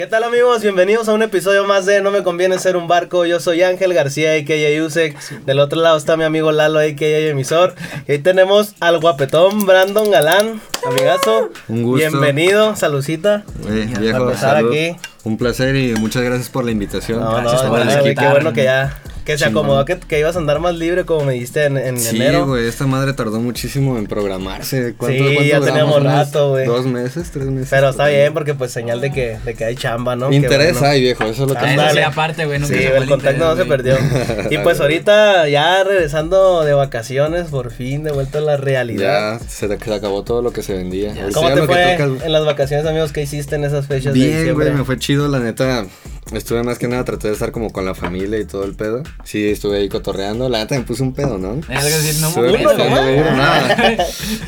¿Qué 0.00 0.06
tal 0.06 0.24
amigos? 0.24 0.62
Bienvenidos 0.62 1.10
a 1.10 1.12
un 1.12 1.22
episodio 1.22 1.66
más 1.66 1.84
de 1.84 2.00
No 2.00 2.10
me 2.10 2.22
conviene 2.22 2.58
ser 2.58 2.74
un 2.74 2.88
barco. 2.88 3.26
Yo 3.26 3.38
soy 3.38 3.62
Ángel 3.62 3.92
García, 3.92 4.32
a.k.a. 4.32 4.74
Yusek. 4.74 5.14
Del 5.44 5.58
otro 5.58 5.78
lado 5.78 5.98
está 5.98 6.16
mi 6.16 6.24
amigo 6.24 6.52
Lalo, 6.52 6.78
a.k.a. 6.78 7.28
Emisor. 7.28 7.74
Y 8.08 8.12
ahí 8.12 8.18
tenemos 8.20 8.74
al 8.80 8.98
guapetón 8.98 9.66
Brandon 9.66 10.10
Galán, 10.10 10.62
amigazo. 10.86 11.50
Un 11.68 11.82
gusto. 11.82 12.08
Bienvenido, 12.08 12.76
salucita. 12.76 13.44
Eh, 13.68 13.92
viejo, 14.00 14.34
salud. 14.36 14.70
aquí. 14.70 14.96
Un 15.24 15.36
placer 15.36 15.76
y 15.76 15.92
muchas 15.96 16.22
gracias 16.22 16.48
por 16.48 16.64
la 16.64 16.70
invitación. 16.70 17.20
No, 17.20 17.32
no, 17.32 17.40
Gracias 17.42 17.62
por 17.64 17.84
no, 17.84 18.02
qué 18.02 18.28
bueno 18.30 18.54
que 18.54 18.64
ya 18.64 19.02
que 19.24 19.38
se 19.38 19.44
acomodó, 19.44 19.84
que, 19.84 19.98
que 19.98 20.18
ibas 20.18 20.36
a 20.36 20.38
andar 20.38 20.60
más 20.60 20.74
libre 20.74 21.04
como 21.04 21.24
me 21.24 21.34
dijiste 21.34 21.64
en, 21.64 21.76
en 21.76 21.98
Sí, 21.98 22.16
enero. 22.16 22.46
güey, 22.46 22.66
esta 22.66 22.86
madre 22.86 23.12
tardó 23.12 23.40
muchísimo 23.40 23.98
en 23.98 24.06
programarse. 24.06 24.94
¿Cuánto, 24.96 25.18
Sí, 25.18 25.24
cuánto 25.34 25.42
ya 25.44 25.60
teníamos 25.60 25.96
¿Unos 25.98 26.12
rato, 26.12 26.50
güey. 26.50 26.66
Dos 26.66 26.86
meses, 26.86 27.30
tres 27.30 27.46
meses. 27.46 27.68
Pero 27.70 27.90
está 27.90 28.08
bien 28.08 28.32
porque 28.32 28.54
pues 28.54 28.72
señal 28.72 29.00
de 29.00 29.12
que, 29.12 29.38
de 29.44 29.54
que 29.54 29.64
hay 29.64 29.76
chamba, 29.76 30.16
¿no? 30.16 30.32
Interés 30.32 30.72
bueno. 30.74 30.88
hay, 30.88 31.00
viejo, 31.00 31.24
eso 31.24 31.44
es 31.44 31.48
lo 31.48 31.54
que 31.54 31.64
Ah, 31.64 31.90
sí, 31.92 31.98
aparte, 32.00 32.46
güey. 32.46 32.58
nunca 32.58 32.74
Sí, 32.74 32.80
se 32.80 32.96
el 32.96 33.06
contacto 33.06 33.44
no 33.44 33.56
se 33.56 33.64
perdió. 33.64 33.96
Y 34.50 34.58
pues 34.58 34.80
ahorita 34.80 35.48
ya 35.48 35.84
regresando 35.84 36.64
de 36.64 36.72
vacaciones, 36.74 37.48
por 37.48 37.70
fin, 37.70 38.02
de 38.04 38.12
vuelta 38.12 38.38
a 38.38 38.42
la 38.42 38.56
realidad. 38.56 39.38
Ya 39.40 39.46
se, 39.48 39.68
se 39.68 39.94
acabó 39.94 40.24
todo 40.24 40.42
lo 40.42 40.52
que 40.52 40.62
se 40.62 40.74
vendía. 40.74 41.14
¿Cómo 41.34 41.52
te 41.52 41.62
fue 41.62 41.94
en 41.94 42.32
las 42.32 42.44
vacaciones, 42.44 42.86
amigos? 42.86 43.12
¿Qué 43.12 43.22
hiciste 43.22 43.56
en 43.56 43.64
esas 43.64 43.86
fechas 43.86 44.14
de 44.14 44.20
Bien, 44.20 44.54
güey, 44.54 44.72
me 44.72 44.84
fue 44.84 44.98
chido, 44.98 45.28
la 45.28 45.38
neta. 45.38 45.86
Estuve 46.32 46.62
más 46.62 46.78
que 46.78 46.86
nada, 46.86 47.04
traté 47.04 47.26
de 47.26 47.34
estar 47.34 47.50
como 47.50 47.72
con 47.72 47.84
la 47.84 47.94
familia 47.94 48.38
y 48.38 48.44
todo 48.44 48.64
el 48.64 48.74
pedo. 48.76 49.02
Sí, 49.24 49.50
estuve 49.50 49.78
ahí 49.78 49.88
cotorreando. 49.88 50.48
La 50.48 50.58
neta 50.58 50.76
me 50.76 50.82
puse 50.82 51.02
un 51.02 51.12
pedo, 51.12 51.38
¿no? 51.38 51.54
Es 51.54 51.66
que 51.66 51.74
decir, 51.74 52.20
no 52.20 52.28
Estuve 52.28 52.50
hubo 52.50 52.56
pedo, 52.56 52.88
güey, 52.88 53.16
nada. 53.16 53.96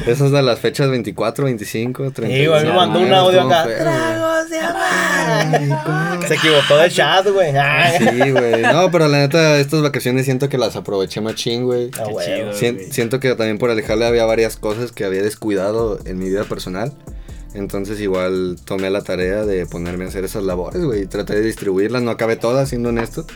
Esas 0.06 0.31
de 0.31 0.43
las 0.43 0.61
fechas 0.61 0.91
24, 0.91 1.45
25, 1.47 2.12
30. 2.12 2.37
Sí, 2.37 2.47
güey, 2.47 2.65
me 2.65 2.73
mandó 2.73 3.00
un 3.00 3.12
audio 3.12 3.43
acá. 3.43 3.65
Tragos 3.65 4.50
de 4.50 4.59
amar. 4.61 6.28
Se 6.28 6.34
equivocó 6.34 6.77
de 6.77 6.91
chat, 6.91 7.27
güey. 7.27 7.56
Ay. 7.56 7.98
Sí, 7.98 8.31
güey. 8.31 8.62
No, 8.62 8.91
pero 8.93 9.09
la 9.09 9.19
neta, 9.19 9.59
estas 9.59 9.83
vacaciones 9.83 10.25
siento 10.25 10.48
que 10.48 10.59
las 10.59 10.77
aproveché 10.77 11.20
machín, 11.20 11.65
güey. 11.65 11.91
Ah, 11.98 12.05
güey. 12.09 12.93
siento 12.93 13.19
que 13.19 13.34
también 13.34 13.59
por 13.59 13.70
alejarle 13.70 14.06
había 14.06 14.25
varias 14.25 14.56
cosas 14.56 14.93
que 14.93 15.05
había 15.05 15.23
descuidado 15.23 15.98
en 16.05 16.19
mi 16.19 16.28
vida 16.28 16.45
personal. 16.45 16.93
Entonces 17.55 18.00
igual 18.00 18.56
tomé 18.64 18.89
la 18.91 19.03
tarea 19.03 19.45
de 19.45 19.67
ponerme 19.67 20.05
a 20.05 20.08
hacer 20.08 20.25
esas 20.25 20.42
labores, 20.45 20.83
güey. 20.84 21.03
y 21.03 21.06
Traté 21.06 21.34
de 21.34 21.42
distribuirlas, 21.42 22.03
no 22.03 22.11
acabé 22.11 22.36
todas, 22.36 22.69
siendo 22.69 22.89
honesto. 22.91 23.27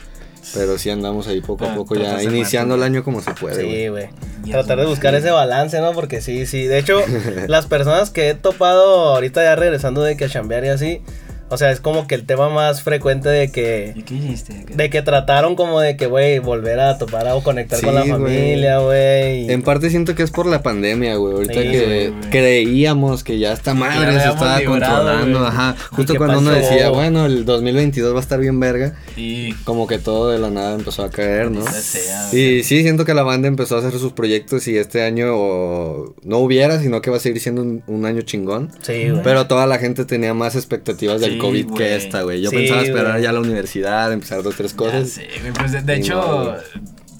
Pero 0.53 0.77
sí 0.77 0.89
andamos 0.89 1.27
ahí 1.27 1.41
poco 1.41 1.65
a 1.65 1.73
Ah, 1.73 1.75
poco 1.75 1.95
ya 1.95 2.23
iniciando 2.23 2.75
el 2.75 2.83
año 2.83 3.03
como 3.03 3.21
se 3.21 3.31
puede. 3.33 3.61
Sí, 3.61 3.87
güey. 3.89 4.07
Tratar 4.49 4.79
de 4.79 4.85
buscar 4.85 5.13
ese 5.13 5.29
balance, 5.29 5.79
¿no? 5.81 5.91
Porque 5.91 6.21
sí, 6.21 6.45
sí. 6.45 6.63
De 6.65 6.79
hecho, 6.79 7.01
las 7.47 7.67
personas 7.67 8.11
que 8.11 8.29
he 8.29 8.33
topado 8.33 9.09
ahorita 9.15 9.43
ya 9.43 9.55
regresando 9.57 10.01
de 10.03 10.15
que 10.15 10.25
a 10.25 10.29
chambear 10.29 10.63
y 10.63 10.69
así, 10.69 11.01
o 11.49 11.57
sea, 11.57 11.71
es 11.71 11.79
como 11.79 12.07
que 12.07 12.15
el 12.15 12.25
tema 12.25 12.49
más 12.49 12.81
frecuente 12.81 13.29
de 13.29 13.51
que 13.51 13.93
¿Y 13.95 14.03
qué 14.03 14.15
hiciste? 14.15 14.65
¿Qué- 14.67 14.75
de 14.75 14.89
que 14.89 15.01
trataron 15.01 15.55
como 15.55 15.79
de 15.79 15.95
que, 15.97 16.05
güey, 16.07 16.39
volver 16.39 16.79
a 16.79 16.97
topar 16.97 17.27
o 17.29 17.41
conectar 17.41 17.81
con 17.81 17.95
la 17.95 18.03
Sí, 18.03 18.09
familia, 18.09 18.79
güey. 18.79 19.49
En 19.51 19.61
parte 19.63 19.89
siento 19.89 20.15
que 20.15 20.23
es 20.23 20.31
por 20.31 20.45
la 20.45 20.61
pandemia, 20.61 21.15
güey. 21.15 21.33
Ahorita 21.33 21.53
Sí, 21.61 21.67
que 21.69 22.13
creíamos 22.31 23.23
que 23.23 23.39
ya 23.39 23.53
esta 23.53 23.73
madre 23.73 24.11
se 24.19 24.27
estaba 24.29 24.59
librado, 24.59 24.95
controlando. 24.97 25.45
Ajá. 25.45 25.75
¿Y 25.91 25.95
Justo 25.95 26.15
cuando 26.15 26.39
uno 26.39 26.51
decía, 26.51 26.89
bueno, 26.89 27.25
el 27.25 27.45
2022 27.45 28.13
va 28.13 28.17
a 28.17 28.21
estar 28.21 28.39
bien 28.39 28.59
verga. 28.59 28.95
Y... 29.15 29.53
Como 29.63 29.87
que 29.87 29.97
todo 29.99 30.29
de 30.31 30.39
la 30.39 30.49
nada 30.49 30.75
empezó 30.75 31.03
a 31.03 31.09
caer, 31.09 31.51
¿no? 31.51 31.61
Sea, 31.69 32.29
Y 32.33 32.63
sí, 32.63 32.81
siento 32.81 33.05
que 33.05 33.13
la 33.13 33.23
banda 33.23 33.47
empezó 33.47 33.75
a 33.75 33.79
hacer 33.79 33.93
sus 33.99 34.13
proyectos 34.13 34.67
y 34.67 34.77
este 34.77 35.03
año 35.03 35.27
o, 35.35 36.15
no 36.23 36.37
hubiera, 36.39 36.79
sino 36.79 37.01
que 37.01 37.09
va 37.09 37.17
a 37.17 37.19
seguir 37.19 37.41
siendo 37.41 37.61
un, 37.61 37.83
un 37.87 38.05
año 38.05 38.21
chingón. 38.21 38.71
Sí, 38.81 39.09
güey. 39.09 39.23
Pero 39.23 39.47
toda 39.47 39.65
la 39.67 39.77
gente 39.79 40.05
tenía 40.05 40.33
más 40.33 40.55
expectativas 40.55 41.21
del 41.37 41.41
Sí, 41.41 41.47
COVID 41.47 41.65
güey. 41.67 41.77
que 41.77 41.95
esta, 41.95 42.21
güey. 42.23 42.41
Yo 42.41 42.49
Sí, 42.49 42.55
pensaba 42.57 42.81
esperar 42.81 43.21
ya 43.21 43.31
la 43.31 43.39
universidad, 43.39 44.11
empezar 44.11 44.43
dos, 44.43 44.55
tres 44.55 44.73
cosas. 44.73 45.09
sé, 45.09 45.27
güey, 45.41 45.53
pues 45.53 45.71
de, 45.71 45.81
de 45.81 45.99
Ni 45.99 46.09
modo, 46.09 46.57
hecho, 46.57 46.63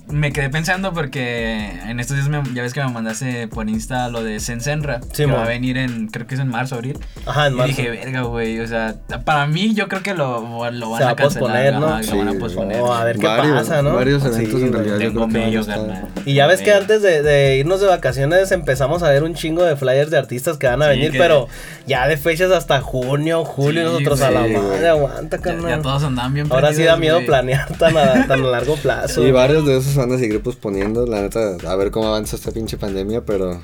me 0.09 0.31
quedé 0.31 0.49
pensando 0.49 0.93
porque 0.93 1.79
en 1.87 1.99
estos 1.99 2.15
días 2.17 2.29
me- 2.29 2.41
ya 2.53 2.61
ves 2.63 2.73
que 2.73 2.81
me 2.83 2.89
mandaste 2.89 3.47
por 3.47 3.69
Insta 3.69 4.07
lo 4.09 4.23
de 4.23 4.39
Sensenra, 4.39 5.01
Sí, 5.11 5.25
que 5.25 5.25
va 5.25 5.43
a 5.43 5.47
venir 5.47 5.77
en, 5.77 6.07
creo 6.07 6.25
que 6.27 6.35
es 6.35 6.41
en 6.41 6.47
marzo, 6.47 6.75
abril. 6.75 6.97
Ajá, 7.25 7.47
en 7.47 7.53
Y 7.53 7.57
marzo. 7.57 7.75
dije, 7.75 7.89
verga, 7.89 8.21
güey, 8.21 8.59
o 8.59 8.67
sea, 8.67 8.95
para 9.25 9.47
mí 9.47 9.73
yo 9.73 9.87
creo 9.87 10.03
que 10.03 10.13
lo, 10.13 10.39
lo 10.71 10.89
van 10.89 10.99
Se 10.99 11.03
va 11.05 11.11
a 11.11 11.15
cancelar. 11.15 11.29
posponer, 11.51 11.73
¿no? 11.75 11.87
ajá, 11.87 12.03
Sí, 12.03 12.11
lo 12.11 12.17
van 12.17 12.27
a 12.29 12.33
posponer. 12.39 12.81
Oh, 12.81 12.93
a 12.93 13.03
ver 13.03 13.17
qué 13.17 13.27
varios, 13.27 13.57
pasa, 13.57 13.81
¿no? 13.81 13.95
Varios 13.95 14.23
Sí, 14.23 14.29
eventos 14.29 14.61
en 14.61 14.73
realidad 14.73 14.99
yo 14.99 15.13
creo 15.13 15.27
que. 15.27 16.07
Y 16.25 16.33
ya 16.35 16.47
ves 16.47 16.61
que 16.61 16.73
antes 16.73 17.01
de, 17.01 17.21
de 17.21 17.57
irnos 17.57 17.81
de 17.81 17.87
vacaciones 17.87 18.51
empezamos 18.51 19.03
a 19.03 19.09
ver 19.09 19.23
un 19.23 19.33
chingo 19.33 19.63
de 19.63 19.75
flyers 19.75 20.09
de 20.11 20.17
artistas 20.17 20.57
que 20.57 20.67
van 20.67 20.81
a 20.81 20.85
Sí, 20.85 20.91
venir, 20.91 21.11
que- 21.11 21.17
pero 21.17 21.47
ya 21.85 22.07
de 22.07 22.17
fechas 22.17 22.51
hasta 22.51 22.81
junio, 22.81 23.43
julio, 23.45 23.81
Sí, 23.97 24.03
nosotros 24.03 24.21
a 24.21 24.31
la 24.31 24.41
madre, 24.41 24.87
aguanta, 24.87 25.37
carnal. 25.39 25.69
ya 25.69 25.81
todos 25.81 26.03
andan 26.03 26.33
bien 26.33 26.47
Ahora 26.49 26.73
sí 26.73 26.83
da 26.83 26.95
miedo 26.97 27.19
planear 27.25 27.67
tan 27.77 27.97
a, 27.97 28.25
tan 28.27 28.41
a 28.43 28.47
largo 28.47 28.75
plazo. 28.77 29.25
Y 29.27 29.31
varios 29.31 29.65
de 29.65 29.77
esos 29.77 29.96
van 29.97 30.11
a 30.13 30.17
seguir 30.17 30.41
posponiendo, 30.41 31.05
la 31.05 31.21
neta, 31.21 31.57
a 31.67 31.75
ver 31.75 31.91
cómo 31.91 32.07
avanza 32.07 32.35
esta 32.35 32.51
pinche 32.51 32.77
pandemia, 32.77 33.25
pero 33.25 33.61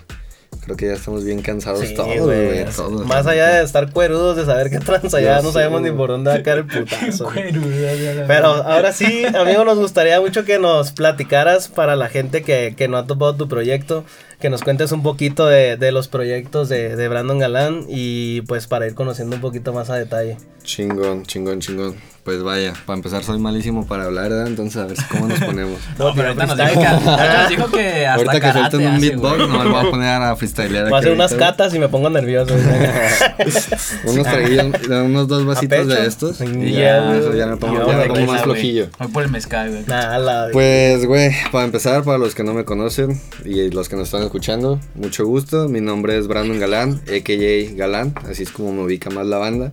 creo 0.66 0.78
que 0.78 0.86
ya 0.88 0.94
estamos 0.94 1.24
bien 1.26 1.42
cansados 1.42 1.82
Sí, 1.82 1.94
todos, 1.94 2.16
güey. 2.20 2.64
todos. 2.76 3.06
Más 3.06 3.26
allá 3.28 3.56
de 3.58 3.64
estar 3.66 3.92
cuerudos, 3.92 4.38
de 4.38 4.46
saber 4.46 4.70
qué 4.70 4.80
tranza, 4.80 5.20
ya 5.20 5.42
no 5.42 5.52
sabemos 5.52 5.82
ni 5.82 5.92
por 5.92 6.10
dónde 6.10 6.30
va 6.32 6.38
a 6.38 6.44
caer 6.44 6.60
el 6.60 6.66
putazo. 6.68 7.30
Pero 8.28 8.48
ahora 8.48 8.94
sí, 8.94 9.26
amigo, 9.26 9.66
nos 9.66 9.78
gustaría 9.78 10.20
mucho 10.22 10.46
que 10.46 10.60
nos 10.60 10.92
platicaras 10.92 11.68
para 11.68 11.96
la 11.96 12.08
gente 12.10 12.44
que, 12.44 12.76
que 12.78 12.88
no 12.88 12.98
ha 12.98 13.06
topado 13.08 13.36
tu 13.36 13.48
proyecto, 13.48 14.06
que 14.40 14.50
nos 14.50 14.62
cuentes 14.62 14.92
un 14.92 15.04
poquito 15.04 15.48
de, 15.48 15.76
de 15.78 15.92
los 15.92 16.08
proyectos 16.08 16.70
de, 16.70 16.96
de 16.96 17.08
Brandon 17.10 17.40
Galán 17.40 17.86
y 17.90 18.42
pues 18.42 18.68
para 18.68 18.88
ir 18.88 18.94
conociendo 18.96 19.36
un 19.36 19.42
poquito 19.42 19.74
más 19.74 19.90
a 19.90 19.96
detalle. 19.96 20.38
Chingón, 20.64 21.24
chingón, 21.24 21.60
chingón. 21.60 21.96
Pues 22.24 22.42
vaya, 22.42 22.72
para 22.86 22.96
empezar 22.96 23.22
soy 23.22 23.38
malísimo 23.38 23.86
para 23.86 24.06
hablar, 24.06 24.30
¿verdad? 24.30 24.48
Entonces 24.48 24.78
a 24.82 24.86
ver 24.86 24.96
si 24.96 25.04
cómo 25.06 25.28
nos 25.28 25.40
ponemos. 25.42 25.78
No, 26.00 26.14
pero 26.16 26.30
ahorita 26.30 26.46
nos 26.46 26.58
dijo 26.58 26.80
que, 26.80 26.88
ahorita 26.88 27.38
nos 27.42 27.50
dijo 27.50 27.72
que 27.72 28.08
hasta 28.08 28.14
Ahorita 28.32 28.40
que 28.40 28.52
suelten 28.60 28.88
un 28.88 29.02
beatbox, 29.02 29.38
no 29.40 29.48
me 29.64 29.70
voy 29.70 29.88
a 29.88 29.92
poner 29.92 30.22
a 30.22 30.36
freestylear. 30.38 30.86
Voy 30.86 30.94
a 30.96 31.00
hacer 31.00 31.12
unas 31.12 31.34
catas 31.34 31.74
y 31.76 31.80
me 31.80 31.90
pongo 31.90 32.10
nervioso. 32.10 32.56
Unos 34.06 34.24
traguillos, 34.26 34.66
unos 34.88 35.28
dos 35.28 35.46
vasitos 35.46 35.88
de 35.88 36.06
estos. 36.06 36.40
Y 36.42 36.72
ya, 36.72 37.18
eso 37.18 37.34
ya 37.34 37.46
me 37.48 37.58
pongo, 37.58 37.76
Y 37.76 37.78
ya 37.92 38.08
pongo 38.08 38.26
más 38.26 38.42
flojillo. 38.44 38.88
Voy 39.00 39.08
por 39.10 39.24
el 39.24 39.30
mezcal, 39.30 39.70
güey. 39.70 39.84
La- 39.86 40.48
Pues, 40.54 41.06
güey, 41.06 41.32
para 41.52 41.66
empezar, 41.66 42.04
para 42.04 42.18
los 42.18 42.36
que 42.36 42.44
no 42.44 42.54
me 42.54 42.64
conocen 42.66 43.20
y 43.44 43.70
los 43.70 43.90
que 43.90 43.96
nos 43.96 44.06
están 44.08 44.24
escuchando, 44.24 44.80
mucho 44.96 45.26
gusto. 45.26 45.68
Mi 45.68 45.82
nombre 45.82 46.18
es 46.18 46.28
Brandon 46.28 46.60
Galán, 46.60 47.02
a.k.a. 47.08 47.76
Galán, 47.76 48.14
así 48.30 48.44
es 48.44 48.52
como 48.52 48.72
me 48.74 48.82
ubica 48.84 49.10
más 49.10 49.26
la 49.26 49.38
banda. 49.38 49.72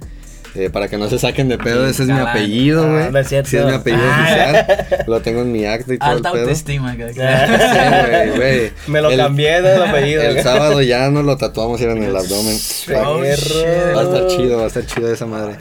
Eh, 0.56 0.68
para 0.68 0.88
que 0.88 0.98
no 0.98 1.08
se 1.08 1.18
saquen 1.18 1.48
de 1.48 1.58
pedo, 1.58 1.86
ese 1.86 2.02
es 2.02 2.08
mi 2.08 2.18
apellido, 2.18 2.84
Ah, 2.84 2.88
güey. 2.90 3.12
no 3.12 3.18
es 3.20 3.28
cierto. 3.28 3.50
Sí, 3.50 3.56
es 3.56 3.64
mi 3.66 3.72
apellido 3.72 4.02
Ah. 4.04 4.20
oficial. 4.66 5.04
Lo 5.06 5.20
tengo 5.22 5.42
en 5.42 5.52
mi 5.52 5.64
acta 5.64 5.94
y 5.94 5.98
todo 5.98 6.10
Alta 6.10 6.28
el 6.30 6.32
pedo. 6.32 6.42
autoestima, 6.44 6.96
güey. 6.96 7.14
Sí, 7.14 7.20
güey, 7.20 8.30
güey. 8.36 8.72
Me 8.88 9.00
lo 9.00 9.10
El- 9.10 9.16
cambié 9.18 9.62
de 9.62 9.74
apellido. 9.76 10.22
El 10.22 10.42
sábado 10.42 10.82
ya 10.82 11.08
nos 11.10 11.24
lo 11.24 11.36
tatuamos 11.36 11.80
era 11.80 11.92
en 11.92 12.02
el 12.02 12.16
abdomen. 12.16 12.56
Oh. 13.04 13.20
Va 13.20 14.00
a 14.00 14.02
estar 14.02 14.26
chido, 14.28 14.56
va 14.58 14.64
a 14.64 14.66
estar 14.66 14.86
chido 14.86 15.12
esa 15.12 15.26
madre. 15.26 15.56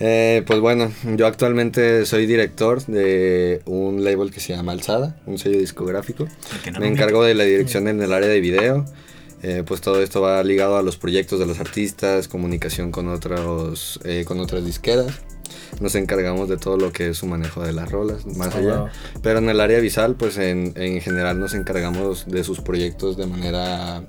Eh, 0.00 0.44
pues 0.46 0.60
bueno, 0.60 0.92
yo 1.16 1.26
actualmente 1.26 2.06
soy 2.06 2.26
director 2.26 2.84
de 2.86 3.62
un 3.64 4.04
label 4.04 4.30
que 4.30 4.38
se 4.38 4.54
llama 4.54 4.70
Alzada, 4.72 5.16
un 5.26 5.38
sello 5.38 5.58
discográfico. 5.58 6.28
No 6.72 6.78
Me 6.80 6.86
encargo 6.86 7.24
de 7.24 7.34
la 7.34 7.42
dirección 7.44 7.88
en 7.88 8.00
el 8.00 8.12
área 8.12 8.28
de 8.28 8.40
video. 8.40 8.84
Eh, 9.42 9.62
pues 9.66 9.80
todo 9.80 10.02
esto 10.02 10.20
va 10.20 10.42
ligado 10.42 10.76
a 10.76 10.82
los 10.82 10.96
proyectos 10.96 11.38
de 11.38 11.46
los 11.46 11.60
artistas, 11.60 12.26
comunicación 12.28 12.90
con, 12.90 13.08
otros, 13.08 14.00
eh, 14.04 14.24
con 14.26 14.40
otras 14.40 14.64
disqueras. 14.64 15.12
Nos 15.80 15.94
encargamos 15.94 16.48
de 16.48 16.56
todo 16.56 16.76
lo 16.76 16.92
que 16.92 17.08
es 17.10 17.18
su 17.18 17.26
manejo 17.26 17.62
de 17.62 17.72
las 17.72 17.90
rolas, 17.90 18.26
más 18.26 18.54
Ah, 18.54 18.58
allá. 18.58 18.78
wow. 18.80 18.88
Pero 19.22 19.38
en 19.38 19.48
el 19.48 19.60
área 19.60 19.78
visual, 19.80 20.16
pues 20.16 20.38
en, 20.38 20.72
en 20.76 21.00
general 21.00 21.38
nos 21.38 21.54
encargamos 21.54 22.26
de 22.26 22.42
sus 22.42 22.60
proyectos 22.60 23.16
de 23.16 23.26
manera 23.26 24.02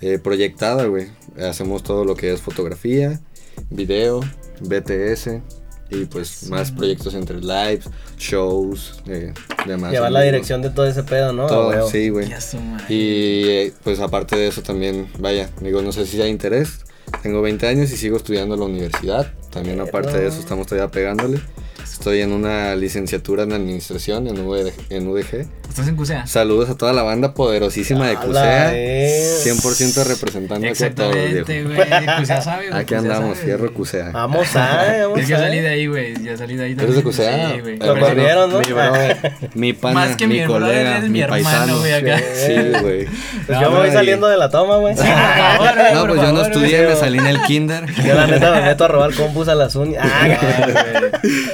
eh, 0.00 0.18
proyectada, 0.18 0.86
güey. 0.86 1.08
Hacemos 1.38 1.82
todo 1.82 2.04
lo 2.04 2.16
que 2.16 2.32
es 2.32 2.40
fotografía, 2.40 3.20
video, 3.70 4.20
BTS 4.60 5.40
y 5.90 6.04
pues 6.04 6.48
más 6.48 6.70
proyectos 6.70 7.14
entre 7.14 7.40
lives, 7.40 7.88
shows, 8.18 9.02
eh, 9.06 9.32
demás. 9.66 9.92
Llevar 9.92 10.12
la 10.12 10.22
dirección 10.22 10.62
de 10.62 10.70
todo 10.70 10.86
ese 10.86 11.02
pedo, 11.02 11.32
¿no? 11.32 11.46
Todo, 11.46 11.88
sí, 11.88 12.08
güey. 12.08 12.28
Y 12.88 13.48
eh, 13.48 13.72
pues 13.82 14.00
aparte 14.00 14.36
de 14.36 14.48
eso 14.48 14.62
también, 14.62 15.08
vaya, 15.18 15.50
digo, 15.60 15.82
no 15.82 15.92
sé 15.92 16.06
si 16.06 16.20
hay 16.22 16.30
interés. 16.30 16.80
Tengo 17.22 17.42
20 17.42 17.66
años 17.66 17.90
y 17.90 17.96
sigo 17.96 18.16
estudiando 18.16 18.54
en 18.54 18.60
la 18.60 18.66
universidad. 18.66 19.32
También 19.50 19.80
aparte 19.80 20.16
de 20.16 20.28
eso 20.28 20.38
estamos 20.38 20.66
todavía 20.66 20.90
pegándole. 20.90 21.40
Estoy 21.82 22.20
en 22.20 22.32
una 22.32 22.76
licenciatura 22.76 23.42
en 23.42 23.52
administración 23.52 24.28
en, 24.28 24.40
UD 24.40 24.70
en 24.90 25.08
UDG. 25.08 25.46
¿Estás 25.80 25.88
en 25.88 25.96
CUSEA? 25.96 26.26
Saludos 26.26 26.68
a 26.68 26.76
toda 26.76 26.92
la 26.92 27.02
banda 27.02 27.32
poderosísima 27.32 28.06
de 28.08 28.16
CUSEA. 28.16 28.76
es. 28.76 29.46
100% 29.46 30.04
representando 30.04 30.66
a 30.66 30.70
todos, 30.74 30.80
Exactamente, 30.82 31.62
güey. 31.64 31.76
CUSEA 32.18 32.40
sabe, 32.42 32.68
güey. 32.68 32.80
Aquí 32.80 32.94
CUSEA 32.94 32.98
andamos, 32.98 33.36
sabe, 33.38 33.46
fierro 33.46 33.62
güey. 33.64 33.72
CUSEA. 33.74 34.10
Vamos 34.10 34.56
a, 34.56 35.06
vamos 35.08 35.26
ya 35.26 35.38
salí 35.38 35.60
de 35.60 35.68
ahí, 35.68 35.86
güey. 35.86 36.22
Ya 36.22 36.36
salí 36.36 36.56
de 36.56 36.64
ahí. 36.64 36.72
¿Eres 36.72 36.96
de. 36.96 37.02
CUSEA? 37.02 37.50
Sí, 37.52 37.60
güey. 37.60 37.78
Lo 37.78 37.98
corrieron, 37.98 38.50
¿no? 38.52 38.60
Mi 39.54 39.72
pana, 39.72 39.94
Más 39.94 40.16
que 40.16 40.26
mi 40.26 40.44
colega, 40.44 41.00
mi 41.00 41.22
paisano. 41.24 41.78
güey, 41.78 41.92
acá. 41.92 42.18
Sí, 42.34 42.54
güey. 42.82 43.06
Pues 43.46 43.60
yo 43.60 43.70
me 43.70 43.78
voy 43.78 43.90
saliendo 43.90 44.28
de 44.28 44.36
la 44.36 44.50
toma, 44.50 44.76
güey. 44.76 44.94
Güey, 45.00 45.94
No, 45.94 46.06
pues 46.06 46.20
yo 46.20 46.32
no 46.32 46.42
estudié, 46.42 46.78
güey. 46.84 46.88
me 46.94 46.96
salí 46.96 47.18
en 47.18 47.26
el 47.26 47.40
kinder. 47.42 47.86
Yo 48.04 48.14
la 48.14 48.26
neta 48.26 48.52
me 48.52 48.62
meto 48.62 48.84
a 48.84 48.88
robar 48.88 49.14
compus 49.14 49.48
a 49.48 49.54
las 49.54 49.74
uñas. 49.76 50.04
Ah, 50.06 50.28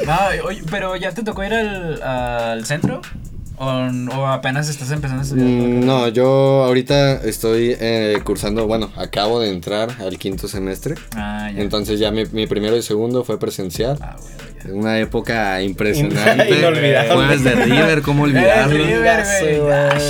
No, 0.04 0.46
oye, 0.46 0.62
pero 0.70 0.96
¿ya 0.96 1.12
te 1.12 1.22
tocó 1.22 1.44
ir 1.44 1.54
al, 1.54 2.02
al 2.02 2.66
centro? 2.66 3.00
¿O, 3.58 3.64
¿O 4.18 4.26
apenas 4.26 4.68
estás 4.68 4.90
empezando 4.90 5.22
a 5.22 5.24
estudiar? 5.24 5.46
Mm, 5.48 5.84
No, 5.86 6.08
yo 6.08 6.64
ahorita 6.64 7.22
estoy 7.24 7.74
eh, 7.80 8.18
cursando, 8.24 8.66
bueno, 8.66 8.90
acabo 8.96 9.40
de 9.40 9.50
entrar 9.50 9.90
al 10.00 10.18
quinto 10.18 10.46
semestre. 10.48 10.94
Ah, 11.16 11.50
ya. 11.54 11.60
Entonces 11.62 11.98
ya 11.98 12.10
mi, 12.10 12.24
mi 12.32 12.46
primero 12.46 12.76
y 12.76 12.82
segundo 12.82 13.24
fue 13.24 13.38
presencial. 13.38 13.98
Ah. 14.00 14.16
Una 14.70 14.98
época 14.98 15.62
impresionante. 15.62 16.50
Inolvidable. 16.58 17.14
Jueves 17.14 17.44
de 17.44 17.54
River, 17.54 18.02
¿cómo 18.02 18.22
olvidarlo? 18.24 18.74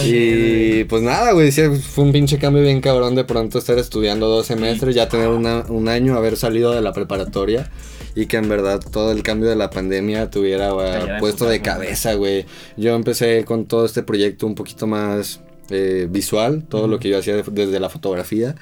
Y 0.04 0.84
pues 0.84 1.02
nada, 1.02 1.32
güey, 1.32 1.52
sí, 1.52 1.62
fue 1.94 2.04
un 2.04 2.12
pinche 2.12 2.38
cambio 2.38 2.62
bien 2.62 2.80
cabrón 2.80 3.14
de 3.14 3.24
pronto 3.24 3.58
estar 3.58 3.78
estudiando 3.78 4.28
dos 4.28 4.46
semestres, 4.46 4.94
ya 4.94 5.08
tener 5.08 5.28
una- 5.28 5.64
un 5.68 5.88
año, 5.88 6.16
haber 6.16 6.36
salido 6.36 6.72
de 6.72 6.80
la 6.80 6.92
preparatoria 6.92 7.68
y 8.16 8.26
que 8.26 8.38
en 8.38 8.48
verdad 8.48 8.80
todo 8.90 9.12
el 9.12 9.22
cambio 9.22 9.48
de 9.48 9.54
la 9.54 9.70
pandemia 9.70 10.28
tuviera 10.30 10.70
en 10.70 11.18
puesto 11.20 11.44
de 11.44 11.60
cabeza, 11.62 12.14
güey. 12.14 12.46
Yo 12.76 12.94
empecé 12.96 13.44
con 13.44 13.66
todo 13.66 13.84
este 13.86 14.02
proyecto 14.02 14.46
un 14.46 14.54
poquito 14.56 14.86
más 14.88 15.40
eh, 15.70 16.08
visual, 16.10 16.64
todo 16.68 16.88
lo 16.88 16.98
que 16.98 17.08
yo 17.10 17.18
hacía 17.18 17.36
de- 17.36 17.44
desde 17.50 17.78
la 17.78 17.88
fotografía. 17.90 18.54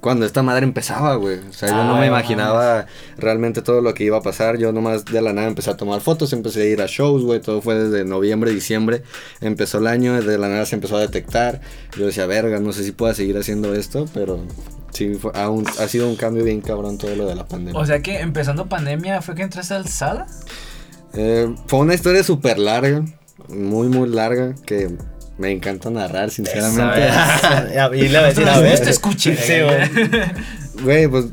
Cuando 0.00 0.24
esta 0.24 0.42
madre 0.42 0.64
empezaba, 0.64 1.14
güey. 1.16 1.38
O 1.40 1.52
sea, 1.52 1.68
yo 1.68 1.74
Ah, 1.76 1.84
no 1.84 1.94
me 1.94 2.00
no 2.00 2.06
imaginaba 2.06 2.86
realmente 3.18 3.60
todo 3.60 3.82
lo 3.82 3.92
que 3.92 4.04
iba 4.04 4.16
a 4.16 4.22
pasar. 4.22 4.56
Yo 4.56 4.72
nomás 4.72 5.04
de 5.04 5.20
la 5.20 5.32
nada 5.34 5.48
empecé 5.48 5.68
a 5.70 5.76
tomar 5.76 6.00
fotos, 6.00 6.32
empecé 6.32 6.62
a 6.62 6.66
ir 6.66 6.80
a 6.80 6.86
shows, 6.86 7.22
güey. 7.22 7.40
Todo 7.40 7.60
fue 7.60 7.74
desde 7.74 8.04
noviembre, 8.06 8.50
diciembre. 8.50 9.02
Empezó 9.42 9.76
el 9.78 9.86
año, 9.86 10.20
de 10.22 10.38
la 10.38 10.48
nada 10.48 10.64
se 10.64 10.74
empezó 10.76 10.96
a 10.96 11.00
detectar. 11.00 11.60
Yo 11.98 12.06
decía, 12.06 12.24
verga, 12.26 12.60
no 12.60 12.72
sé 12.72 12.82
si 12.84 12.92
pueda 12.92 13.12
seguir 13.12 13.36
haciendo 13.36 13.74
esto, 13.74 14.06
pero 14.14 14.40
sí, 14.92 15.14
fue- 15.16 15.32
ha, 15.34 15.50
un- 15.50 15.66
ha 15.68 15.86
sido 15.86 16.08
un 16.08 16.16
cambio 16.16 16.44
bien 16.44 16.62
cabrón 16.62 16.96
todo 16.96 17.14
lo 17.14 17.26
de 17.26 17.34
la 17.34 17.46
pandemia. 17.46 17.78
O 17.78 17.84
sea 17.84 18.00
que 18.00 18.20
empezando 18.20 18.70
pandemia 18.70 19.20
fue 19.20 19.34
que 19.34 19.42
entraste 19.42 19.74
al 19.74 19.86
SADA. 19.86 20.26
Eh, 21.12 21.54
fue 21.66 21.80
una 21.80 21.92
historia 21.94 22.22
súper 22.24 22.58
larga, 22.58 23.04
muy, 23.48 23.88
muy 23.88 24.08
larga, 24.08 24.54
que 24.64 24.96
me 25.40 25.50
encanta 25.50 25.90
narrar, 25.90 26.30
sinceramente. 26.30 27.08
Y 27.96 28.08
le 28.08 28.18
voy 28.18 28.24
a 28.24 28.28
decir, 28.28 28.46
a 28.46 28.54
Nos 28.56 28.62
ver. 28.62 28.94
Sí, 29.38 29.54
güey. 29.62 30.82
Güey, 30.82 31.08
pues 31.08 31.26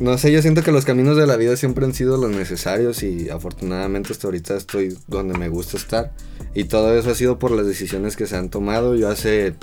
no 0.00 0.16
sé, 0.18 0.32
yo 0.32 0.40
siento 0.40 0.62
que 0.62 0.72
los 0.72 0.84
caminos 0.86 1.16
de 1.16 1.26
la 1.26 1.36
vida 1.36 1.56
siempre 1.56 1.84
han 1.84 1.94
sido 1.94 2.16
los 2.16 2.30
necesarios 2.30 3.02
y 3.02 3.28
afortunadamente 3.28 4.12
hasta 4.12 4.26
ahorita 4.26 4.56
estoy 4.56 4.96
donde 5.06 5.38
me 5.38 5.48
gusta 5.48 5.76
estar. 5.76 6.12
Y 6.54 6.64
todo 6.64 6.96
eso 6.98 7.10
ha 7.10 7.14
sido 7.14 7.38
por 7.38 7.50
las 7.50 7.66
decisiones 7.66 8.16
que 8.16 8.26
se 8.26 8.36
han 8.36 8.48
tomado. 8.48 8.96
Yo 8.96 9.10
hace 9.10 9.54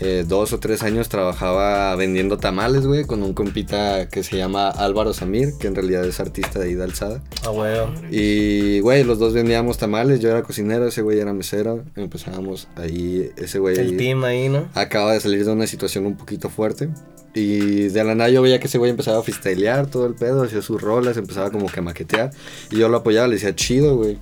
eh, 0.00 0.24
dos 0.26 0.52
o 0.52 0.60
tres 0.60 0.82
años 0.82 1.08
trabajaba 1.08 1.94
vendiendo 1.96 2.38
tamales, 2.38 2.86
güey, 2.86 3.04
con 3.04 3.22
un 3.22 3.34
compita 3.34 4.08
que 4.08 4.22
se 4.22 4.36
llama 4.36 4.68
Álvaro 4.70 5.12
Samir, 5.12 5.54
que 5.58 5.66
en 5.66 5.74
realidad 5.74 6.04
es 6.04 6.20
artista 6.20 6.60
de 6.60 6.70
Ida 6.70 6.84
Alzada. 6.84 7.22
A 7.44 7.50
huevo. 7.50 7.92
Y, 8.10 8.80
güey, 8.80 9.04
los 9.04 9.18
dos 9.18 9.32
vendíamos 9.32 9.78
tamales, 9.78 10.20
yo 10.20 10.30
era 10.30 10.42
cocinero, 10.42 10.86
ese 10.86 11.02
güey 11.02 11.18
era 11.18 11.32
mesero. 11.32 11.84
Empezábamos 11.96 12.68
ahí, 12.76 13.30
ese 13.36 13.58
güey... 13.58 13.76
El 13.78 13.96
team 13.96 14.24
ahí, 14.24 14.48
¿no? 14.48 14.68
acaba 14.74 15.12
de 15.12 15.20
salir 15.20 15.44
de 15.44 15.52
una 15.52 15.66
situación 15.66 16.06
un 16.06 16.16
poquito 16.16 16.48
fuerte. 16.48 16.88
Y 17.38 17.88
de 17.88 18.04
la 18.04 18.14
nada 18.14 18.30
yo 18.30 18.42
veía 18.42 18.58
que 18.58 18.66
ese 18.66 18.78
güey 18.78 18.90
empezaba 18.90 19.18
a 19.18 19.22
freestylear 19.22 19.86
todo 19.86 20.06
el 20.06 20.14
pedo, 20.14 20.42
hacía 20.42 20.60
sus 20.62 20.80
rolas, 20.80 21.16
empezaba 21.16 21.50
como 21.50 21.66
que 21.66 21.80
a 21.80 21.82
maquetear. 21.82 22.30
Y 22.70 22.78
yo 22.78 22.88
lo 22.88 22.98
apoyaba, 22.98 23.28
le 23.28 23.34
decía 23.34 23.54
chido, 23.54 23.96
güey. 23.96 24.18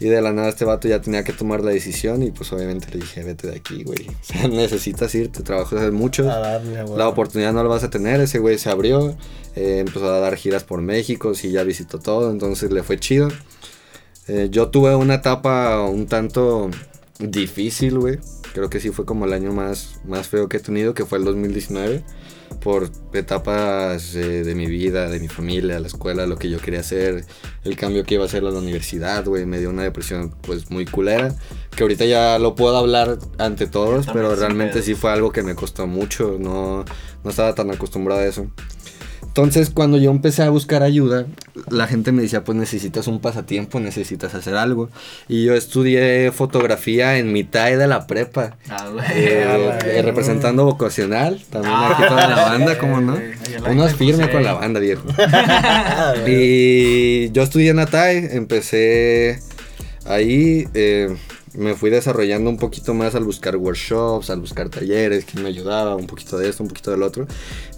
Y 0.00 0.06
de 0.06 0.20
la 0.20 0.32
nada 0.32 0.48
este 0.48 0.64
vato 0.64 0.88
ya 0.88 1.00
tenía 1.00 1.22
que 1.22 1.32
tomar 1.32 1.62
la 1.62 1.70
decisión 1.70 2.22
y 2.22 2.30
pues 2.30 2.52
obviamente 2.52 2.88
le 2.90 2.98
dije, 2.98 3.22
vete 3.22 3.48
de 3.48 3.56
aquí, 3.56 3.84
güey. 3.84 4.08
O 4.08 4.12
sea, 4.24 4.48
necesitas 4.48 5.14
irte, 5.14 5.42
trabajas 5.42 5.80
hace 5.80 5.90
mucho. 5.90 6.30
A 6.30 6.38
darle. 6.38 6.84
La 6.96 7.08
oportunidad 7.08 7.52
no 7.52 7.62
la 7.62 7.68
vas 7.68 7.84
a 7.84 7.90
tener, 7.90 8.20
ese 8.20 8.38
güey 8.38 8.58
se 8.58 8.70
abrió, 8.70 9.16
eh, 9.54 9.78
empezó 9.78 10.12
a 10.12 10.18
dar 10.18 10.36
giras 10.36 10.64
por 10.64 10.80
México, 10.80 11.34
sí, 11.34 11.50
ya 11.52 11.62
visitó 11.62 11.98
todo, 11.98 12.30
entonces 12.30 12.72
le 12.72 12.82
fue 12.82 12.98
chido. 12.98 13.28
Eh, 14.28 14.48
yo 14.50 14.68
tuve 14.68 14.94
una 14.94 15.14
etapa 15.14 15.80
un 15.82 16.06
tanto 16.06 16.70
difícil, 17.18 17.98
güey. 17.98 18.18
Creo 18.52 18.68
que 18.70 18.80
sí 18.80 18.90
fue 18.90 19.04
como 19.04 19.26
el 19.26 19.32
año 19.32 19.52
más, 19.52 20.00
más 20.04 20.28
feo 20.28 20.48
que 20.48 20.56
he 20.56 20.60
tenido, 20.60 20.94
que 20.94 21.04
fue 21.04 21.18
el 21.18 21.24
2019. 21.24 22.02
Por 22.60 22.90
etapas 23.14 24.14
eh, 24.14 24.44
de 24.44 24.54
mi 24.54 24.66
vida, 24.66 25.08
de 25.08 25.18
mi 25.18 25.28
familia, 25.28 25.80
la 25.80 25.86
escuela, 25.86 26.26
lo 26.26 26.36
que 26.36 26.50
yo 26.50 26.58
quería 26.58 26.80
hacer, 26.80 27.24
el 27.64 27.76
cambio 27.76 28.04
que 28.04 28.14
iba 28.14 28.24
a 28.24 28.26
hacer 28.26 28.44
a 28.44 28.50
la 28.50 28.58
universidad, 28.58 29.24
güey. 29.24 29.46
Me 29.46 29.58
dio 29.58 29.70
una 29.70 29.82
depresión 29.82 30.34
pues 30.42 30.70
muy 30.70 30.84
culera. 30.84 31.34
Que 31.74 31.84
ahorita 31.84 32.04
ya 32.04 32.38
lo 32.38 32.54
puedo 32.54 32.76
hablar 32.76 33.18
ante 33.38 33.66
todos, 33.66 34.06
pero 34.12 34.34
realmente 34.34 34.82
sí 34.82 34.94
fue 34.94 35.10
algo 35.10 35.32
que 35.32 35.42
me 35.42 35.54
costó 35.54 35.86
mucho. 35.86 36.36
No, 36.38 36.84
no 37.24 37.30
estaba 37.30 37.54
tan 37.54 37.70
acostumbrado 37.70 38.20
a 38.20 38.26
eso. 38.26 38.50
Entonces, 39.30 39.70
cuando 39.70 39.96
yo 39.96 40.10
empecé 40.10 40.42
a 40.42 40.50
buscar 40.50 40.82
ayuda, 40.82 41.24
la 41.70 41.86
gente 41.86 42.10
me 42.10 42.20
decía, 42.22 42.42
pues 42.42 42.58
necesitas 42.58 43.06
un 43.06 43.20
pasatiempo, 43.20 43.78
necesitas 43.78 44.34
hacer 44.34 44.56
algo. 44.56 44.90
Y 45.28 45.44
yo 45.44 45.54
estudié 45.54 46.32
fotografía 46.32 47.16
en 47.16 47.32
mitad 47.32 47.66
de 47.66 47.86
la 47.86 48.08
prepa. 48.08 48.56
Ah, 48.68 48.88
güey. 48.92 49.04
eh, 49.14 49.44
Ah, 49.46 49.56
eh, 49.56 49.78
güey. 49.84 50.02
representando 50.02 50.64
vocacional, 50.64 51.40
también 51.48 51.72
Ah, 51.76 51.92
aquí 51.96 52.08
toda 52.08 52.26
la 52.26 52.36
banda, 52.42 52.76
¿cómo 52.78 53.00
no? 53.00 53.16
Uno 53.70 53.86
es 53.86 53.94
firme 53.94 54.28
con 54.32 54.42
la 54.42 54.54
banda, 54.54 54.80
viejo. 54.80 55.04
Y 56.26 57.30
yo 57.30 57.42
estudié 57.42 57.70
en 57.70 57.78
Atay, 57.78 58.28
empecé 58.32 59.38
ahí, 60.06 60.66
eh, 60.74 61.16
me 61.54 61.74
fui 61.74 61.90
desarrollando 61.90 62.48
un 62.48 62.56
poquito 62.58 62.94
más 62.94 63.14
al 63.14 63.24
buscar 63.24 63.56
workshops, 63.56 64.30
al 64.30 64.40
buscar 64.40 64.68
talleres, 64.68 65.24
que 65.24 65.40
me 65.40 65.48
ayudaba, 65.48 65.96
un 65.96 66.06
poquito 66.06 66.38
de 66.38 66.48
esto, 66.48 66.62
un 66.62 66.68
poquito 66.68 66.90
del 66.92 67.02
otro. 67.02 67.26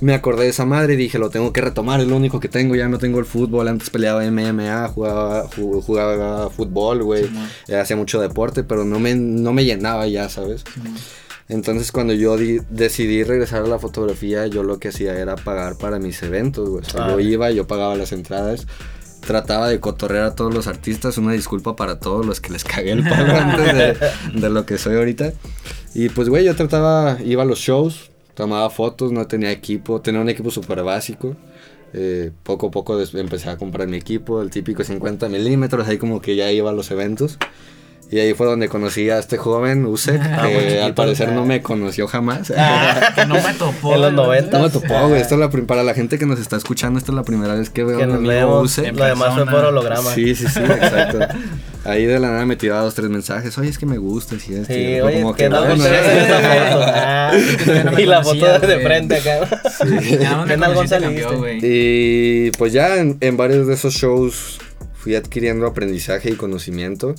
Me 0.00 0.12
acordé 0.14 0.44
de 0.44 0.50
esa 0.50 0.66
madre 0.66 0.94
y 0.94 0.96
dije, 0.96 1.18
lo 1.18 1.30
tengo 1.30 1.52
que 1.52 1.60
retomar, 1.62 2.00
es 2.00 2.06
lo 2.06 2.16
único 2.16 2.38
que 2.40 2.48
tengo, 2.48 2.74
ya 2.76 2.88
no 2.88 2.98
tengo 2.98 3.18
el 3.18 3.24
fútbol, 3.24 3.68
antes 3.68 3.88
peleaba 3.90 4.24
MMA, 4.30 4.88
jugaba, 4.88 5.48
ju- 5.50 5.82
jugaba 5.82 6.50
fútbol, 6.50 7.02
güey, 7.02 7.30
eh, 7.68 7.76
hacía 7.76 7.96
mucho 7.96 8.20
deporte, 8.20 8.62
pero 8.62 8.84
no 8.84 8.98
me, 9.00 9.14
no 9.14 9.52
me 9.52 9.64
llenaba 9.64 10.06
ya, 10.06 10.28
¿sabes? 10.28 10.64
Entonces 11.48 11.92
cuando 11.92 12.12
yo 12.14 12.36
decidí 12.70 13.24
regresar 13.24 13.62
a 13.64 13.66
la 13.66 13.78
fotografía, 13.78 14.46
yo 14.46 14.62
lo 14.62 14.78
que 14.78 14.88
hacía 14.88 15.18
era 15.18 15.36
pagar 15.36 15.76
para 15.76 15.98
mis 15.98 16.22
eventos, 16.22 16.68
güey. 16.68 16.82
O 16.82 16.88
sea, 16.88 17.08
yo 17.10 17.20
iba, 17.20 17.50
yo 17.50 17.66
pagaba 17.66 17.94
las 17.96 18.12
entradas, 18.12 18.66
trataba 19.26 19.68
de 19.68 19.80
cotorrear 19.80 20.24
a 20.24 20.34
todos 20.34 20.52
los 20.52 20.66
artistas, 20.66 21.16
una 21.16 21.32
disculpa 21.32 21.76
para 21.76 21.98
todos 21.98 22.26
los 22.26 22.40
que 22.40 22.52
les 22.52 22.64
cagué 22.64 22.92
el 22.92 23.08
palo 23.08 23.34
antes 23.36 23.74
de, 23.74 23.96
de 24.40 24.50
lo 24.50 24.66
que 24.66 24.78
soy 24.78 24.96
ahorita. 24.96 25.32
Y 25.94 26.08
pues, 26.10 26.28
güey, 26.28 26.44
yo 26.44 26.54
trataba, 26.54 27.18
iba 27.24 27.42
a 27.42 27.46
los 27.46 27.58
shows, 27.58 28.10
tomaba 28.34 28.68
fotos, 28.70 29.12
no 29.12 29.26
tenía 29.26 29.50
equipo, 29.50 30.00
tenía 30.00 30.20
un 30.20 30.28
equipo 30.28 30.50
súper 30.50 30.82
básico. 30.82 31.36
Eh, 31.94 32.30
poco 32.42 32.68
a 32.68 32.70
poco 32.70 32.98
empecé 33.00 33.50
a 33.50 33.58
comprar 33.58 33.86
mi 33.86 33.98
equipo, 33.98 34.40
el 34.40 34.50
típico 34.50 34.82
50 34.82 35.28
milímetros, 35.28 35.86
ahí 35.86 35.98
como 35.98 36.22
que 36.22 36.36
ya 36.36 36.50
iba 36.50 36.70
a 36.70 36.72
los 36.72 36.90
eventos. 36.90 37.38
Y 38.12 38.18
ahí 38.20 38.34
fue 38.34 38.46
donde 38.46 38.68
conocí 38.68 39.08
a 39.08 39.18
este 39.18 39.38
joven, 39.38 39.86
Usek, 39.86 40.20
Ah, 40.22 40.42
que 40.46 40.58
chiquito. 40.60 40.84
al 40.84 40.94
parecer 40.94 41.32
no 41.32 41.46
me 41.46 41.62
conoció 41.62 42.06
jamás. 42.06 42.52
Que 43.14 43.24
no 43.26 43.34
me 43.36 43.54
topó. 43.54 43.94
En 43.94 44.02
los 44.02 44.12
güey. 44.12 44.42
90. 44.42 44.58
No 44.58 44.64
me 44.64 44.70
topó, 44.70 45.08
güey. 45.08 45.22
Esto 45.22 45.34
es 45.36 45.40
la 45.40 45.48
para 45.66 45.82
la 45.82 45.94
gente 45.94 46.18
que 46.18 46.26
nos 46.26 46.38
está 46.38 46.56
escuchando, 46.58 46.98
esta 46.98 47.10
es 47.10 47.16
la 47.16 47.22
primera 47.22 47.54
vez 47.54 47.70
que 47.70 47.84
veo 47.84 47.96
Que 47.96 48.04
a 48.04 48.06
un 48.06 48.22
nos 48.22 48.34
amigo. 48.34 48.60
Usek. 48.60 48.84
En 48.84 48.96
Lo 48.96 49.04
demás 49.06 49.34
fue 49.34 49.46
por 49.46 49.64
holograma. 49.64 50.10
Sí, 50.14 50.34
sí, 50.34 50.46
sí, 50.46 50.60
exacto. 50.60 51.20
Ahí 51.84 52.04
de 52.04 52.20
la 52.20 52.28
nada 52.28 52.44
me 52.46 52.54
tiraba 52.56 52.82
dos, 52.82 52.94
tres 52.94 53.08
mensajes. 53.08 53.56
Oye, 53.56 53.70
es 53.70 53.78
que 53.78 53.86
me 53.86 53.96
gusta, 53.98 54.38
sí, 54.38 54.54
es 54.54 54.66
Sí, 54.66 54.74
Fue 55.00 55.02
oye, 55.02 55.22
como 55.22 55.34
que 55.34 55.48
no 55.48 55.64
eh. 55.64 55.76
Ah, 56.84 57.32
que 57.64 57.84
no 57.84 57.98
y 57.98 58.04
la 58.06 58.22
foto 58.22 58.58
de 58.58 58.78
frente 58.80 59.16
acá. 59.16 59.48
Ya 60.20 60.30
no 60.36 60.42
me 60.42 60.48
¿Qué 60.48 60.56
nalgón 60.58 60.86
conociste, 60.86 61.00
saliste? 61.00 61.22
campeón, 61.22 61.38
güey. 61.38 61.58
Y 61.62 62.50
pues 62.52 62.72
ya 62.74 62.98
en, 62.98 63.16
en 63.20 63.36
varios 63.38 63.66
de 63.66 63.74
esos 63.74 63.94
shows 63.94 64.58
fui 64.94 65.14
adquiriendo 65.16 65.66
aprendizaje 65.66 66.30
y 66.30 66.34
conocimiento. 66.34 67.14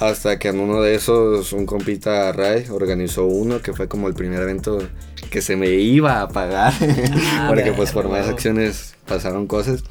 Hasta 0.00 0.38
que 0.38 0.48
en 0.48 0.60
uno 0.60 0.80
de 0.80 0.94
esos, 0.94 1.52
un 1.52 1.66
compita 1.66 2.30
Ray 2.32 2.66
organizó 2.70 3.24
uno 3.26 3.60
que 3.60 3.72
fue 3.72 3.88
como 3.88 4.06
el 4.08 4.14
primer 4.14 4.40
evento 4.42 4.78
que 5.30 5.42
se 5.42 5.56
me 5.56 5.70
iba 5.70 6.20
a 6.22 6.28
pagar. 6.28 6.72
Ah, 7.32 7.46
porque 7.48 7.72
pues 7.72 7.90
por 7.90 8.08
más 8.08 8.28
acciones 8.28 8.94
pasaron 9.06 9.46
cosas. 9.46 9.82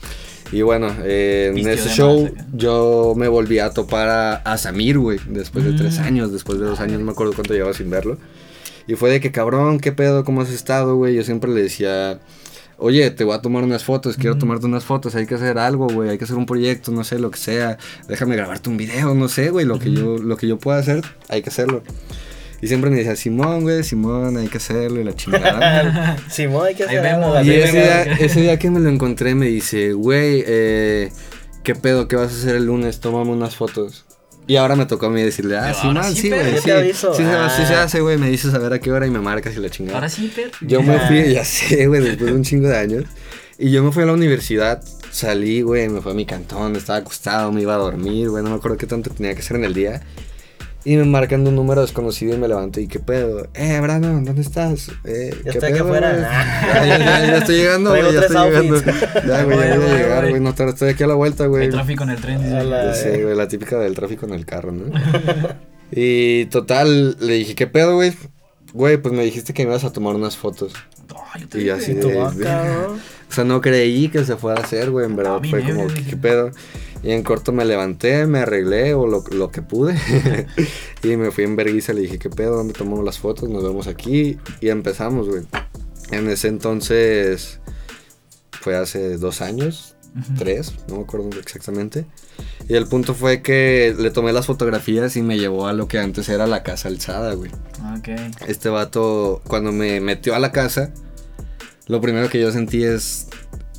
Y 0.51 0.61
bueno, 0.61 0.95
eh, 1.03 1.51
en 1.53 1.67
ese 1.67 1.89
show 1.89 2.29
yo 2.53 3.13
me 3.17 3.27
volví 3.27 3.59
a 3.59 3.71
topar 3.71 4.07
a, 4.07 4.35
a 4.37 4.57
Samir, 4.57 4.97
güey. 4.97 5.19
Después 5.27 5.65
de 5.65 5.73
tres 5.73 5.99
Mm. 5.99 6.03
años, 6.03 6.31
después 6.31 6.57
de 6.59 6.65
dos 6.65 6.79
años, 6.79 6.99
no 6.99 7.05
me 7.05 7.11
acuerdo 7.11 7.33
cuánto 7.33 7.53
llevaba 7.53 7.73
sin 7.73 7.89
verlo. 7.89 8.17
Y 8.87 8.95
fue 8.95 9.09
de 9.09 9.19
que, 9.19 9.33
cabrón, 9.33 9.81
¿qué 9.81 9.91
pedo? 9.91 10.23
¿Cómo 10.23 10.39
has 10.41 10.49
estado, 10.49 10.95
güey? 10.95 11.15
Yo 11.15 11.23
siempre 11.23 11.51
le 11.51 11.61
decía 11.63 12.19
oye, 12.77 13.09
te 13.11 13.23
voy 13.23 13.35
a 13.35 13.41
tomar 13.41 13.63
unas 13.63 13.83
fotos, 13.83 14.17
quiero 14.17 14.37
tomarte 14.37 14.65
unas 14.65 14.83
fotos, 14.85 15.15
hay 15.15 15.25
que 15.25 15.35
hacer 15.35 15.57
algo, 15.57 15.87
güey, 15.87 16.09
hay 16.09 16.17
que 16.17 16.23
hacer 16.25 16.37
un 16.37 16.45
proyecto, 16.45 16.91
no 16.91 17.03
sé, 17.03 17.19
lo 17.19 17.31
que 17.31 17.39
sea, 17.39 17.77
déjame 18.07 18.35
grabarte 18.35 18.69
un 18.69 18.77
video, 18.77 19.13
no 19.13 19.27
sé, 19.27 19.49
güey, 19.49 19.65
lo 19.65 19.79
que 19.79 19.91
yo, 19.91 20.17
lo 20.17 20.37
que 20.37 20.47
yo 20.47 20.57
pueda 20.57 20.77
hacer, 20.79 21.03
hay 21.29 21.41
que 21.41 21.49
hacerlo. 21.49 21.83
Y 22.59 22.67
siempre 22.67 22.89
me 22.89 22.97
decía, 22.97 23.15
Simón, 23.15 23.61
güey, 23.61 23.83
Simón, 23.83 24.35
hay 24.37 24.47
que 24.47 24.57
hacerlo 24.57 24.99
y 24.99 25.03
la 25.03 25.13
chingada. 25.15 26.17
Simón, 26.29 26.65
hay 26.65 26.73
que 26.75 26.83
Ahí 26.83 26.95
hacer 26.97 27.01
vemos, 27.03 27.35
algo, 27.35 27.47
y 27.47 27.51
ahí 27.53 27.59
ese 27.61 27.71
vemos. 27.71 27.83
día, 27.83 28.03
ese 28.25 28.41
día 28.41 28.57
que 28.59 28.71
me 28.71 28.79
lo 28.79 28.89
encontré 28.89 29.35
me 29.35 29.45
dice, 29.45 29.93
güey, 29.93 30.43
eh, 30.47 31.11
¿qué 31.63 31.75
pedo? 31.75 32.07
¿Qué 32.07 32.15
vas 32.15 32.31
a 32.33 32.35
hacer 32.35 32.55
el 32.55 32.65
lunes? 32.65 32.99
Tómame 32.99 33.29
unas 33.29 33.55
fotos. 33.55 34.06
Y 34.47 34.55
ahora 34.55 34.75
me 34.77 34.85
tocó 34.85 35.07
a 35.07 35.09
mí 35.09 35.21
decirle, 35.21 35.57
ah, 35.57 35.73
Simón, 35.73 36.03
sí, 36.05 36.21
sí, 36.21 36.29
güey, 36.29 36.57
sí, 36.57 36.63
te 36.63 36.71
aviso. 36.71 37.13
sí, 37.13 37.23
se- 37.23 37.29
Ah. 37.29 37.53
sí 37.55 37.65
se 37.65 37.75
hace, 37.75 37.99
güey, 38.01 38.17
me 38.17 38.29
dices 38.29 38.53
a 38.53 38.57
ver 38.59 38.71
a 38.73 38.79
qué 38.79 38.91
hora 38.91 39.05
y 39.05 39.11
me 39.11 39.19
marcas 39.19 39.55
y 39.55 39.59
la 39.59 39.69
chingada. 39.69 39.97
Ahora 39.97 40.09
sí, 40.09 40.31
pero. 40.33 40.49
Yo 40.61 40.81
me 40.81 40.97
fui, 41.01 41.33
ya 41.33 41.43
sé, 41.43 41.87
güey, 41.87 42.01
después 42.01 42.29
de 42.31 42.35
un 42.35 42.43
chingo 42.43 42.67
de 42.69 42.77
años. 42.77 43.03
Y 43.59 43.71
yo 43.71 43.83
me 43.83 43.91
fui 43.91 44.03
a 44.03 44.05
la 44.05 44.13
universidad, 44.13 44.81
salí, 45.11 45.61
güey, 45.61 45.89
me 45.89 46.01
fui 46.01 46.11
a 46.11 46.15
mi 46.15 46.25
cantón, 46.25 46.75
estaba 46.75 46.99
acostado, 46.99 47.51
me 47.51 47.61
iba 47.61 47.73
a 47.73 47.77
dormir, 47.77 48.29
güey, 48.29 48.43
no 48.43 48.51
me 48.51 48.55
acuerdo 48.55 48.77
qué 48.77 48.85
tanto 48.85 49.09
tenía 49.09 49.33
que 49.33 49.41
hacer 49.41 49.57
en 49.57 49.65
el 49.65 49.73
día. 49.73 50.01
Y 50.89 50.95
me 50.95 51.03
marcan 51.03 51.45
un 51.45 51.53
número 51.53 51.81
desconocido 51.81 52.33
y 52.33 52.37
me 52.37 52.47
levanto 52.47 52.79
y 52.79 52.87
qué 52.87 52.99
pedo. 52.99 53.45
Eh, 53.55 53.77
Brandon, 53.81 54.23
¿dónde 54.23 54.41
estás? 54.41 54.89
Eh, 55.03 55.31
Ya 55.43 55.43
¿qué 55.43 55.49
estoy 55.57 55.69
aquí 55.69 55.73
pedo, 55.79 55.83
afuera. 55.83 56.11
güey? 56.13 56.23
Ya, 56.73 56.85
ya, 56.85 56.97
ya, 56.97 57.27
ya 57.27 57.37
estoy 57.39 57.55
llegando, 57.57 57.89
güey, 57.89 58.13
ya 58.13 58.19
estoy 58.21 58.37
llegando. 58.49 58.75
Ya, 59.27 59.43
güey, 59.43 59.57
ya 59.69 59.75
voy 59.79 59.89
a 59.89 59.97
llegar, 59.97 60.29
güey. 60.29 60.41
no, 60.41 60.55
te- 60.55 60.69
estoy 60.69 60.89
aquí 60.91 61.03
a 61.03 61.07
la 61.07 61.15
vuelta, 61.15 61.45
güey. 61.47 61.63
Hay 61.65 61.69
tráfico 61.71 62.03
en 62.03 62.09
el 62.11 62.21
tren. 62.21 62.69
la- 62.69 62.93
sé, 62.93 63.21
güey, 63.21 63.35
la 63.35 63.49
típica 63.49 63.77
del 63.79 63.95
tráfico 63.95 64.25
en 64.27 64.33
el 64.33 64.45
carro, 64.45 64.71
¿no? 64.71 64.85
y 65.91 66.45
total, 66.45 67.17
le 67.19 67.33
dije, 67.33 67.53
¿qué 67.55 67.67
pedo, 67.67 67.95
güey? 67.95 68.13
Güey, 68.73 68.95
pues 68.97 69.13
me 69.13 69.23
dijiste 69.25 69.53
que 69.53 69.63
me 69.65 69.71
ibas 69.71 69.83
a 69.83 69.91
tomar 69.91 70.15
unas 70.15 70.37
fotos. 70.37 70.73
Ay, 71.33 71.41
yo 71.41 71.47
te 71.49 71.61
Y 71.63 71.69
así 71.69 71.93
de-. 71.95 72.15
O 72.17 73.33
sea, 73.33 73.43
no 73.43 73.59
creí 73.59 74.07
que 74.07 74.23
se 74.23 74.37
fuera 74.37 74.61
a 74.61 74.63
hacer, 74.63 74.89
güey. 74.89 75.05
En 75.05 75.17
verdad 75.17 75.41
fue 75.49 75.61
como, 75.63 75.87
¿qué, 75.87 76.03
qué 76.05 76.15
pedo? 76.17 76.51
Y 77.03 77.11
en 77.11 77.23
corto 77.23 77.51
me 77.51 77.65
levanté, 77.65 78.25
me 78.25 78.39
arreglé 78.39 78.93
o 78.93 79.07
lo, 79.07 79.23
lo 79.31 79.51
que 79.51 79.61
pude. 79.61 79.95
y 81.03 81.15
me 81.17 81.31
fui 81.31 81.43
en 81.43 81.55
vergüenza, 81.55 81.93
le 81.93 82.01
dije, 82.01 82.19
¿qué 82.19 82.29
pedo? 82.29 82.57
¿Dónde 82.57 82.73
tomamos 82.73 83.03
las 83.03 83.19
fotos? 83.19 83.49
Nos 83.49 83.63
vemos 83.63 83.87
aquí. 83.87 84.37
Y 84.61 84.69
empezamos, 84.69 85.27
güey. 85.29 85.43
En 86.11 86.29
ese 86.29 86.47
entonces, 86.47 87.59
fue 88.61 88.75
hace 88.75 89.17
dos 89.17 89.41
años, 89.41 89.95
tres, 90.37 90.73
no 90.87 90.97
me 90.97 91.03
acuerdo 91.03 91.29
exactamente. 91.39 92.05
Y 92.67 92.75
el 92.75 92.87
punto 92.87 93.13
fue 93.13 93.41
que 93.41 93.95
le 93.97 94.11
tomé 94.11 94.33
las 94.33 94.45
fotografías 94.45 95.15
y 95.15 95.21
me 95.21 95.37
llevó 95.37 95.67
a 95.67 95.73
lo 95.73 95.87
que 95.87 95.99
antes 95.99 96.27
era 96.29 96.47
la 96.47 96.63
casa 96.63 96.87
alzada, 96.87 97.33
güey. 97.33 97.51
Ok. 97.97 98.09
Este 98.47 98.69
vato, 98.69 99.41
cuando 99.47 99.71
me 99.71 99.99
metió 99.99 100.35
a 100.35 100.39
la 100.39 100.51
casa, 100.51 100.91
lo 101.87 102.01
primero 102.01 102.29
que 102.29 102.39
yo 102.39 102.51
sentí 102.51 102.83
es, 102.83 103.27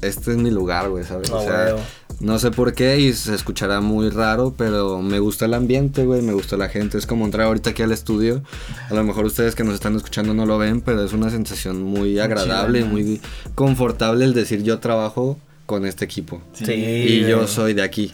este 0.01 0.31
es 0.31 0.37
mi 0.37 0.51
lugar, 0.51 0.89
güey, 0.89 1.05
¿sabes? 1.05 1.31
No, 1.31 1.39
o 1.39 1.43
sea, 1.43 1.73
güey. 1.73 1.85
No 2.21 2.39
sé 2.39 2.51
por 2.51 2.75
qué 2.75 2.99
y 2.99 3.13
se 3.13 3.35
escuchará 3.35 3.81
muy 3.81 4.11
raro, 4.11 4.53
pero 4.57 5.01
me 5.03 5.21
gusta 5.21 5.45
el 5.45 5.55
ambiente, 5.55 6.05
güey, 6.05 6.21
me 6.21 6.33
gusta 6.33 6.57
la 6.57 6.69
gente. 6.69 6.99
Es 6.99 7.07
como 7.07 7.25
entrar 7.25 7.47
ahorita 7.47 7.71
aquí 7.71 7.83
al 7.83 7.93
estudio. 7.93 8.43
A 8.91 8.95
lo 8.95 9.05
mejor 9.05 9.25
ustedes 9.25 9.55
que 9.55 9.63
nos 9.63 9.75
están 9.75 9.95
escuchando 9.95 10.35
no 10.35 10.45
lo 10.45 10.59
ven, 10.59 10.81
pero 10.81 11.05
es 11.05 11.13
una 11.13 11.31
sensación 11.31 11.83
muy 11.83 12.19
agradable, 12.19 12.85
muy 12.85 13.21
confortable 13.55 14.25
el 14.25 14.35
decir 14.35 14.63
yo 14.63 14.81
trabajo 14.81 15.39
con 15.67 15.87
este 15.87 16.05
equipo. 16.05 16.41
Sí. 16.55 16.73
Y 16.73 17.21
yo 17.21 17.47
soy 17.47 17.75
de 17.75 17.83
aquí. 17.83 18.13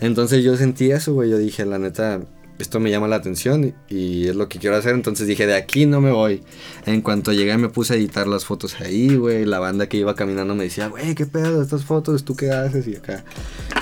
Entonces 0.00 0.42
yo 0.42 0.56
sentí 0.56 0.90
eso, 0.90 1.12
güey. 1.12 1.30
Yo 1.30 1.36
dije, 1.36 1.66
la 1.66 1.78
neta, 1.78 2.20
esto 2.62 2.80
me 2.80 2.90
llama 2.90 3.08
la 3.08 3.16
atención 3.16 3.74
y 3.88 4.28
es 4.28 4.34
lo 4.36 4.48
que 4.48 4.58
quiero 4.58 4.76
hacer. 4.76 4.94
Entonces 4.94 5.26
dije, 5.26 5.46
de 5.46 5.54
aquí 5.54 5.84
no 5.86 6.00
me 6.00 6.10
voy. 6.12 6.42
En 6.86 7.02
cuanto 7.02 7.32
llegué 7.32 7.56
me 7.58 7.68
puse 7.68 7.94
a 7.94 7.96
editar 7.96 8.26
las 8.26 8.44
fotos 8.44 8.80
ahí, 8.80 9.16
güey. 9.16 9.44
La 9.44 9.58
banda 9.58 9.88
que 9.88 9.98
iba 9.98 10.14
caminando 10.14 10.54
me 10.54 10.64
decía, 10.64 10.88
güey, 10.88 11.14
¿qué 11.14 11.26
pedo? 11.26 11.60
Estas 11.62 11.84
fotos, 11.84 12.24
¿tú 12.24 12.34
qué 12.34 12.50
haces? 12.50 12.86
Y 12.88 12.96
acá. 12.96 13.24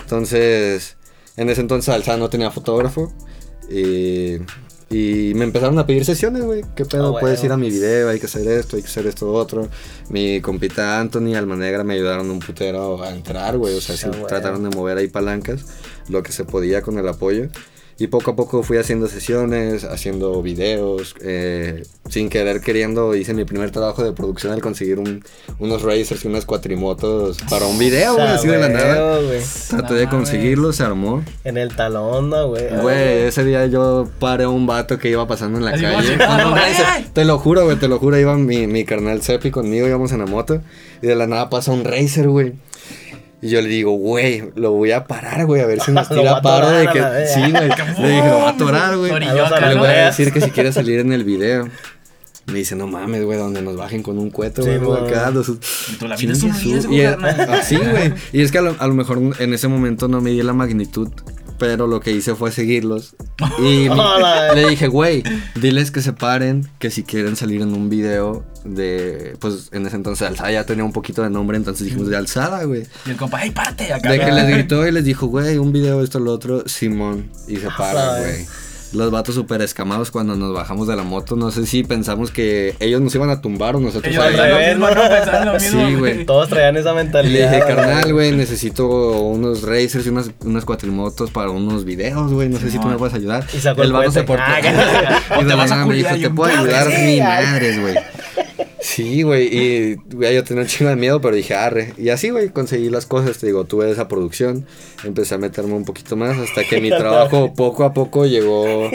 Entonces, 0.02 0.96
en 1.36 1.48
ese 1.50 1.60
entonces 1.60 1.88
Alza 1.94 2.16
no 2.16 2.28
tenía 2.28 2.50
fotógrafo. 2.50 3.12
Y, 3.70 4.36
y 4.92 5.32
me 5.34 5.44
empezaron 5.44 5.78
a 5.78 5.86
pedir 5.86 6.04
sesiones, 6.04 6.42
güey. 6.42 6.62
¿Qué 6.74 6.84
pedo? 6.84 7.16
Ah, 7.16 7.20
Puedes 7.20 7.38
bueno. 7.40 7.46
ir 7.46 7.52
a 7.52 7.56
mi 7.56 7.70
video, 7.70 8.08
hay 8.08 8.18
que 8.18 8.26
hacer 8.26 8.48
esto, 8.48 8.74
hay 8.76 8.82
que 8.82 8.88
hacer 8.88 9.06
esto 9.06 9.32
otro. 9.32 9.68
Mi 10.08 10.40
compita 10.40 10.98
Anthony, 11.00 11.34
Almanegra 11.36 11.84
me 11.84 11.94
ayudaron 11.94 12.28
un 12.30 12.40
putero 12.40 13.00
a 13.02 13.10
entrar, 13.10 13.56
güey. 13.56 13.76
O 13.76 13.80
sea, 13.80 13.96
sí 13.96 14.06
Ah, 14.06 14.10
bueno. 14.10 14.26
trataron 14.26 14.68
de 14.68 14.74
mover 14.74 14.98
ahí 14.98 15.06
palancas, 15.06 15.64
lo 16.08 16.24
que 16.24 16.32
se 16.32 16.44
podía 16.44 16.82
con 16.82 16.98
el 16.98 17.06
apoyo. 17.06 17.48
Y 18.00 18.06
poco 18.06 18.30
a 18.30 18.34
poco 18.36 18.62
fui 18.62 18.78
haciendo 18.78 19.08
sesiones, 19.08 19.84
haciendo 19.84 20.40
videos, 20.40 21.14
eh, 21.22 21.82
sin 22.08 22.30
querer 22.30 22.62
queriendo 22.62 23.14
hice 23.14 23.34
mi 23.34 23.44
primer 23.44 23.70
trabajo 23.72 24.02
de 24.02 24.12
producción 24.12 24.54
al 24.54 24.62
conseguir 24.62 24.98
un- 24.98 25.22
unos 25.58 25.82
racers 25.82 26.24
y 26.24 26.28
unas 26.28 26.46
cuatrimotos 26.46 27.36
para 27.50 27.66
un 27.66 27.78
video, 27.78 28.14
güey, 28.14 28.26
así 28.26 28.48
de 28.48 28.56
la 28.58 28.70
nada. 28.70 29.18
Traté 29.68 29.94
de 29.94 30.08
conseguirlo, 30.08 30.72
se 30.72 30.82
armó. 30.82 31.22
En 31.44 31.58
el 31.58 31.76
talón, 31.76 32.30
no, 32.30 32.48
güey. 32.48 32.64
Güey, 32.80 33.24
ese 33.24 33.44
día 33.44 33.66
yo 33.66 34.08
paré 34.18 34.44
a 34.44 34.48
un 34.48 34.66
vato 34.66 34.98
que 34.98 35.10
iba 35.10 35.28
pasando 35.28 35.58
en 35.58 35.66
la 35.66 35.72
Así 35.72 35.82
calle. 35.82 36.16
Te 37.12 37.26
lo 37.26 37.38
juro, 37.38 37.64
güey, 37.66 37.76
te 37.76 37.86
lo 37.86 37.98
juro. 37.98 38.18
Iba 38.18 38.34
mi, 38.36 38.66
mi 38.66 38.86
carnal 38.86 39.20
Cepi 39.22 39.50
conmigo, 39.50 39.86
íbamos 39.86 40.10
en 40.12 40.20
la 40.20 40.26
moto. 40.26 40.62
Y 41.02 41.06
de 41.06 41.16
la 41.16 41.26
nada 41.26 41.50
pasa 41.50 41.70
un 41.72 41.84
racer, 41.84 42.28
güey. 42.28 42.54
Y 43.42 43.48
yo 43.48 43.62
le 43.62 43.68
digo, 43.68 43.92
güey, 43.92 44.50
lo 44.54 44.72
voy 44.72 44.92
a 44.92 45.06
parar, 45.06 45.46
güey, 45.46 45.62
a 45.62 45.66
ver 45.66 45.80
si 45.80 45.92
nos 45.92 46.08
tira 46.08 46.42
paro 46.42 46.70
de 46.70 46.86
que. 46.88 47.26
Sí, 47.26 47.40
güey. 47.50 47.68
Le 47.98 48.08
dije, 48.08 48.28
lo 48.28 48.38
va 48.38 48.48
a 48.48 48.50
atorar, 48.50 48.96
güey. 48.98 49.12
Le 49.12 49.26
¿no? 49.26 49.78
voy 49.78 49.88
a 49.88 50.06
decir 50.06 50.32
que 50.32 50.40
si 50.40 50.50
quiere 50.50 50.72
salir 50.72 51.00
en 51.00 51.12
el 51.12 51.24
video. 51.24 51.68
Me 52.46 52.54
dice, 52.58 52.74
no 52.74 52.86
mames, 52.86 53.22
güey, 53.24 53.38
donde 53.38 53.62
nos 53.62 53.76
bajen 53.76 54.02
con 54.02 54.18
un 54.18 54.30
cueto, 54.30 54.62
Sí, 54.62 54.70
güey, 54.76 55.06
acá, 55.06 55.30
los- 55.30 55.46
tú, 55.46 56.08
la 56.08 56.16
vida 56.16 56.32
es. 56.32 56.44
Así, 57.48 57.76
güey. 57.90 58.12
Y 58.32 58.42
es 58.42 58.50
que 58.50 58.58
a 58.58 58.62
lo, 58.62 58.74
a 58.78 58.86
lo 58.88 58.94
mejor 58.94 59.20
en 59.38 59.54
ese 59.54 59.68
momento 59.68 60.08
no 60.08 60.20
me 60.20 60.30
di 60.30 60.42
la 60.42 60.52
magnitud, 60.52 61.08
pero 61.60 61.86
lo 61.86 62.00
que 62.00 62.10
hice 62.10 62.34
fue 62.34 62.50
seguirlos. 62.50 63.14
Y 63.58 63.86
Hola. 63.90 64.54
le 64.54 64.70
dije, 64.70 64.88
güey, 64.88 65.22
diles 65.54 65.90
que 65.90 66.00
se 66.00 66.14
paren, 66.14 66.66
que 66.78 66.90
si 66.90 67.04
quieren 67.04 67.36
salir 67.36 67.60
en 67.60 67.74
un 67.74 67.90
video 67.90 68.46
de, 68.64 69.36
pues 69.40 69.68
en 69.72 69.86
ese 69.86 69.96
entonces 69.96 70.26
Alzada 70.26 70.50
ya 70.50 70.64
tenía 70.64 70.84
un 70.84 70.92
poquito 70.92 71.22
de 71.22 71.28
nombre, 71.28 71.58
entonces 71.58 71.84
dijimos 71.84 72.08
de 72.08 72.16
Alzada, 72.16 72.64
güey. 72.64 72.84
Y 73.04 73.10
el 73.10 73.16
compa, 73.18 73.38
¡ay, 73.40 73.50
párate! 73.50 73.92
Acá. 73.92 74.10
De 74.10 74.18
que 74.18 74.32
les 74.32 74.48
gritó 74.48 74.88
y 74.88 74.90
les 74.92 75.04
dijo, 75.04 75.26
güey, 75.26 75.58
un 75.58 75.70
video, 75.70 76.02
esto, 76.02 76.18
lo 76.18 76.32
otro, 76.32 76.66
Simón. 76.66 77.30
Y 77.46 77.58
se 77.58 77.68
paran, 77.76 78.14
Ay. 78.16 78.22
güey. 78.22 78.46
Los 78.92 79.10
vatos 79.12 79.36
súper 79.36 79.62
escamados 79.62 80.10
cuando 80.10 80.34
nos 80.34 80.52
bajamos 80.52 80.88
de 80.88 80.96
la 80.96 81.04
moto. 81.04 81.36
No 81.36 81.50
sé 81.52 81.64
si 81.66 81.84
pensamos 81.84 82.32
que 82.32 82.74
ellos 82.80 83.00
nos 83.00 83.14
iban 83.14 83.30
a 83.30 83.40
tumbar 83.40 83.76
o 83.76 83.80
nosotros 83.80 84.12
Ellos 84.12 84.24
a 84.24 84.26
al 84.26 84.34
ellos. 84.34 84.46
pensaban 84.46 84.50
lo 84.50 84.56
revés, 84.58 84.76
mismo, 84.76 84.88
¿no? 84.90 85.02
no 85.04 85.10
pensaban 85.10 85.46
lo 85.46 85.52
mismo. 85.54 85.86
Sí, 85.88 85.94
güey. 85.94 86.26
Todos 86.26 86.48
traían 86.48 86.76
esa 86.76 86.90
Y 86.90 86.94
le 86.96 87.02
mentalidad. 87.04 87.50
dije, 87.52 87.64
carnal, 87.66 88.12
güey, 88.12 88.32
necesito 88.32 88.88
unos 88.88 89.62
racers 89.62 90.06
y 90.06 90.08
unas, 90.08 90.30
unas 90.44 90.64
cuatrimotos 90.64 91.30
para 91.30 91.50
unos 91.50 91.84
videos, 91.84 92.32
güey. 92.32 92.48
No 92.48 92.58
sé 92.58 92.70
si 92.70 92.78
tú 92.80 92.88
me 92.88 92.96
puedes 92.96 93.14
ayudar. 93.14 93.44
Y 93.54 93.58
sacó 93.60 93.82
el 93.82 93.92
vato 93.92 94.10
se 94.10 94.24
portó. 94.24 94.42
Ah, 94.44 94.60
y 95.40 95.44
de 95.44 95.56
la 95.56 95.66
nada 95.66 95.86
me 95.86 95.94
dijo, 95.94 96.10
te 96.20 96.30
puedo 96.30 96.52
ayudar 96.58 96.88
ni 96.88 97.20
ay. 97.20 97.20
madres, 97.20 97.80
güey. 97.80 97.94
Sí, 98.82 99.22
güey, 99.22 99.46
y 99.54 99.94
güey, 100.12 100.34
yo 100.34 100.42
tenía 100.44 100.62
un 100.62 100.68
chingo 100.68 100.88
de 100.90 100.96
miedo, 100.96 101.20
pero 101.20 101.34
dije, 101.36 101.54
arre. 101.54 101.92
Y 101.98 102.08
así, 102.08 102.30
güey, 102.30 102.48
conseguí 102.48 102.88
las 102.88 103.04
cosas, 103.06 103.36
te 103.38 103.46
digo, 103.46 103.64
tuve 103.64 103.90
esa 103.90 104.08
producción, 104.08 104.66
empecé 105.04 105.34
a 105.34 105.38
meterme 105.38 105.74
un 105.74 105.84
poquito 105.84 106.16
más 106.16 106.38
hasta 106.38 106.64
que 106.64 106.80
mi 106.80 106.88
trabajo 106.96 107.52
poco 107.54 107.84
a 107.84 107.92
poco 107.92 108.24
llegó. 108.26 108.90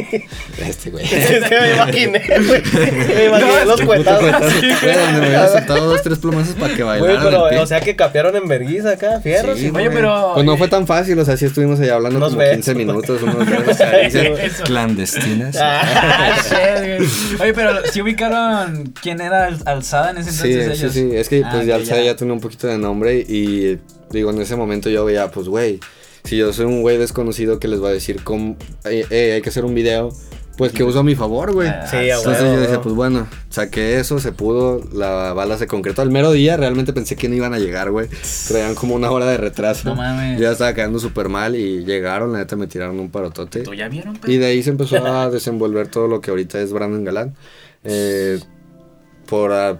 Este, 0.58 0.90
güey. 0.90 1.06
Es 1.14 1.44
que 1.50 1.60
me 1.62 1.74
imaginé, 1.74 2.24
güey. 2.48 2.62
Me 3.16 3.26
imaginé 3.26 3.66
los 3.66 3.76
Puto 3.82 3.86
cuetados. 3.88 4.22
cuetazo, 4.22 4.56
güey, 4.82 4.96
donde 4.98 5.20
me 5.22 5.26
había 5.28 5.48
soltado 5.50 5.86
dos, 5.88 6.02
tres 6.02 6.18
plomazos 6.20 6.56
para 6.56 6.74
que 6.76 6.84
Güey, 6.84 7.00
bailaran. 7.02 7.24
pero, 7.24 7.44
el 7.48 7.50
pie. 7.56 7.60
o 7.60 7.68
sea 7.68 7.80
que 7.82 7.96
capearon 7.96 8.36
en 8.36 8.48
vergüenza 8.48 8.92
acá, 8.92 9.20
fierro. 9.22 9.54
Sí, 9.56 9.62
sí, 9.62 9.66
Oye, 9.74 9.86
güey. 9.88 9.90
pero- 9.98 10.32
Pues 10.34 10.46
no 10.46 10.58
fue 10.58 10.68
tan 10.68 10.88
fácil, 10.88 11.20
o 11.20 11.26
sea, 11.26 11.38
sí 11.38 11.46
estuvimos 11.46 11.80
ahí 11.80 11.90
hablando 11.90 12.18
Unos 12.18 12.30
como 12.30 12.40
besos. 12.40 12.56
15 12.56 12.76
minutos, 12.76 13.22
unos 13.22 13.46
besos, 13.68 14.62
clandestinas. 14.64 15.56
Ah, 15.60 16.38
shit, 16.44 16.98
güey. 16.98 17.10
Oye, 17.42 17.54
pero 17.54 17.86
si 17.92 18.02
ubicaron 18.02 18.94
quién 19.02 19.22
era 19.22 19.46
Al- 19.46 19.60
Alzada 19.76 20.12
en 20.12 20.18
ese 20.18 20.32
Sí, 20.32 20.52
entonces 20.54 20.78
sí, 20.78 20.84
ellos. 21.00 21.12
sí, 21.12 21.18
es 21.18 21.30
que 21.30 21.44
Ah, 21.46 21.50
pues 21.54 21.68
ya, 21.68 21.76
Alzada 21.76 22.02
ya 22.04 22.16
tenía 22.16 22.34
un 22.34 22.42
poquito 22.42 22.68
de 22.68 22.78
nombre 22.78 23.20
y 23.20 23.78
digo, 24.12 24.32
en 24.32 24.42
ese 24.42 24.56
momento 24.56 24.90
yo 24.90 25.06
veía, 25.06 25.30
pues, 25.32 25.48
güey, 25.48 25.80
si 26.24 26.38
yo 26.38 26.52
soy 26.54 26.66
un 26.66 26.82
güey 26.82 26.98
desconocido 26.98 27.60
que 27.60 27.68
les 27.68 27.84
va 27.84 27.90
a 27.90 27.94
decir, 27.94 28.24
cómo, 28.24 28.56
eh, 28.86 29.06
eh, 29.10 29.34
hay 29.36 29.42
que 29.42 29.50
hacer 29.50 29.64
un 29.66 29.76
video, 29.76 30.10
pues 30.58 30.72
que 30.72 30.84
uso 30.86 31.00
a 31.00 31.04
mi 31.04 31.16
favor, 31.16 31.52
güey. 31.52 31.68
Ah, 31.68 31.86
Sí, 31.86 31.98
a 31.98 32.16
Entonces 32.18 32.42
yo 32.44 32.52
dije, 32.62 32.68
huevo. 32.72 32.82
pues 32.84 32.96
bueno, 32.96 33.28
saqué 33.50 34.00
eso, 34.00 34.20
se 34.20 34.32
pudo, 34.32 34.82
la 34.94 35.34
bala 35.34 35.58
se 35.58 35.68
concretó. 35.68 36.02
Al 36.02 36.12
mero 36.12 36.32
día 36.32 36.56
realmente 36.56 36.94
pensé 36.94 37.18
que 37.18 37.28
no 37.28 37.36
iban 37.36 37.54
a 37.54 37.60
llegar, 37.60 37.92
güey. 37.92 38.08
Traían 38.48 38.74
como 38.74 38.96
una 38.96 39.12
hora 39.12 39.26
de 39.26 39.36
retraso. 39.36 39.90
No 39.90 39.96
mames. 39.96 40.38
Yo 40.40 40.44
ya 40.46 40.52
estaba 40.54 40.74
quedando 40.74 40.98
súper 41.00 41.28
mal 41.28 41.58
y 41.58 41.84
llegaron, 41.84 42.32
la 42.32 42.40
neta 42.40 42.56
me 42.56 42.68
tiraron 42.68 43.00
un 43.02 43.10
parotote. 43.12 43.60
¿Tú 43.64 43.74
ya 43.74 43.90
vieron? 43.90 44.16
pues? 44.16 44.32
Y 44.32 44.38
de 44.38 44.46
ahí 44.46 44.64
se 44.64 44.70
empezó 44.70 44.96
a 45.06 45.30
desenvolver 45.30 45.90
todo 45.90 46.08
lo 46.08 46.22
que 46.22 46.32
ahorita 46.32 46.62
es 46.62 46.72
Brandon 46.72 47.04
Galán. 47.04 47.36
Eh, 47.84 48.40
por 49.28 49.52
ah, 49.52 49.80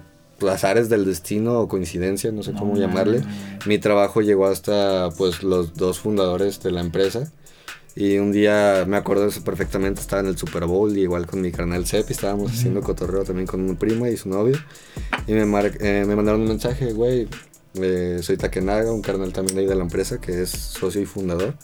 azares 0.50 0.88
del 0.88 1.04
destino 1.04 1.60
o 1.60 1.68
coincidencia, 1.68 2.30
no 2.32 2.42
sé 2.42 2.52
No 2.52 2.58
cómo 2.60 2.72
mames. 2.72 2.86
llamarle. 2.88 3.22
Mi 3.66 3.78
trabajo 3.78 4.20
llegó 4.20 4.46
hasta 4.46 5.10
pues 5.16 5.42
los 5.42 5.74
dos 5.74 5.98
fundadores 6.00 6.62
de 6.62 6.70
la 6.72 6.80
empresa. 6.80 7.30
Y 7.98 8.18
un 8.18 8.30
día 8.30 8.84
me 8.86 8.98
acuerdo 8.98 9.22
de 9.22 9.30
eso 9.30 9.42
perfectamente, 9.42 10.02
estaba 10.02 10.20
en 10.20 10.28
el 10.28 10.36
Super 10.36 10.66
Bowl, 10.66 10.94
y 10.94 11.00
igual 11.00 11.26
con 11.26 11.40
mi 11.40 11.50
carnal 11.50 11.86
Sepi, 11.86 12.12
estábamos 12.12 12.52
haciendo 12.52 12.82
cotorreo 12.82 13.24
también 13.24 13.46
con 13.46 13.64
mi 13.64 13.74
prima 13.74 14.10
y 14.10 14.18
su 14.18 14.28
novio. 14.28 14.58
Y 15.26 15.32
me, 15.32 15.46
mar- 15.46 15.72
eh, 15.80 16.04
me 16.06 16.14
mandaron 16.14 16.42
un 16.42 16.48
mensaje, 16.48 16.92
güey, 16.92 17.26
eh, 17.80 18.18
soy 18.20 18.36
Takenaga, 18.36 18.92
un 18.92 19.00
carnal 19.00 19.32
también 19.32 19.56
ahí 19.60 19.64
de 19.66 19.74
la 19.74 19.82
empresa 19.82 20.20
que 20.20 20.42
es 20.42 20.50
socio 20.50 21.00
y 21.00 21.06
fundador. 21.06 21.54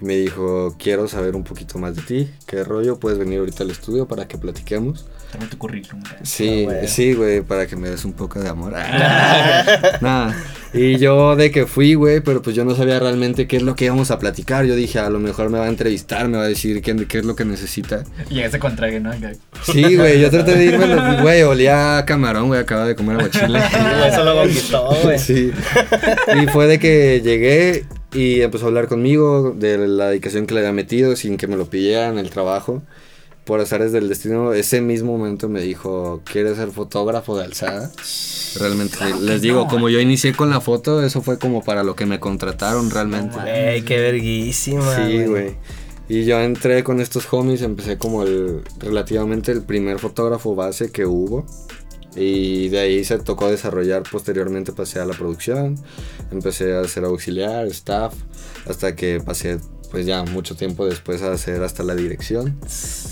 Y 0.00 0.04
me 0.04 0.16
dijo, 0.16 0.76
quiero 0.78 1.08
saber 1.08 1.34
un 1.36 1.44
poquito 1.44 1.78
más 1.78 1.96
de 1.96 2.02
ti, 2.02 2.30
qué 2.46 2.62
rollo, 2.64 2.98
puedes 3.00 3.18
venir 3.18 3.38
ahorita 3.38 3.64
al 3.64 3.70
estudio 3.70 4.06
para 4.06 4.28
que 4.28 4.36
platiquemos. 4.38 5.06
También 5.30 5.50
tu 5.50 5.58
currículum. 5.58 6.02
güey. 6.02 6.14
Sí, 6.22 6.66
Ah, 6.68 6.72
güey. 6.72 6.88
sí, 6.88 7.14
güey, 7.14 7.40
para 7.40 7.66
que 7.66 7.76
me 7.76 7.88
des 7.88 8.04
un 8.04 8.12
poco 8.12 8.38
de 8.40 8.48
amor. 8.48 8.72
Nada. 10.00 10.36
Y 10.72 10.98
yo 10.98 11.36
de 11.36 11.50
que 11.50 11.66
fui, 11.66 11.94
güey, 11.94 12.20
pero 12.20 12.42
pues 12.42 12.54
yo 12.54 12.64
no 12.64 12.74
sabía 12.74 12.98
realmente 13.00 13.46
qué 13.46 13.56
es 13.56 13.62
lo 13.62 13.74
que 13.74 13.86
íbamos 13.86 14.10
a 14.10 14.18
platicar. 14.18 14.66
Yo 14.66 14.74
dije, 14.76 14.98
a 14.98 15.08
lo 15.10 15.18
mejor 15.18 15.48
me 15.48 15.58
va 15.58 15.64
a 15.64 15.68
entrevistar, 15.68 16.28
me 16.28 16.36
va 16.36 16.44
a 16.44 16.48
decir 16.48 16.82
qué, 16.82 16.94
qué 17.08 17.18
es 17.18 17.24
lo 17.24 17.34
que 17.34 17.44
necesita. 17.44 18.04
Y 18.30 18.34
llegaste 18.34 18.58
con 18.58 18.76
traje, 18.76 19.00
¿no? 19.00 19.10
Sí, 19.62 19.96
güey, 19.96 20.20
yo 20.20 20.30
traté 20.30 20.54
de 20.56 20.64
irme, 20.66 21.22
güey, 21.22 21.42
olía 21.42 21.98
a 21.98 22.04
camarón, 22.04 22.48
güey, 22.48 22.60
acaba 22.60 22.86
de 22.86 22.94
comer 22.94 23.16
aguachile. 23.16 23.58
Eso 24.08 24.24
lo 24.24 24.34
conquistó, 24.36 24.90
güey. 25.02 25.18
Sí. 25.18 25.50
Y 26.42 26.46
fue 26.48 26.66
de 26.66 26.78
que 26.78 27.20
llegué 27.24 27.84
y 28.16 28.40
empezó 28.40 28.64
a 28.64 28.68
hablar 28.68 28.88
conmigo 28.88 29.54
de 29.56 29.78
la 29.86 30.08
dedicación 30.08 30.46
que 30.46 30.54
le 30.54 30.60
había 30.60 30.72
metido 30.72 31.14
sin 31.16 31.36
que 31.36 31.46
me 31.46 31.56
lo 31.56 31.66
pidieran 31.66 32.14
en 32.14 32.18
el 32.18 32.30
trabajo. 32.30 32.82
Por 33.44 33.60
azares 33.60 33.92
del 33.92 34.08
destino, 34.08 34.52
ese 34.54 34.80
mismo 34.80 35.16
momento 35.16 35.48
me 35.48 35.60
dijo, 35.60 36.20
¿quieres 36.24 36.56
ser 36.56 36.70
fotógrafo 36.72 37.36
de 37.38 37.44
alzada? 37.44 37.92
Realmente, 38.58 38.96
Claro 38.96 39.20
les 39.20 39.40
digo, 39.40 39.64
no. 39.64 39.68
como 39.68 39.88
yo 39.88 40.00
inicié 40.00 40.32
con 40.32 40.50
la 40.50 40.60
foto, 40.60 41.02
eso 41.04 41.22
fue 41.22 41.38
como 41.38 41.62
para 41.62 41.84
lo 41.84 41.94
que 41.94 42.06
me 42.06 42.18
contrataron 42.18 42.90
realmente. 42.90 43.36
Güey, 43.38 43.82
qué 43.82 44.00
verguísima. 44.00 44.96
Sí, 44.96 45.24
güey. 45.26 45.54
Y 46.08 46.24
yo 46.24 46.40
entré 46.40 46.82
con 46.82 47.00
estos 47.00 47.32
homies, 47.32 47.62
empecé 47.62 47.98
como 47.98 48.22
el 48.24 48.62
relativamente 48.80 49.52
el 49.52 49.62
primer 49.62 49.98
fotógrafo 49.98 50.54
base 50.56 50.90
que 50.90 51.04
hubo. 51.06 51.44
Y 52.16 52.68
de 52.70 52.78
ahí 52.78 53.04
se 53.04 53.18
tocó 53.18 53.50
desarrollar, 53.50 54.02
posteriormente 54.10 54.72
pasé 54.72 55.00
a 55.00 55.04
la 55.04 55.14
producción, 55.14 55.76
empecé 56.30 56.74
a 56.74 56.84
ser 56.84 57.04
auxiliar, 57.04 57.66
staff, 57.66 58.14
hasta 58.66 58.96
que 58.96 59.20
pasé 59.20 59.58
pues 59.90 60.06
ya 60.06 60.24
mucho 60.24 60.56
tiempo 60.56 60.86
después 60.86 61.22
a 61.22 61.32
hacer 61.32 61.62
hasta 61.62 61.82
la 61.82 61.94
dirección. 61.94 62.58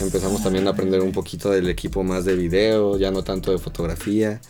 Empezamos 0.00 0.42
también 0.42 0.66
a 0.66 0.70
aprender 0.70 1.00
un 1.02 1.12
poquito 1.12 1.50
del 1.50 1.68
equipo 1.68 2.02
más 2.02 2.24
de 2.24 2.34
video, 2.34 2.98
ya 2.98 3.10
no 3.10 3.22
tanto 3.22 3.52
de 3.52 3.58
fotografía. 3.58 4.40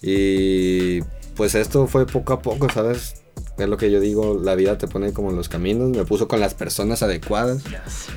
Y 0.00 1.00
pues 1.34 1.54
esto 1.54 1.86
fue 1.86 2.06
poco 2.06 2.32
a 2.34 2.42
poco, 2.42 2.68
¿sabes? 2.68 3.14
Es 3.58 3.68
lo 3.68 3.76
que 3.76 3.90
yo 3.90 4.00
digo, 4.00 4.38
la 4.42 4.54
vida 4.54 4.78
te 4.78 4.88
pone 4.88 5.12
como 5.12 5.30
en 5.30 5.36
los 5.36 5.48
caminos, 5.48 5.90
me 5.90 6.04
puso 6.04 6.28
con 6.28 6.40
las 6.40 6.54
personas 6.54 7.02
adecuadas, 7.02 7.62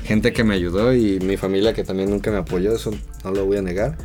gente 0.04 0.32
que 0.32 0.44
me 0.44 0.54
ayudó 0.54 0.94
y 0.94 1.20
mi 1.20 1.36
familia 1.36 1.72
que 1.72 1.84
también 1.84 2.10
nunca 2.10 2.30
me 2.30 2.38
apoyó, 2.38 2.74
eso 2.74 2.90
no 3.24 3.30
lo 3.30 3.46
voy 3.46 3.58
a 3.58 3.62
negar. 3.62 3.96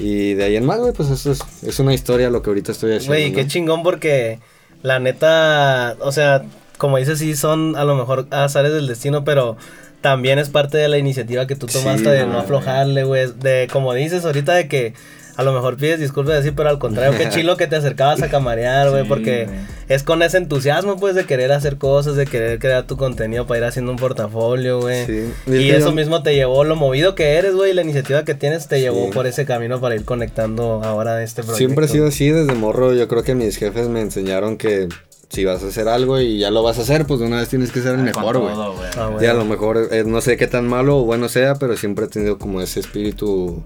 Y 0.00 0.34
de 0.34 0.44
ahí 0.44 0.56
en 0.56 0.64
más, 0.64 0.78
güey, 0.78 0.92
pues 0.92 1.10
eso 1.10 1.30
es, 1.32 1.40
es 1.62 1.78
una 1.78 1.92
historia 1.94 2.30
lo 2.30 2.42
que 2.42 2.50
ahorita 2.50 2.72
estoy 2.72 2.92
haciendo. 2.96 3.14
Güey, 3.14 3.32
qué 3.32 3.42
¿no? 3.42 3.48
chingón 3.48 3.82
porque 3.82 4.38
la 4.82 4.98
neta, 4.98 5.96
o 6.00 6.10
sea, 6.10 6.42
como 6.78 6.96
dices, 6.96 7.18
sí 7.18 7.36
son 7.36 7.76
a 7.76 7.84
lo 7.84 7.94
mejor 7.94 8.26
azares 8.30 8.72
del 8.72 8.86
destino, 8.86 9.24
pero 9.24 9.56
también 10.00 10.38
es 10.38 10.48
parte 10.48 10.78
de 10.78 10.88
la 10.88 10.96
iniciativa 10.96 11.46
que 11.46 11.56
tú 11.56 11.68
Sí, 11.68 11.78
tomaste 11.78 12.08
de 12.08 12.26
no 12.26 12.38
aflojarle, 12.38 13.04
güey. 13.04 13.30
De, 13.38 13.68
como 13.70 13.92
dices 13.92 14.24
ahorita, 14.24 14.54
de 14.54 14.66
que 14.68 14.94
a 15.36 15.42
lo 15.42 15.52
mejor 15.52 15.76
pides 15.76 16.00
disculpas 16.00 16.36
así, 16.36 16.50
pero 16.50 16.68
al 16.68 16.78
contrario, 16.78 17.16
qué 17.18 17.28
chilo 17.30 17.56
que 17.56 17.66
te 17.66 17.76
acercabas 17.76 18.22
a 18.22 18.28
camarear, 18.28 18.90
güey, 18.90 19.02
Sí, 19.02 19.08
porque 19.08 19.48
es 19.88 20.02
con 20.02 20.22
ese 20.22 20.38
entusiasmo, 20.38 20.96
pues, 20.96 21.14
de 21.14 21.24
querer 21.26 21.52
hacer 21.52 21.76
cosas, 21.78 22.16
de 22.16 22.26
querer 22.26 22.58
crear 22.58 22.86
tu 22.86 22.96
contenido 22.96 23.46
para 23.46 23.58
ir 23.58 23.64
haciendo 23.64 23.90
un 23.92 23.98
portafolio, 23.98 24.80
güey. 24.80 25.06
Sí. 25.06 25.32
Y, 25.46 25.70
eso 25.70 25.88
yo- 25.88 25.92
mismo 25.92 26.22
te 26.22 26.34
llevó, 26.34 26.64
lo 26.64 26.76
movido 26.76 27.14
que 27.14 27.34
eres, 27.34 27.54
güey, 27.54 27.70
y 27.70 27.74
la 27.74 27.82
iniciativa 27.82 28.24
que 28.24 28.34
tienes 28.34 28.68
te 28.68 28.80
llevó 28.80 29.06
Sí. 29.06 29.12
por 29.12 29.26
ese 29.26 29.44
camino 29.46 29.80
para 29.80 29.94
ir 29.94 30.04
conectando 30.04 30.82
ahora 30.84 31.22
este 31.22 31.42
proyecto. 31.42 31.56
Siempre 31.58 31.84
ha 31.86 31.88
sido 31.88 32.06
así 32.08 32.30
desde 32.30 32.54
morro. 32.54 32.92
Yo 32.92 33.08
creo 33.08 33.22
que 33.22 33.34
mis 33.34 33.56
jefes 33.56 33.88
me 33.88 34.00
enseñaron 34.00 34.56
que 34.56 34.88
si 35.28 35.44
vas 35.44 35.62
a 35.62 35.68
hacer 35.68 35.86
algo 35.86 36.20
y 36.20 36.38
ya 36.40 36.50
lo 36.50 36.62
vas 36.64 36.78
a 36.78 36.82
hacer, 36.82 37.06
pues 37.06 37.20
de 37.20 37.26
una 37.26 37.36
vez 37.38 37.48
tienes 37.48 37.70
que 37.70 37.80
ser 37.80 37.90
el 37.92 37.96
Con 37.98 38.04
mejor, 38.24 38.38
güey. 38.38 38.52
Ah. 38.96 39.10
Y 39.20 39.26
a 39.26 39.34
lo 39.34 39.44
mejor 39.44 39.88
eh, 39.92 40.02
no 40.04 40.20
sé 40.20 40.36
qué 40.36 40.48
tan 40.48 40.66
malo 40.66 40.98
o 40.98 41.04
bueno 41.04 41.28
sea, 41.28 41.54
pero 41.54 41.76
siempre 41.76 42.06
he 42.06 42.08
tenido 42.08 42.36
como 42.36 42.60
ese 42.60 42.80
espíritu 42.80 43.62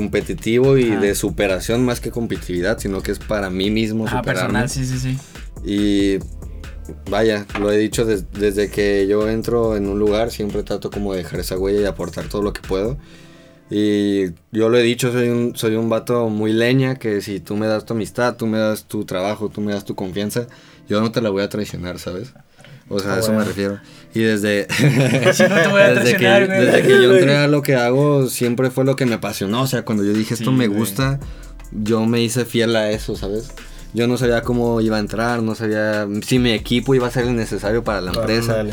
competitivo 0.00 0.76
y 0.76 0.90
Ajá. 0.92 1.00
de 1.00 1.14
superación 1.14 1.82
más 1.86 2.00
que 2.00 2.10
competitividad, 2.10 2.78
sino 2.78 3.00
que 3.00 3.12
es 3.12 3.18
para 3.18 3.48
mí 3.48 3.70
mismo 3.70 4.04
Ah, 4.06 4.18
superarme. 4.18 4.60
personal, 4.60 4.68
sí, 4.68 4.84
sí, 4.84 4.98
sí. 4.98 5.18
Y 5.64 6.18
vaya, 7.10 7.46
lo 7.58 7.72
he 7.72 7.78
dicho 7.78 8.04
des- 8.04 8.30
desde 8.30 8.68
que 8.68 9.06
yo 9.08 9.26
entro 9.30 9.74
en 9.74 9.88
un 9.88 9.98
lugar, 9.98 10.30
siempre 10.30 10.62
trato 10.64 10.90
como 10.90 11.12
de 11.14 11.22
dejar 11.22 11.40
esa 11.40 11.56
huella 11.58 11.80
y 11.80 11.84
aportar 11.86 12.28
todo 12.28 12.42
lo 12.42 12.52
que 12.52 12.60
puedo. 12.60 12.98
Y 13.70 14.26
yo 14.52 14.68
lo 14.68 14.76
he 14.76 14.82
dicho, 14.82 15.10
soy 15.12 15.30
un, 15.30 15.56
soy 15.56 15.74
un 15.76 15.88
vato 15.88 16.28
muy 16.28 16.52
leña, 16.52 16.96
que 16.96 17.22
si 17.22 17.40
tú 17.40 17.56
me 17.56 17.66
das 17.66 17.86
tu 17.86 17.94
amistad, 17.94 18.36
tú 18.36 18.46
me 18.46 18.58
das 18.58 18.84
tu 18.84 19.06
trabajo, 19.06 19.48
tú 19.48 19.62
me 19.62 19.72
das 19.72 19.86
tu 19.86 19.94
confianza, 19.94 20.46
yo 20.90 21.00
no 21.00 21.10
te 21.10 21.22
la 21.22 21.30
voy 21.30 21.42
a 21.42 21.48
traicionar, 21.48 21.98
¿sabes? 21.98 22.34
O 22.88 22.98
sea, 23.00 23.12
Ah, 23.12 23.16
a 23.16 23.18
eso 23.20 23.32
me 23.32 23.44
refiero. 23.44 23.80
Y 24.14 24.20
desde, 24.20 24.66
Si 25.34 25.42
no 25.42 25.54
te 25.56 25.68
voy 25.68 25.80
a 25.82 25.94
desde, 25.94 26.16
que, 26.16 26.26
desde 26.28 26.82
que 26.82 26.88
yo 27.02 27.14
entré 27.16 27.36
a 27.36 27.48
lo 27.48 27.62
que 27.62 27.74
hago, 27.74 28.28
siempre 28.28 28.70
fue 28.70 28.84
lo 28.84 28.96
que 28.96 29.06
me 29.06 29.14
apasionó. 29.16 29.62
O 29.62 29.66
sea, 29.66 29.84
cuando 29.84 30.04
yo 30.04 30.12
dije 30.12 30.34
esto 30.34 30.50
Sí, 30.50 30.56
me 30.56 30.68
güey. 30.68 30.78
gusta, 30.80 31.18
yo 31.72 32.06
me 32.06 32.22
hice 32.22 32.44
fiel 32.44 32.76
a 32.76 32.90
eso, 32.90 33.16
¿sabes? 33.16 33.50
Yo 33.92 34.06
no 34.06 34.18
sabía 34.18 34.42
cómo 34.42 34.80
iba 34.80 34.96
a 34.98 35.00
entrar, 35.00 35.42
no 35.42 35.54
sabía 35.54 36.06
si 36.24 36.38
mi 36.38 36.52
equipo 36.52 36.94
iba 36.94 37.06
a 37.06 37.10
ser 37.10 37.24
el 37.24 37.34
necesario 37.36 37.82
para 37.82 38.00
la 38.00 38.12
empresa. 38.12 38.64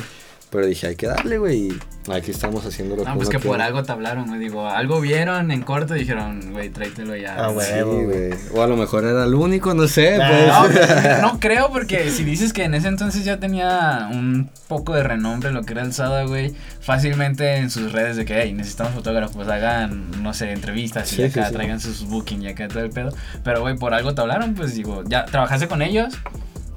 Pero 0.53 0.67
dije, 0.67 0.85
hay 0.85 0.95
que 0.95 1.07
darle, 1.07 1.39
güey. 1.39 1.73
Aquí 2.13 2.29
estamos 2.29 2.63
haciendo 2.63 2.95
lo 2.95 3.03
No, 3.03 3.13
que 3.13 3.17
pues 3.17 3.29
que 3.29 3.39
por 3.39 3.59
algo 3.59 3.81
te 3.81 3.91
hablaron, 3.91 4.27
güey. 4.27 4.39
Digo, 4.39 4.69
algo 4.69 5.01
vieron 5.01 5.49
en 5.49 5.63
corto 5.63 5.95
y 5.95 6.01
dijeron, 6.01 6.51
güey, 6.51 6.69
tráetelo 6.69 7.15
ya. 7.15 7.45
Ah, 7.45 7.47
güey. 7.47 7.65
Sí, 7.65 7.81
güey. 7.81 8.33
O 8.53 8.61
a 8.61 8.67
lo 8.67 8.77
mejor 8.77 9.03
era 9.03 9.23
el 9.23 9.33
único, 9.33 9.73
no 9.73 9.87
sé. 9.87 10.19
Nah. 10.19 10.67
pues. 10.67 11.21
No, 11.21 11.21
no 11.33 11.39
creo 11.39 11.71
porque 11.71 12.11
si 12.11 12.23
dices 12.23 12.53
que 12.53 12.65
en 12.65 12.75
ese 12.75 12.87
entonces 12.87 13.25
ya 13.25 13.39
tenía 13.39 14.09
un 14.11 14.47
poco 14.67 14.93
de 14.93 15.01
renombre 15.01 15.51
lo 15.51 15.63
que 15.63 15.73
era 15.73 15.81
el 15.81 15.91
Sada, 15.91 16.25
güey, 16.25 16.53
fácilmente 16.81 17.55
en 17.55 17.71
sus 17.71 17.91
redes 17.91 18.15
de 18.15 18.25
que, 18.25 18.39
hey, 18.39 18.53
necesitamos 18.53 18.93
fotógrafos, 18.93 19.47
hagan, 19.47 20.11
no 20.21 20.35
sé, 20.35 20.51
entrevistas 20.51 21.11
y 21.13 21.15
Sí, 21.15 21.23
acá 21.23 21.45
sí, 21.45 21.47
sí. 21.49 21.55
traigan 21.55 21.79
sus 21.79 22.05
booking 22.05 22.43
y 22.43 22.49
acá 22.49 22.67
todo 22.67 22.83
el 22.83 22.91
pedo. 22.91 23.09
Pero, 23.43 23.61
güey, 23.61 23.75
por 23.75 23.95
algo 23.95 24.13
te 24.13 24.21
hablaron, 24.21 24.53
pues 24.53 24.75
digo, 24.75 25.03
ya 25.07 25.25
trabajaste 25.25 25.67
con 25.67 25.81
ellos 25.81 26.13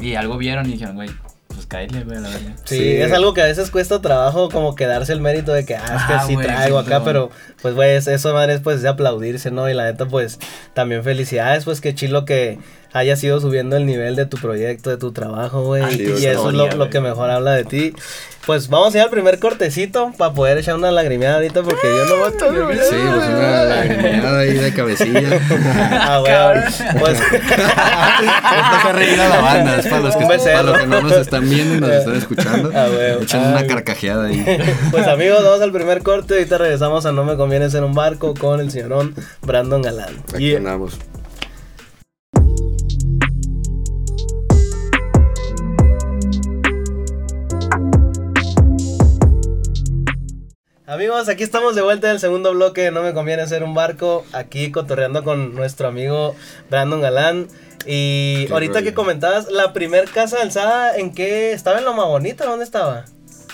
y 0.01 0.15
algo 0.15 0.39
vieron 0.39 0.67
y 0.67 0.73
dijeron, 0.73 0.95
güey, 0.95 1.11
pues 1.69 1.89
cállate, 1.89 2.05
güey, 2.05 2.21
la 2.21 2.29
verdad. 2.29 2.41
Sí, 2.65 2.77
Sí. 2.79 2.97
es 2.97 3.13
algo 3.13 3.35
que 3.35 3.43
a 3.43 3.47
veces 3.47 3.71
cuesta 3.71 4.01
trabajo 4.01 4.49
como 4.51 4.75
que 4.75 4.87
darse 4.87 5.13
el 5.13 5.21
mérito 5.21 5.53
de 5.53 5.65
que, 5.65 5.75
ah, 5.77 5.83
es 5.85 5.91
Ah, 5.91 6.21
que 6.21 6.27
sí 6.29 6.35
güey, 6.35 6.47
traigo 6.47 6.81
sí, 6.81 6.87
acá, 6.87 7.03
pero 7.05 7.31
pues, 7.67 7.75
güey, 7.75 7.97
es- 7.97 8.07
eso, 8.07 8.33
madre, 8.33 8.55
es 8.55 8.61
pues 8.61 8.81
de 8.81 8.89
aplaudirse, 8.89 9.51
¿no? 9.51 9.69
Y 9.69 9.75
la 9.75 9.87
neta, 9.87 10.07
pues, 10.07 10.39
también 10.73 11.03
felicidades, 11.03 11.65
pues, 11.65 11.81
qué 11.81 11.97
chilo 11.97 12.25
que 12.25 12.61
hayas 12.93 13.23
ido 13.25 13.41
subiendo 13.41 13.77
el 13.77 13.87
nivel 13.87 14.15
de 14.15 14.25
tu 14.25 14.37
proyecto, 14.37 14.89
de 14.91 14.99
tu 14.99 15.11
trabajo, 15.11 15.65
güey. 15.65 15.83
Ay, 15.83 15.95
y 15.95 15.99
qué 15.99 16.13
eso 16.31 16.49
es 16.49 16.55
lo, 16.55 16.67
historia, 16.67 16.75
lo 16.77 16.91
que 16.91 17.01
mejor 17.01 17.29
habla 17.29 17.53
de 17.55 17.65
ti. 17.65 17.93
Pues 18.47 18.69
vamos 18.69 18.95
a 18.95 18.99
ir 18.99 19.03
al 19.03 19.11
primer 19.11 19.41
cortecito 19.41 20.13
para 20.17 20.33
poder 20.33 20.59
echar 20.59 20.77
una 20.77 20.93
lagrimeada 20.93 21.35
ahorita 21.35 21.65
porque 21.65 21.89
yo 21.89 22.05
no 22.05 22.17
voy 22.19 22.29
a 22.29 22.85
Sí, 22.85 22.95
pues 22.97 23.29
una 23.29 23.65
lagrimeada 23.65 24.39
ahí 24.39 24.53
de 24.53 24.73
cabecilla. 24.73 25.41
Ah, 25.91 26.19
güey. 26.21 27.01
Pues, 27.01 27.21
Esta 27.33 28.79
hace 28.79 28.93
reír 28.93 29.21
a 29.21 29.29
la 29.29 29.41
banda, 29.41 29.77
es 29.81 29.87
para 29.89 30.01
los, 30.01 30.15
que, 30.17 30.25
para 30.25 30.63
los 30.63 30.79
que 30.79 30.87
no 30.87 31.01
nos 31.03 31.13
están 31.13 31.49
viendo 31.51 31.75
y 31.77 31.81
nos 31.81 31.91
están 31.91 32.17
escuchando. 32.17 32.71
Ah, 32.73 32.87
güey. 32.87 33.23
Echen 33.25 33.41
Ay. 33.41 33.53
una 33.53 33.67
carcajeada 33.67 34.27
ahí. 34.27 34.45
pues 34.93 35.07
amigos, 35.09 35.43
vamos 35.43 35.61
al 35.61 35.73
primer 35.73 36.03
corte. 36.05 36.35
Ahorita 36.35 36.59
regresamos 36.59 37.05
a 37.05 37.13
No 37.13 37.25
me 37.25 37.37
conviene 37.57 37.71
ser 37.71 37.85
un 37.85 37.95
barco 37.95 38.35
con 38.35 38.61
el 38.61 38.71
señorón 38.71 39.15
Brandon 39.41 39.81
Galán. 39.81 40.15
Aquí 40.35 40.49
Yeah. 40.51 40.59
andamos. 40.59 40.99
Amigos, 50.87 51.29
aquí 51.29 51.43
estamos 51.43 51.75
de 51.75 51.83
vuelta 51.83 52.07
en 52.09 52.15
el 52.15 52.21
segundo 52.21 52.53
bloque 52.53 52.83
de 52.83 52.91
No 52.93 53.03
me 53.03 53.13
conviene 53.13 53.47
ser 53.47 53.65
un 53.65 53.75
barco. 53.75 54.25
Aquí 54.33 54.71
cotorreando 54.71 55.25
con 55.25 55.55
nuestro 55.55 55.89
amigo 55.89 56.37
Brandon 56.71 57.01
Galán. 57.01 57.49
Y 57.87 58.47
Qué 58.47 58.53
ahorita 58.53 58.75
rollo. 58.75 58.85
que 58.85 58.95
comentabas, 58.95 59.51
la 59.51 59.73
primer 59.73 60.09
casa 60.11 60.43
alzada, 60.43 60.97
¿en 60.97 61.13
qué? 61.13 61.53
¿Estaba 61.53 61.79
en 61.79 61.85
Loma 61.85 62.05
Bonita? 62.05 62.45
¿Dónde 62.47 62.65
estaba? 62.65 63.05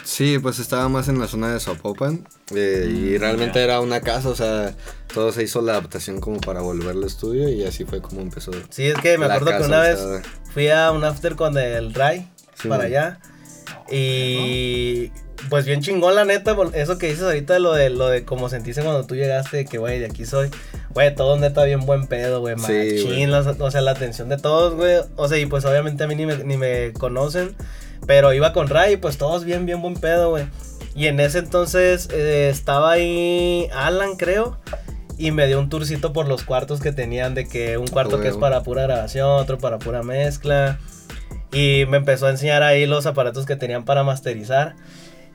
Sí, 0.04 0.38
pues 0.38 0.58
estaba 0.58 0.88
más 0.88 1.08
en 1.08 1.18
la 1.20 1.28
zona 1.28 1.52
de 1.52 1.60
Zapopan 1.60 2.26
eh, 2.54 2.86
y 2.88 3.16
Mm, 3.16 3.20
realmente 3.20 3.58
ya. 3.60 3.64
era 3.64 3.80
una 3.80 4.00
casa, 4.00 4.28
o 4.28 4.34
sea, 4.34 4.74
todo 5.14 5.30
se 5.32 5.42
hizo 5.44 5.60
la 5.62 5.72
adaptación 5.72 6.20
como 6.20 6.40
para 6.40 6.60
volverlo 6.60 7.06
estudio 7.06 7.48
y 7.48 7.64
así 7.64 7.84
fue 7.84 8.00
como 8.02 8.20
empezó. 8.20 8.50
Sí, 8.70 8.86
es 8.86 8.94
que 8.98 9.16
me 9.18 9.26
acuerdo 9.26 9.46
que 9.46 9.52
casa 9.52 9.66
una 9.66 9.80
vez 9.80 9.90
alzada. 10.00 10.22
fui 10.52 10.68
a 10.70 10.90
un 10.90 11.04
after 11.04 11.36
con 11.36 11.56
el 11.56 11.94
Ray 11.94 12.28
Sí, 12.60 12.68
para 12.68 12.78
man. 12.84 12.86
allá. 12.88 13.20
Y 13.90 15.10
pues 15.48 15.64
bien 15.66 15.80
chingón 15.82 16.14
la 16.14 16.24
neta, 16.24 16.56
eso 16.74 16.98
que 16.98 17.08
dices 17.08 17.22
ahorita 17.24 17.58
lo 17.58 17.72
de 17.74 17.90
lo 17.90 18.08
de 18.08 18.24
cómo 18.24 18.48
sentiste 18.48 18.82
cuando 18.82 19.04
tú 19.06 19.14
llegaste, 19.16 19.64
que 19.66 19.78
güey, 19.78 19.98
de 19.98 20.06
aquí 20.06 20.24
soy. 20.24 20.50
Güey, 20.90 21.14
todo 21.14 21.38
neta 21.38 21.64
bien 21.64 21.80
buen 21.86 22.06
pedo, 22.06 22.40
güey, 22.40 22.54
Sí, 22.58 22.62
machín, 23.06 23.30
las- 23.30 23.46
o 23.46 23.70
sea, 23.70 23.80
la 23.80 23.92
atención 23.92 24.28
de 24.28 24.36
todos, 24.38 24.74
güey. 24.74 24.96
O 25.16 25.28
sea, 25.28 25.38
y 25.38 25.46
pues 25.46 25.64
obviamente 25.64 26.04
a 26.04 26.06
mí 26.06 26.14
ni 26.14 26.26
me, 26.26 26.36
ni 26.44 26.56
me 26.56 26.92
conocen, 26.92 27.54
pero 28.06 28.32
iba 28.32 28.52
con 28.52 28.68
Ray 28.68 28.94
y 28.94 28.96
pues 28.96 29.18
todos 29.18 29.44
bien, 29.44 29.66
bien 29.66 29.80
buen 29.82 29.94
pedo, 29.94 30.30
güey. 30.30 30.46
Y 30.94 31.06
en 31.06 31.20
ese 31.20 31.38
entonces 31.38 32.08
eh, 32.12 32.48
estaba 32.50 32.92
ahí 32.92 33.68
Alan, 33.72 34.16
creo. 34.16 34.58
Y 35.18 35.30
me 35.30 35.46
dio 35.46 35.58
un 35.58 35.68
tourcito 35.68 36.12
por 36.12 36.26
los 36.26 36.42
cuartos 36.42 36.80
que 36.80 36.90
tenían, 36.90 37.34
de 37.34 37.46
que 37.46 37.78
un 37.78 37.86
cuarto 37.86 38.20
que 38.20 38.28
es 38.28 38.36
para 38.36 38.62
pura 38.62 38.82
grabación, 38.82 39.30
otro 39.30 39.58
para 39.58 39.78
pura 39.78 40.02
mezcla. 40.02 40.78
Y 41.52 41.84
me 41.88 41.98
empezó 41.98 42.26
a 42.26 42.30
enseñar 42.30 42.62
ahí 42.62 42.86
los 42.86 43.06
aparatos 43.06 43.46
que 43.46 43.56
tenían 43.56 43.84
para 43.84 44.02
masterizar. 44.02 44.74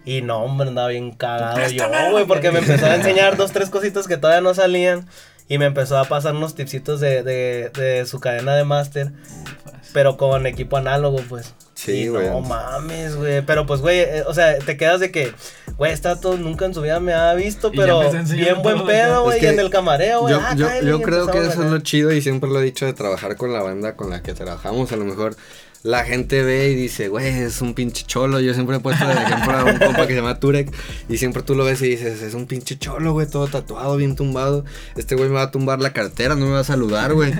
Y 0.03 0.21
no, 0.21 0.43
hombre, 0.43 0.69
andaba 0.69 0.87
bien 0.89 1.11
cagado 1.11 1.67
yo, 1.69 1.85
güey, 2.11 2.25
porque 2.25 2.51
me 2.51 2.59
empezó 2.59 2.85
a 2.85 2.95
enseñar 2.95 3.37
dos, 3.37 3.51
tres 3.51 3.69
cositas 3.69 4.07
que 4.07 4.17
todavía 4.17 4.41
no 4.41 4.53
salían. 4.53 5.07
Y 5.47 5.57
me 5.57 5.65
empezó 5.65 5.97
a 5.97 6.05
pasar 6.05 6.35
unos 6.35 6.55
tipsitos 6.55 6.99
de, 6.99 7.23
de, 7.23 7.69
de 7.69 8.05
su 8.05 8.19
cadena 8.19 8.55
de 8.55 8.65
máster. 8.65 9.11
Pero 9.93 10.17
con 10.17 10.45
equipo 10.47 10.75
análogo, 10.75 11.21
pues. 11.29 11.53
Sí, 11.77 11.91
Y 11.91 12.07
güey. 12.07 12.27
No 12.27 12.41
mames, 12.41 13.15
güey. 13.15 13.43
Pero 13.43 13.67
pues, 13.67 13.81
güey, 13.81 13.99
eh, 13.99 14.23
o 14.25 14.33
sea, 14.33 14.57
te 14.57 14.77
quedas 14.77 14.99
de 14.99 15.11
que, 15.11 15.31
güey, 15.77 15.91
esta 15.91 16.19
todo 16.19 16.35
nunca 16.35 16.65
en 16.65 16.73
su 16.73 16.81
vida 16.81 16.99
me 16.99 17.13
ha 17.13 17.31
visto, 17.35 17.69
Y 17.71 17.77
ya 17.77 17.83
pero 17.83 18.11
bien 18.33 18.63
buen 18.63 18.83
pedo, 18.87 19.21
güey. 19.21 19.37
Es 19.37 19.43
y 19.43 19.45
que 19.45 19.53
en 19.53 19.59
el 19.59 19.69
camareo, 19.69 20.21
güey. 20.21 20.33
Yo, 20.33 20.41
ah, 20.43 20.55
yo, 20.55 20.65
cáele, 20.65 20.89
yo 20.89 20.97
y 20.97 21.01
creo 21.03 21.27
que 21.27 21.37
empezamos 21.37 21.53
eso 21.53 21.63
es 21.65 21.71
lo 21.71 21.79
chido 21.79 22.11
y 22.11 22.21
siempre 22.23 22.49
lo 22.49 22.59
he 22.59 22.63
dicho 22.63 22.87
de 22.87 22.93
trabajar 22.93 23.37
con 23.37 23.53
la 23.53 23.61
banda 23.61 23.95
con 23.95 24.09
la 24.09 24.23
que 24.23 24.33
trabajamos. 24.33 24.91
A 24.91 24.95
lo 24.95 25.05
mejor 25.05 25.35
la 25.83 26.03
gente 26.03 26.43
ve 26.43 26.69
y 26.69 26.75
dice, 26.75 27.07
güey, 27.07 27.27
es 27.27 27.61
un 27.61 27.73
pinche 27.73 28.03
cholo. 28.05 28.39
Yo 28.39 28.53
siempre 28.53 28.75
he 28.77 28.79
puesto 28.79 29.05
de 29.07 29.13
ejemplo 29.13 29.51
a 29.57 29.63
un 29.65 29.77
compa 29.77 30.07
que 30.07 30.13
se 30.13 30.19
llama 30.19 30.39
Turek 30.39 30.71
y 31.09 31.17
siempre 31.17 31.43
tú 31.43 31.55
lo 31.55 31.63
ves 31.65 31.81
y 31.81 31.87
dices, 31.89 32.21
es 32.21 32.33
un 32.33 32.45
pinche 32.47 32.77
cholo, 32.77 33.13
güey, 33.13 33.27
todo 33.27 33.47
tatuado, 33.47 33.95
bien 33.97 34.15
tumbado. 34.15 34.65
Este 34.95 35.15
güey 35.15 35.29
me 35.29 35.35
va 35.35 35.43
a 35.43 35.51
tumbar 35.51 35.79
la 35.79 35.93
cartera, 35.93 36.35
no 36.35 36.45
me 36.45 36.51
va 36.53 36.59
a 36.59 36.63
saludar, 36.63 37.13
güey. 37.13 37.31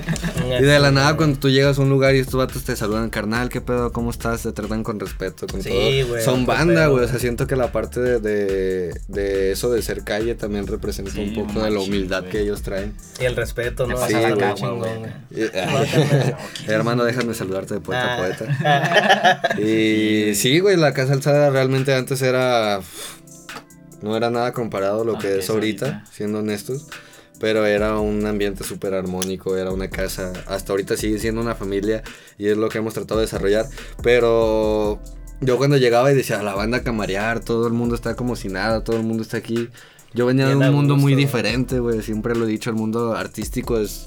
Y 0.59 0.63
de 0.63 0.79
la 0.79 0.91
nada 0.91 1.17
cuando 1.17 1.39
tú 1.39 1.49
llegas 1.49 1.77
a 1.77 1.81
un 1.81 1.89
lugar 1.89 2.15
y 2.15 2.19
estos 2.19 2.35
vatos 2.35 2.63
te 2.63 2.75
saludan, 2.75 3.09
carnal, 3.09 3.49
¿qué 3.49 3.61
pedo? 3.61 3.91
¿Cómo 3.91 4.11
estás? 4.11 4.43
Te 4.43 4.51
tratan 4.51 4.83
con 4.83 4.99
respeto, 4.99 5.47
con 5.47 5.61
Sí, 5.61 5.69
todo. 5.69 6.07
güey, 6.09 6.23
Son 6.23 6.45
banda, 6.45 6.87
güey. 6.87 7.05
O 7.05 7.07
sea, 7.07 7.19
siento 7.19 7.47
que 7.47 7.55
la 7.55 7.71
parte 7.71 7.99
de, 7.99 8.19
de, 8.19 8.99
de 9.07 9.51
eso 9.51 9.69
de 9.71 9.81
ser 9.81 10.03
calle 10.03 10.35
también 10.35 10.67
representa 10.67 11.11
Sí, 11.11 11.33
un 11.37 11.47
poco 11.47 11.63
de 11.63 11.71
la 11.71 11.79
humildad 11.79 12.21
güey. 12.21 12.31
que 12.31 12.39
ellos 12.41 12.61
traen. 12.61 12.93
Y 13.19 13.25
el 13.25 13.35
respeto, 13.35 13.87
¿no? 13.87 13.95
Está 14.05 14.29
la 14.35 14.53
chingón, 14.55 14.79
güey. 14.79 14.91
Hermano, 16.67 17.03
déjame 17.03 17.33
saludarte 17.33 17.75
de 17.75 17.79
poeta 17.79 18.03
a 18.03 18.17
Ah. 18.17 18.17
Poeta. 18.35 19.41
Y 19.59 20.35
sí, 20.35 20.59
güey, 20.59 20.77
la 20.77 20.93
casa 20.93 21.13
alzada 21.13 21.49
realmente 21.49 21.93
antes 21.93 22.21
era. 22.21 22.79
No 24.01 24.15
era 24.15 24.29
nada 24.29 24.53
comparado 24.53 25.01
a 25.01 25.05
lo 25.05 25.13
Ok, 25.13 25.21
que 25.21 25.39
es 25.39 25.49
ahorita, 25.49 25.85
ahorita. 25.85 26.11
siendo 26.11 26.39
honestos. 26.39 26.87
Pero 27.39 27.65
era 27.67 27.99
un 27.99 28.25
ambiente 28.25 28.63
súper 28.63 28.93
armónico, 28.95 29.57
era 29.57 29.71
una 29.71 29.89
casa. 29.89 30.33
Hasta 30.47 30.73
ahorita 30.73 30.97
sigue 30.97 31.19
siendo 31.19 31.39
una 31.41 31.53
familia 31.55 32.01
y 32.37 32.47
es 32.47 32.57
lo 32.57 32.67
que 32.69 32.79
hemos 32.79 32.93
tratado 32.95 33.19
de 33.19 33.27
desarrollar. 33.27 33.65
Pero 34.01 34.99
yo 35.41 35.57
cuando 35.57 35.77
llegaba 35.77 36.11
y 36.11 36.15
decía, 36.15 36.41
la 36.41 36.55
banda 36.55 36.77
a 36.77 36.83
camarear, 36.83 37.39
todo 37.39 37.67
el 37.67 37.73
mundo 37.73 37.93
está 37.93 38.15
como 38.15 38.35
si 38.35 38.47
nada, 38.49 38.83
todo 38.83 38.97
el 38.97 39.03
mundo 39.03 39.21
está 39.21 39.37
aquí. 39.37 39.69
Yo 40.15 40.25
venía 40.25 40.47
de 40.47 40.55
un 40.55 40.71
mundo 40.71 40.95
muy 40.95 41.13
gusto, 41.13 41.15
güey. 41.15 41.15
diferente, 41.15 41.79
güey. 41.79 42.01
Siempre 42.01 42.33
lo 42.35 42.45
he 42.45 42.47
dicho, 42.47 42.71
el 42.71 42.75
mundo 42.75 43.15
artístico 43.15 43.77
es 43.77 44.05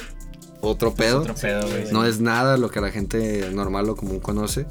otro 0.61 0.89
Es 0.91 0.95
pedo. 0.95 1.21
otro 1.21 1.35
pedo, 1.35 1.69
güey. 1.69 1.93
No 1.93 2.05
es 2.05 2.21
nada 2.21 2.57
lo 2.57 2.71
que 2.71 2.81
la 2.81 2.91
gente 2.91 3.51
normal 3.53 3.89
o 3.91 3.97
común 3.97 4.21
conoce. 4.21 4.67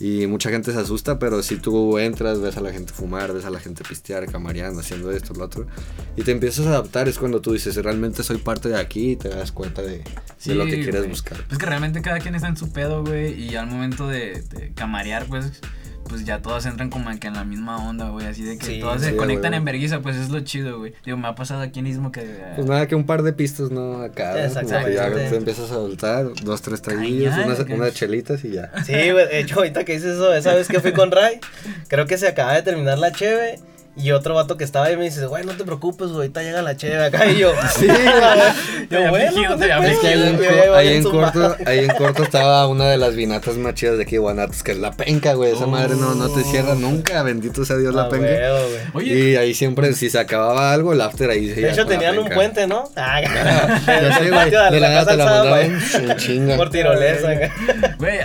Y 0.00 0.26
mucha 0.26 0.50
gente 0.50 0.72
se 0.72 0.78
asusta, 0.80 1.20
pero 1.20 1.40
si 1.44 1.56
tú 1.56 1.98
entras, 2.00 2.40
ves 2.40 2.56
a 2.56 2.60
la 2.60 2.72
gente 2.72 2.92
fumar, 2.92 3.32
ves 3.32 3.44
a 3.44 3.50
la 3.50 3.60
gente 3.60 3.84
pistear, 3.88 4.26
camareando, 4.26 4.80
haciendo 4.80 5.12
esto, 5.12 5.34
lo 5.34 5.44
otro. 5.44 5.66
Y 6.16 6.22
te 6.22 6.32
empiezas 6.32 6.66
a 6.66 6.70
adaptar, 6.70 7.06
es 7.08 7.16
cuando 7.16 7.40
tú 7.40 7.52
dices, 7.52 7.76
realmente 7.76 8.24
soy 8.24 8.38
parte 8.38 8.68
de 8.68 8.76
aquí 8.80 9.12
y 9.12 9.16
te 9.16 9.28
das 9.28 9.52
cuenta 9.52 9.82
de, 9.82 10.02
de 10.44 10.54
lo 10.56 10.64
que 10.64 10.72
Sí, 10.72 10.76
quieres 10.82 11.02
güey. 11.02 11.10
buscar. 11.10 11.44
Pues 11.46 11.58
que 11.58 11.66
realmente 11.66 12.02
cada 12.02 12.18
quien 12.18 12.34
está 12.34 12.48
en 12.48 12.56
su 12.56 12.72
pedo, 12.72 13.04
güey. 13.04 13.40
Y 13.40 13.54
al 13.54 13.68
momento 13.68 14.08
de, 14.08 14.42
de 14.42 14.72
camarear, 14.74 15.26
pues, 15.26 15.60
pues 16.08 16.24
ya 16.24 16.40
todos 16.40 16.66
entran 16.66 16.90
como 16.90 17.10
que 17.18 17.26
en 17.28 17.34
la 17.34 17.44
misma 17.44 17.76
onda, 17.88 18.08
güey. 18.10 18.26
Así 18.26 18.42
de 18.44 18.58
que 18.58 18.66
Sí, 18.66 18.80
sí, 18.82 19.04
se 19.04 19.16
conectan 19.16 19.54
en 19.54 19.64
vergüenza, 19.64 20.00
pues 20.00 20.16
es 20.16 20.28
lo 20.30 20.40
chido, 20.40 20.78
güey. 20.78 20.92
Digo, 21.04 21.16
me 21.16 21.28
ha 21.28 21.34
pasado 21.34 21.62
aquí 21.62 21.82
mismo 21.82 22.12
que. 22.12 22.20
eh, 22.22 22.52
Pues 22.56 22.66
nada, 22.66 22.86
que 22.86 22.94
un 22.94 23.06
par 23.06 23.22
de 23.22 23.32
pistas, 23.32 23.70
¿no? 23.70 24.00
Acá, 24.02 24.32
que 24.34 24.38
ya 24.40 24.44
Exactamente. 24.46 25.30
te 25.30 25.36
empiezas 25.36 25.64
a 25.70 25.74
soltar, 25.74 26.26
dos, 26.42 26.62
tres 26.62 26.82
traguillos, 26.82 27.34
unas, 27.44 27.58
unas 27.60 27.94
chelitas 27.94 28.44
y 28.44 28.52
ya. 28.52 28.70
Sí, 28.84 28.92
güey, 28.92 29.26
de 29.28 29.40
hecho, 29.40 29.56
ahorita 29.56 29.84
que 29.84 29.92
dices 29.94 30.14
eso, 30.14 30.32
esa 30.34 30.54
vez 30.54 30.68
que 30.68 30.80
fui 30.80 30.92
con 30.92 31.10
Ray, 31.10 31.40
creo 31.88 32.06
que 32.06 32.18
se 32.18 32.28
acaba 32.28 32.54
de 32.54 32.62
terminar 32.62 32.98
la 32.98 33.12
cheve. 33.12 33.58
Y 33.96 34.10
otro 34.10 34.34
vato 34.34 34.56
que 34.56 34.64
estaba 34.64 34.86
ahí 34.86 34.96
me 34.96 35.04
dice, 35.04 35.24
güey, 35.26 35.44
no 35.44 35.52
te 35.52 35.62
preocupes, 35.64 36.08
güey, 36.08 36.16
ahorita 36.22 36.42
llega 36.42 36.62
la 36.62 36.76
cheve 36.76 37.04
acá. 37.04 37.26
Y 37.26 37.38
yo, 37.38 37.52
sí, 37.78 37.86
güey. 37.86 38.88
Yo, 38.90 39.10
bueno, 39.10 39.30
no 39.56 39.84
Es 39.84 39.98
que 40.00 40.06
ahí 40.08 40.28
en, 40.28 40.36
co- 40.36 40.74
ahí 40.74 41.02
corto, 41.02 41.56
ahí 41.66 41.78
en 41.80 41.88
corto 41.96 42.22
estaba 42.24 42.66
una 42.66 42.86
de 42.86 42.98
las 42.98 43.14
vinatas 43.14 43.56
más 43.56 43.74
chidas 43.74 43.96
de 43.96 44.02
aquí 44.02 44.12
de 44.12 44.18
Guanatos, 44.18 44.62
que 44.64 44.72
es 44.72 44.78
la 44.78 44.90
penca, 44.92 45.34
güey. 45.34 45.52
Esa 45.52 45.66
madre 45.66 45.94
no, 45.94 46.14
no 46.14 46.28
te 46.28 46.42
cierra 46.42 46.74
nunca, 46.74 47.22
bendito 47.22 47.64
sea 47.64 47.76
Dios 47.76 47.94
la 47.94 48.02
Ah, 48.04 48.08
penca. 48.08 48.26
Oye, 48.94 49.14
Y 49.30 49.36
ahí 49.36 49.54
siempre, 49.54 49.92
si 49.94 50.10
se 50.10 50.18
acababa 50.18 50.72
algo, 50.72 50.92
el 50.92 51.00
after 51.00 51.30
ahí 51.30 51.48
se 51.50 51.54
De 51.54 51.60
iba 51.62 51.70
hecho, 51.70 51.86
tenían 51.86 52.18
un 52.18 52.28
puente, 52.30 52.66
¿no? 52.66 52.90
Ah, 52.96 53.20
Ya 53.86 54.18
sé, 54.18 54.30
güey. 54.30 54.50
De 54.50 54.80
la 54.80 54.88
nada 54.88 55.06
te 55.06 55.16
la 55.16 55.24
mandaban 55.24 56.16
chinga. 56.16 56.56
Por 56.56 56.70
tirolesa. 56.70 57.30
acá. 57.30 57.52
Güey, 57.98 58.18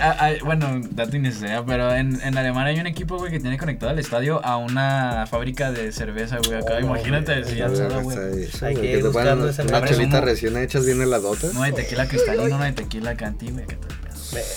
bueno, 0.44 0.80
dato 0.90 1.16
innecesario, 1.16 1.64
pero 1.64 1.94
en, 1.94 2.20
en 2.22 2.36
Alemania 2.36 2.72
hay 2.74 2.80
un 2.80 2.86
equipo, 2.88 3.18
güey, 3.18 3.30
que 3.30 3.38
tiene 3.40 3.56
conectado 3.56 3.92
el 3.92 3.98
estadio 4.00 4.44
a 4.44 4.56
una 4.56 5.26
fábrica 5.30 5.59
de 5.70 5.92
cerveza, 5.92 6.38
güey. 6.46 6.58
Acá, 6.58 6.74
Oh, 6.76 6.80
imagínate, 6.80 7.40
güey. 7.42 7.54
si 7.54 7.60
A 7.60 7.68
ver, 7.68 7.82
alzada, 7.82 8.02
güey. 8.02 8.16
está 8.18 8.28
eso, 8.40 8.66
Hay 8.66 8.74
güey, 8.74 8.86
que 8.86 8.92
que 8.92 8.98
ir 8.98 9.04
buscando 9.04 9.48
ese 9.48 9.62
Una 9.62 9.84
chelita 9.84 10.20
recién 10.20 10.56
hechas 10.56 10.86
bien 10.86 11.00
heladotas. 11.02 11.52
No 11.54 11.62
hay 11.62 11.72
tequila 11.72 12.06
cristalino, 12.08 12.56
no 12.58 12.62
hay 12.64 12.72
tequila 12.72 13.16
canti, 13.16 13.50
güey. 13.50 13.66
¿qué 13.66 13.76
tal? 13.76 13.88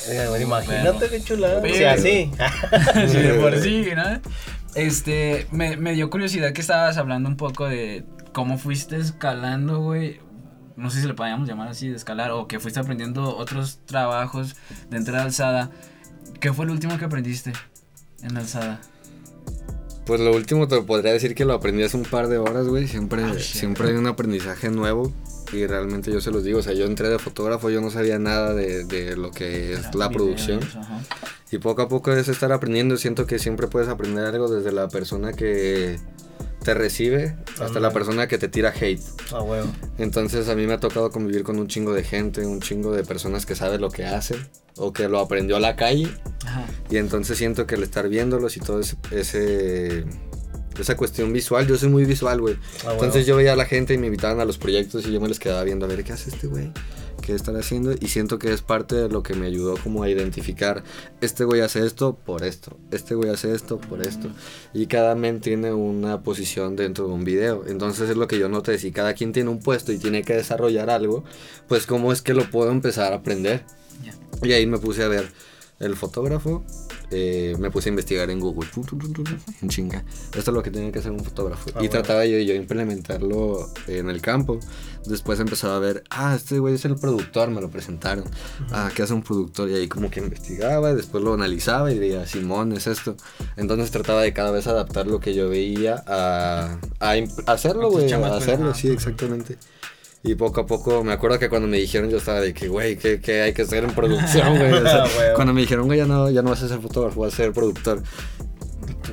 Verga, 0.08 0.30
güey, 0.30 0.44
Imagínate 0.44 1.10
qué 1.10 1.22
chulada. 1.24 1.62
Pero- 1.62 1.76
Sí, 1.76 1.84
así. 1.84 2.32
Sí, 3.10 3.18
de 3.18 3.34
por 3.40 3.60
sí, 3.60 3.88
¿no? 3.96 4.22
Este, 4.76 5.48
me, 5.52 5.78
me 5.78 5.94
dio 5.94 6.10
curiosidad 6.10 6.52
que 6.54 6.62
estabas 6.62 6.98
hablando 6.98 7.28
un 7.30 7.38
poco 7.38 7.68
de 7.68 8.06
cómo 8.34 8.58
fuiste 8.58 8.98
escalando, 8.98 9.80
güey. 9.82 10.20
No 10.76 10.90
sé 10.90 11.02
si 11.02 11.08
le 11.08 11.14
podíamos 11.14 11.48
llamar 11.48 11.68
así, 11.68 11.90
de 11.90 11.96
escalar, 11.96 12.32
o 12.32 12.48
que 12.48 12.60
fuiste 12.60 12.80
aprendiendo 12.80 13.38
otros 13.38 13.80
trabajos 13.86 14.56
dentro 14.90 15.14
de 15.16 15.22
alzada. 15.22 15.70
¿Qué 16.40 16.52
fue 16.52 16.66
el 16.66 16.72
último 16.72 16.98
que 16.98 17.06
aprendiste 17.06 17.54
en 18.24 18.36
alzada? 18.38 18.82
Pues 20.06 20.20
lo 20.20 20.34
último 20.36 20.68
te 20.68 20.82
podría 20.82 21.14
decir 21.14 21.34
que 21.34 21.46
lo 21.46 21.54
aprendí 21.54 21.84
hace 21.84 21.96
un 21.96 22.04
par 22.04 22.28
de 22.28 22.38
horas, 22.38 22.68
güey. 22.68 22.88
Siempre, 22.88 23.24
Ah, 23.24 23.34
shit. 23.36 23.60
siempre 23.60 23.88
hay 23.90 23.94
un 23.96 24.08
aprendizaje 24.08 24.70
nuevo. 24.70 25.12
Y 25.54 25.66
realmente 25.68 26.12
yo 26.12 26.20
se 26.20 26.32
los 26.32 26.44
digo, 26.44 26.60
o 26.60 26.62
sea, 26.64 26.74
yo 26.74 26.86
entré 26.86 27.10
de 27.10 27.20
fotógrafo, 27.20 27.70
yo 27.70 27.80
no 27.80 27.92
sabía 27.92 28.18
nada 28.18 28.54
de, 28.56 28.86
de 28.86 29.16
lo 29.16 29.30
que 29.32 29.74
es 29.74 29.94
la 29.96 30.08
Videos, 30.10 30.14
producción. 30.14 30.60
ajá. 30.64 31.00
Y 31.52 31.60
poco 31.60 31.84
a 31.84 31.88
poco 31.88 32.12
es 32.12 32.28
estar 32.28 32.52
aprendiendo. 32.52 32.98
Siento 32.98 33.28
que 33.28 33.38
siempre 33.38 33.68
puedes 33.68 33.88
aprender 33.88 34.26
algo 34.26 34.50
desde 34.50 34.72
la 34.72 34.88
persona 34.88 35.32
que 35.34 36.00
te 36.64 36.74
recibe 36.74 37.36
hasta 37.60 37.80
la 37.80 37.92
persona 37.92 38.28
que 38.28 38.38
te 38.40 38.48
tira 38.48 38.74
hate. 38.76 39.02
Ah, 39.32 39.42
huevo. 39.44 39.68
Entonces 40.00 40.50
a 40.50 40.56
mí 40.56 40.66
me 40.66 40.74
ha 40.74 40.80
tocado 40.80 41.12
convivir 41.12 41.44
con 41.44 41.60
un 41.60 41.68
chingo 41.68 41.94
de 41.94 42.04
gente, 42.04 42.46
un 42.48 42.60
chingo 42.60 42.92
de 42.92 43.04
personas 43.04 43.46
que 43.46 43.54
saben 43.56 43.80
lo 43.82 43.92
que 43.92 44.06
hacen 44.06 44.40
o 44.78 44.92
que 44.94 45.08
lo 45.08 45.20
aprendió 45.20 45.58
a 45.58 45.60
la 45.60 45.76
calle. 45.76 46.08
Ajá. 46.46 46.63
Y 46.94 46.98
entonces 46.98 47.40
siento 47.40 47.66
que 47.66 47.74
el 47.74 47.82
estar 47.82 48.08
viéndolos 48.08 48.56
y 48.56 48.60
todo 48.60 48.80
ese, 48.80 48.98
ese- 49.10 50.06
esa 50.80 50.96
cuestión 50.96 51.34
visual, 51.34 51.66
yo 51.66 51.76
soy 51.76 51.90
muy 51.90 52.06
visual, 52.06 52.40
güey. 52.40 52.56
Ah. 52.86 52.92
Entonces 52.94 53.26
yo 53.26 53.36
veía 53.36 53.54
a 53.54 53.56
la 53.56 53.66
gente 53.66 53.96
y 53.96 53.98
me 53.98 54.08
invitaban 54.08 54.40
a 54.40 54.46
los 54.46 54.60
proyectos 54.60 55.08
y 55.08 55.12
yo 55.12 55.20
me 55.20 55.28
les 55.28 55.40
quedaba 55.40 55.64
viendo 55.64 55.86
a 55.86 55.90
ver 55.90 56.04
qué 56.04 56.14
hace 56.14 56.30
este 56.30 56.46
güey, 56.46 56.72
qué 57.24 57.34
están 57.34 57.56
haciendo 57.56 57.94
y 58.00 58.08
siento 58.10 58.38
que 58.38 58.54
es 58.54 58.62
parte 58.62 58.94
de 58.96 59.10
lo 59.10 59.24
que 59.24 59.34
me 59.34 59.48
ayudó 59.48 59.76
como 59.78 60.04
a 60.04 60.10
identificar, 60.10 60.84
este 61.22 61.46
güey 61.46 61.62
hace 61.62 61.84
esto 61.84 62.16
por 62.16 62.44
esto, 62.44 62.78
este 62.92 63.16
güey 63.16 63.32
hace 63.32 63.56
esto 63.56 63.80
por 63.80 64.02
esto 64.06 64.30
y 64.72 64.86
cada 64.86 65.16
men 65.16 65.42
tiene 65.42 65.74
una 65.74 66.22
posición 66.22 66.76
dentro 66.76 67.08
de 67.08 67.14
un 67.14 67.24
video, 67.24 67.64
entonces 67.68 68.08
es 68.10 68.18
lo 68.18 68.28
que 68.28 68.38
yo 68.38 68.50
noté, 68.50 68.78
si 68.78 68.92
cada 68.92 69.14
quien 69.16 69.32
tiene 69.32 69.50
un 69.50 69.60
puesto 69.60 69.92
y 69.92 69.98
tiene 69.98 70.22
que 70.24 70.34
desarrollar 70.36 70.90
algo, 70.92 71.24
pues 71.68 71.88
cómo 71.88 72.12
es 72.14 72.22
que 72.22 72.34
lo 72.36 72.50
puedo 72.52 72.70
empezar 72.72 73.14
a 73.14 73.18
aprender. 73.18 73.64
Ya. 74.04 74.14
Y 74.48 74.52
ahí 74.54 74.66
me 74.68 74.78
puse 74.80 75.04
a 75.04 75.08
ver 75.08 75.32
el 75.84 75.96
fotógrafo, 75.96 76.64
eh, 77.12 77.56
me 77.60 77.70
puse 77.70 77.90
a 77.90 77.92
investigar 77.92 78.30
en 78.30 78.40
Google, 78.40 78.70
en 79.62 79.70
chinga. 79.70 80.04
Esto 80.36 80.52
es 80.52 80.56
lo 80.56 80.64
que 80.64 80.72
tiene 80.72 80.92
que 80.92 81.00
hacer 81.00 81.12
un 81.12 81.24
fotógrafo. 81.24 81.66
Ah, 81.68 81.72
y 81.72 81.74
bueno. 81.74 81.90
trataba 81.92 82.26
yo, 82.26 82.38
yo 82.40 82.54
implementarlo 82.54 83.70
en 83.88 84.10
el 84.10 84.22
campo. 84.22 84.60
Después 85.06 85.40
empezaba 85.40 85.76
a 85.76 85.80
ver, 85.80 86.04
ah, 86.10 86.36
este 86.36 86.60
güey 86.60 86.76
es 86.76 86.86
el 86.86 86.96
productor, 86.96 87.50
me 87.50 87.62
lo 87.62 87.70
presentaron. 87.70 88.24
Ah, 88.72 88.90
¿qué 88.96 89.04
hace 89.04 89.14
un 89.14 89.24
productor? 89.24 89.70
Y 89.70 89.76
ahí 89.76 89.88
como 89.88 90.10
que 90.10 90.22
investigaba, 90.22 90.92
y 90.92 90.96
después 90.96 91.24
lo 91.24 91.34
analizaba 91.34 91.92
y 91.92 92.00
veía, 92.00 92.26
Simón, 92.26 92.72
es 92.72 92.88
esto. 92.88 93.16
Entonces 93.58 93.92
trataba 93.92 94.22
de 94.22 94.34
cada 94.34 94.52
vez 94.52 94.68
adaptar 94.68 95.08
lo 95.08 95.20
que 95.20 95.36
yo 95.36 95.50
veía 95.50 96.04
a, 96.08 96.78
hacerlo, 97.48 97.92
güey, 97.92 98.12
a 98.12 98.36
hacerlo, 98.36 98.74
sí, 98.74 98.90
exactamente. 98.90 99.58
Y 100.26 100.36
poco 100.36 100.62
a 100.62 100.66
poco, 100.66 101.04
me 101.04 101.12
acuerdo 101.12 101.38
que 101.38 101.50
cuando 101.50 101.68
me 101.68 101.78
dijeron, 101.78 102.10
yo 102.10 102.18
estaba 102.18 102.40
de 102.40 102.54
que, 102.54 102.70
güey, 102.70 102.96
¿qué, 102.96 103.20
qué 103.20 103.42
hay 103.42 103.54
que 103.54 103.64
hacer 103.64 103.84
en 103.84 103.92
producción, 103.92 104.58
güey? 104.58 104.72
O 104.72 104.82
sea, 104.82 105.04
huevo. 105.04 105.36
cuando 105.36 105.54
me 105.54 105.62
dijeron, 105.62 105.86
güey, 105.86 106.00
ya 106.00 106.06
no, 106.06 106.30
ya 106.30 106.42
no 106.42 106.50
vas 106.52 106.64
a 106.64 106.70
ser 106.70 106.80
fotógrafo, 106.80 107.22
vas 107.22 107.34
a 107.34 107.38
ser 107.38 107.52
productor. 107.52 108.02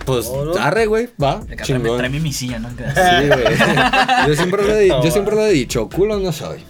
Pues, 0.07 0.31
arre, 0.59 0.87
güey, 0.87 1.09
va, 1.23 1.41
chingón. 1.63 1.99
tráeme 1.99 2.21
mi 2.21 2.33
silla, 2.33 2.59
¿no? 2.61 2.69
Sí, 2.71 2.77
güey. 3.29 3.45
Yo 4.29 4.35
siempre, 4.37 4.65
lo 4.65 4.73
he, 4.75 4.81
di- 4.83 4.89
No, 4.89 5.05
yo 5.05 5.11
siempre 5.11 5.35
lo 5.35 5.45
he 5.47 5.53
dicho, 5.53 5.89
culo 5.89 6.19
no 6.21 6.33
soy. 6.33 6.61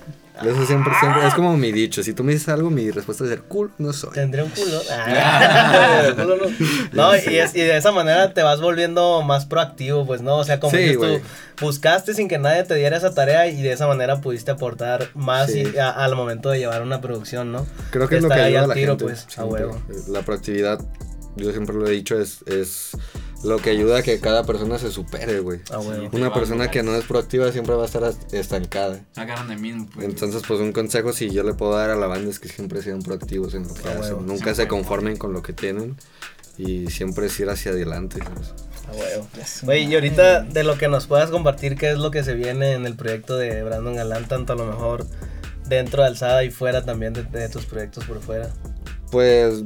Eso 0.42 0.64
siempre, 0.66 0.92
siempre, 1.00 1.26
es 1.26 1.34
como 1.34 1.56
mi 1.56 1.70
dicho. 1.72 2.02
Si 2.02 2.12
tú 2.14 2.24
me 2.24 2.32
dices 2.32 2.48
algo, 2.48 2.70
mi 2.70 2.90
respuesta 2.90 3.24
es 3.24 3.30
el 3.30 3.42
culo 3.42 3.70
no 3.78 3.92
soy. 3.92 4.10
Tendría 4.12 4.44
un 4.44 4.50
culo. 4.50 4.80
Ah, 4.90 6.12
culo 6.16 6.36
no. 6.36 6.44
No, 6.92 7.16
y, 7.16 7.36
es- 7.36 7.54
y 7.54 7.60
de 7.60 7.76
esa 7.76 7.92
manera 7.92 8.32
te 8.32 8.42
vas 8.42 8.60
volviendo 8.60 9.22
más 9.22 9.46
proactivo, 9.46 10.06
pues, 10.06 10.22
¿no? 10.22 10.36
O 10.36 10.44
sea, 10.44 10.58
como 10.60 10.76
Sí, 10.76 10.94
tú, 10.94 11.20
buscaste 11.60 12.14
sin 12.14 12.28
que 12.28 12.38
nadie 12.38 12.64
te 12.64 12.74
diera 12.74 12.96
esa 12.96 13.12
tarea 13.14 13.46
y 13.48 13.60
de 13.62 13.72
esa 13.72 13.86
manera 13.86 14.20
pudiste 14.20 14.50
aportar 14.50 15.08
más 15.14 15.50
Sí. 15.52 15.64
y- 15.74 15.78
a- 15.78 15.90
al 15.90 16.16
momento 16.16 16.50
de 16.50 16.58
llevar 16.58 16.82
una 16.82 17.00
producción, 17.00 17.52
¿no? 17.52 17.66
Creo 17.90 18.08
que 18.08 18.16
es 18.16 18.22
lo 18.22 18.28
que 18.28 18.34
ayuda 18.40 18.64
a 18.64 18.66
la 18.66 18.74
tiro, 18.74 18.92
gente. 18.92 19.04
pues, 19.04 19.26
a 19.26 19.30
siempre. 19.30 19.66
huevo. 19.66 19.82
La 20.08 20.22
proactividad, 20.22 20.80
yo 21.36 21.50
siempre 21.52 21.76
lo 21.76 21.86
he 21.86 21.90
dicho, 21.90 22.18
es, 22.18 22.42
es 22.46 22.90
lo 23.42 23.58
que 23.58 23.70
ayuda 23.70 23.98
a 23.98 24.02
que 24.02 24.20
cada 24.20 24.44
persona 24.44 24.78
se 24.78 24.90
supere, 24.90 25.40
güey. 25.40 25.60
A 25.70 25.78
huevo. 25.78 26.10
Sí. 26.10 26.16
Una 26.16 26.32
persona 26.32 26.70
que 26.70 26.82
no 26.82 26.94
es 26.94 27.04
proactiva 27.04 27.50
siempre 27.52 27.74
va 27.74 27.82
a 27.82 27.86
estar 27.86 28.12
estancada. 28.32 29.00
Hagan 29.16 29.48
de 29.48 29.56
mismo, 29.56 29.88
pues. 29.92 30.06
Entonces, 30.06 30.42
pues 30.46 30.60
un 30.60 30.72
consejo 30.72 31.12
si 31.12 31.30
yo 31.30 31.42
le 31.42 31.54
puedo 31.54 31.72
dar 31.72 31.90
a 31.90 31.96
la 31.96 32.06
banda 32.06 32.30
es 32.30 32.38
que 32.38 32.48
siempre 32.48 32.82
sean 32.82 33.02
proactivos 33.02 33.54
en 33.54 33.66
lo 33.66 33.74
que 33.74 33.88
A 33.88 33.98
hacen. 33.98 34.26
Nunca 34.26 34.54
se 34.54 34.68
conformen 34.68 35.16
con 35.16 35.32
lo 35.32 35.42
que 35.42 35.52
tienen 35.52 35.96
y 36.58 36.88
siempre 36.88 37.26
es 37.26 37.40
ir 37.40 37.48
hacia 37.48 37.72
adelante. 37.72 38.18
¿sabes? 38.22 38.54
A 38.88 38.92
huevo. 38.92 39.28
Güey, 39.62 39.84
y 39.84 39.94
ahorita 39.94 40.42
de 40.42 40.64
lo 40.64 40.76
que 40.76 40.88
nos 40.88 41.06
puedas 41.06 41.30
compartir, 41.30 41.76
¿qué 41.76 41.90
es 41.90 41.98
lo 41.98 42.10
que 42.10 42.24
se 42.24 42.34
viene 42.34 42.72
en 42.72 42.84
el 42.84 42.96
proyecto 42.96 43.38
de 43.38 43.62
Brandon 43.62 43.96
Galán, 43.96 44.28
tanto 44.28 44.52
a 44.52 44.56
lo 44.56 44.66
mejor 44.66 45.06
dentro 45.66 46.02
de 46.02 46.08
Alzada 46.08 46.44
y 46.44 46.50
fuera 46.50 46.84
también 46.84 47.14
de, 47.14 47.22
de 47.22 47.48
tus 47.48 47.64
proyectos 47.64 48.04
por 48.04 48.20
fuera? 48.20 48.50
Pues 49.10 49.64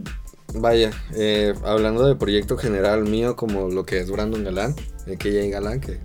vaya, 0.55 0.91
eh, 1.15 1.55
hablando 1.65 2.07
del 2.07 2.17
proyecto 2.17 2.57
general 2.57 3.05
mío 3.05 3.37
como 3.37 3.69
lo 3.69 3.85
que 3.85 3.99
es 3.99 4.11
Brandon 4.11 4.45
Galán, 4.45 4.75
que 5.19 5.33
ya 5.33 5.45
Galán, 5.51 5.81
que 5.81 5.99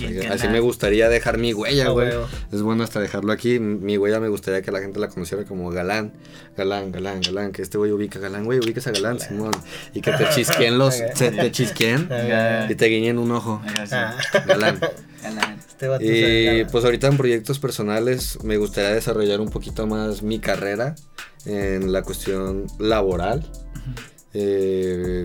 Galán. 0.00 0.32
así 0.32 0.48
me 0.48 0.60
gustaría 0.60 1.08
dejar 1.08 1.38
mi 1.38 1.54
huella, 1.54 1.88
güey. 1.88 2.10
Es 2.52 2.62
bueno 2.62 2.84
hasta 2.84 3.00
dejarlo 3.00 3.32
aquí. 3.32 3.58
Mi 3.58 3.96
huella 3.96 4.20
me 4.20 4.28
gustaría 4.28 4.62
que 4.62 4.70
la 4.70 4.80
gente 4.80 4.98
la 4.98 5.08
conociera 5.08 5.44
como 5.44 5.70
Galán, 5.70 6.12
Galán, 6.56 6.92
Galán, 6.92 7.20
Galán. 7.20 7.52
Que 7.52 7.62
este 7.62 7.78
güey 7.78 7.92
ubica 7.92 8.18
Galán, 8.18 8.44
güey, 8.44 8.58
ubicas 8.58 8.86
a 8.86 8.90
Galán, 8.92 9.20
Simón. 9.20 9.52
Y 9.94 10.00
que 10.00 10.12
te 10.12 10.28
chisqueen 10.30 10.78
los, 10.78 10.94
se 11.14 11.30
te 11.30 11.50
chisqueen 11.50 12.08
Ya. 12.10 12.66
y 12.70 12.74
te 12.74 12.86
guiñen 12.86 13.18
un 13.18 13.30
ojo. 13.32 13.62
Ah, 13.90 14.16
Galán. 14.46 14.80
Galán. 15.22 15.58
este 16.00 16.60
Y 16.60 16.64
pues 16.66 16.84
ahorita 16.84 17.06
en 17.06 17.16
proyectos 17.16 17.58
personales 17.58 18.38
me 18.42 18.56
gustaría 18.56 18.90
desarrollar 18.90 19.40
un 19.40 19.48
poquito 19.48 19.86
más 19.86 20.22
mi 20.22 20.38
carrera 20.40 20.94
en 21.46 21.92
la 21.92 22.02
cuestión 22.02 22.66
laboral. 22.78 23.50
Eh, 24.34 25.24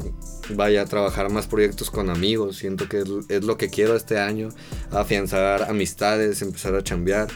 vaya 0.49 0.82
a 0.82 0.86
trabajar 0.86 1.30
más 1.32 1.47
proyectos 1.47 1.89
con 1.89 2.10
amigos. 2.10 2.58
Siento 2.58 2.89
que 2.89 2.99
es, 2.99 3.08
es 3.30 3.43
lo 3.43 3.58
que 3.58 3.69
quiero 3.69 3.95
este 3.95 4.19
año. 4.19 4.49
Afianzar 4.91 5.63
amistades, 5.69 6.41
empezar 6.41 6.75
a 6.75 6.84
chambear. 6.84 7.27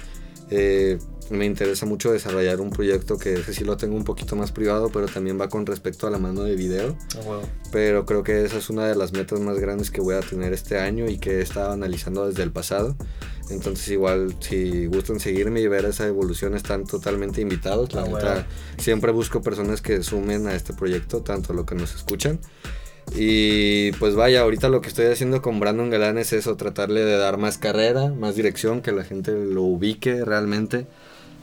Eh, 0.50 1.00
me 1.32 1.46
interesa 1.46 1.86
mucho 1.86 2.12
desarrollar 2.12 2.60
un 2.60 2.72
proyecto 2.72 3.18
que 3.18 3.36
ese 3.36 3.54
sí 3.54 3.64
lo 3.64 3.78
tengo 3.78 3.96
un 3.96 4.04
poquito 4.04 4.36
más 4.36 4.52
privado, 4.52 4.90
pero 4.92 5.08
también 5.08 5.40
va 5.40 5.48
con 5.48 5.66
respecto 5.66 6.06
a 6.06 6.10
la 6.10 6.18
mano 6.18 6.44
de 6.44 6.56
video. 6.56 6.98
A 7.16 7.20
huevo. 7.20 7.44
Pero 7.72 8.06
creo 8.06 8.22
que 8.24 8.44
esa 8.44 8.58
es 8.58 8.70
una 8.70 8.86
de 8.86 8.96
las 8.96 9.14
metas 9.14 9.40
más 9.40 9.58
grandes 9.58 9.92
que 9.92 10.02
voy 10.02 10.16
a 10.16 10.20
tener 10.20 10.52
este 10.52 10.78
año 10.78 11.10
y 11.10 11.18
que 11.18 11.40
he 11.40 11.42
estado 11.42 11.72
analizando 11.72 12.28
desde 12.28 12.44
el 12.44 12.52
pasado. 12.52 12.98
Entonces 13.52 13.88
igual 13.90 14.36
si 14.40 14.86
gustan 14.88 15.20
seguirme 15.20 15.62
y 15.62 15.68
ver 15.68 15.86
esa 15.86 16.08
evolución 16.08 16.56
están 16.56 16.86
totalmente 16.86 17.42
invitados. 17.42 17.94
La 17.94 18.02
Ah, 18.02 18.06
neta, 18.06 18.20
bueno. 18.34 18.44
siempre 18.78 19.12
busco 19.12 19.42
personas 19.42 19.82
que 19.82 20.02
sumen 20.04 20.48
a 20.48 20.56
este 20.56 20.74
proyecto, 20.74 21.22
tanto 21.22 21.54
lo 21.54 21.66
que 21.66 21.76
nos 21.76 21.94
escuchan. 21.96 22.40
Y 23.16 23.92
pues 23.94 24.16
vaya, 24.16 24.42
ahorita 24.42 24.70
lo 24.70 24.82
que 24.82 24.88
estoy 24.88 25.08
haciendo 25.08 25.42
con 25.42 25.60
Brandon 25.60 25.90
Galán 25.90 26.18
es 26.18 26.34
eso, 26.34 26.56
tratarle 26.56 27.04
de 27.04 27.18
dar 27.18 27.38
más 27.38 27.58
carrera, 27.58 28.08
más 28.14 28.36
dirección, 28.36 28.82
que 28.82 28.92
la 28.92 29.04
gente 29.04 29.32
lo 29.34 29.64
ubique 29.64 30.24
realmente. 30.24 30.86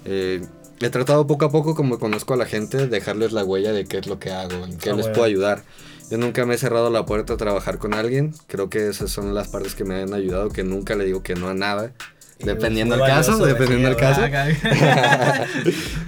Eh, 0.05 0.41
he 0.81 0.91
tratado 0.91 1.27
poco 1.27 1.45
a 1.45 1.51
poco, 1.51 1.75
como 1.75 1.99
conozco 1.99 2.33
a 2.35 2.37
la 2.37 2.47
gente, 2.47 2.87
dejarles 2.87 3.33
la 3.33 3.45
huella 3.45 3.73
de 3.73 3.85
qué 3.85 3.99
es 3.99 4.07
lo 4.07 4.19
que 4.19 4.31
hago, 4.31 4.65
en 4.65 4.79
qué 4.79 4.91
Ah, 4.91 4.95
les 4.95 5.03
bueno. 5.07 5.13
puedo 5.15 5.25
ayudar. 5.27 5.63
Yo 6.11 6.17
nunca 6.19 6.47
me 6.47 6.55
he 6.55 6.59
cerrado 6.59 6.91
la 6.91 7.05
puerta 7.05 7.35
a 7.35 7.37
trabajar 7.37 7.79
con 7.79 7.95
alguien. 7.95 8.33
Creo 8.47 8.71
que 8.71 8.89
esas 8.89 9.11
son 9.11 9.35
las 9.35 9.49
partes 9.49 9.75
que 9.75 9.85
me 9.85 10.03
han 10.03 10.15
ayudado, 10.15 10.49
que 10.49 10.65
nunca 10.65 10.95
le 10.95 11.05
digo 11.05 11.23
que 11.23 11.35
no 11.35 11.49
a 11.49 11.55
nada. 11.55 11.93
Dependiendo 12.39 12.97
del 12.97 13.05
caso, 13.05 13.45
dependiendo 13.45 13.89
del 13.89 13.97
caso. 13.97 14.23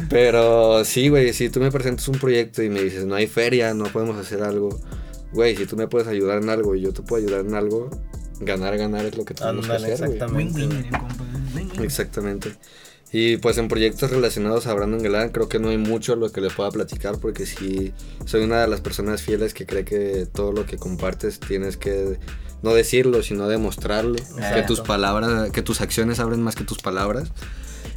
Pero 0.08 0.84
sí, 0.84 1.08
güey, 1.08 1.32
si 1.32 1.50
tú 1.50 1.60
me 1.60 1.70
presentas 1.70 2.06
un 2.08 2.18
proyecto 2.18 2.62
y 2.62 2.70
me 2.70 2.82
dices, 2.82 3.04
no 3.04 3.16
hay 3.16 3.26
feria, 3.26 3.74
no 3.74 3.84
podemos 3.86 4.16
hacer 4.16 4.42
algo. 4.42 4.80
Güey, 5.32 5.56
si 5.56 5.66
tú 5.66 5.76
me 5.76 5.88
puedes 5.88 6.08
ayudar 6.08 6.42
en 6.42 6.48
algo 6.48 6.74
y 6.74 6.82
yo 6.82 6.92
te 6.92 7.02
puedo 7.02 7.24
ayudar 7.24 7.44
en 7.44 7.54
algo, 7.54 7.90
ganar, 8.40 8.76
ganar 8.78 9.04
es 9.04 9.16
lo 9.16 9.24
que 9.24 9.34
tenemos 9.34 9.64
Ándale, 9.64 9.86
que 9.86 9.92
hacer, 9.94 10.06
exactamente. 10.06 10.66
Win-win. 10.66 11.82
Exactamente. 11.82 12.54
Y 13.12 13.38
pues 13.38 13.58
en 13.58 13.68
proyectos 13.68 14.10
relacionados 14.10 14.66
a 14.66 14.74
Brandon 14.74 15.02
Galán 15.02 15.30
creo 15.30 15.48
que 15.48 15.58
no 15.58 15.70
hay 15.70 15.78
mucho 15.78 16.14
lo 16.14 16.30
que 16.30 16.40
le 16.40 16.48
pueda 16.48 16.70
platicar 16.70 17.18
porque 17.18 17.44
sí 17.44 17.92
soy 18.24 18.44
una 18.44 18.60
de 18.60 18.68
las 18.68 18.80
personas 18.80 19.22
fieles 19.22 19.52
que 19.52 19.66
cree 19.66 19.84
que 19.84 20.26
todo 20.32 20.52
lo 20.52 20.64
que 20.64 20.76
compartes 20.76 21.40
tienes 21.40 21.76
que 21.76 22.18
no 22.62 22.72
decirlo 22.72 23.22
sino 23.22 23.48
demostrarlo, 23.48 24.16
que 24.54 24.62
tus 24.62 24.80
palabras, 24.80 25.50
que 25.50 25.62
tus 25.62 25.80
acciones 25.80 26.20
abren 26.20 26.42
más 26.42 26.54
que 26.54 26.64
tus 26.64 26.78
palabras. 26.78 27.32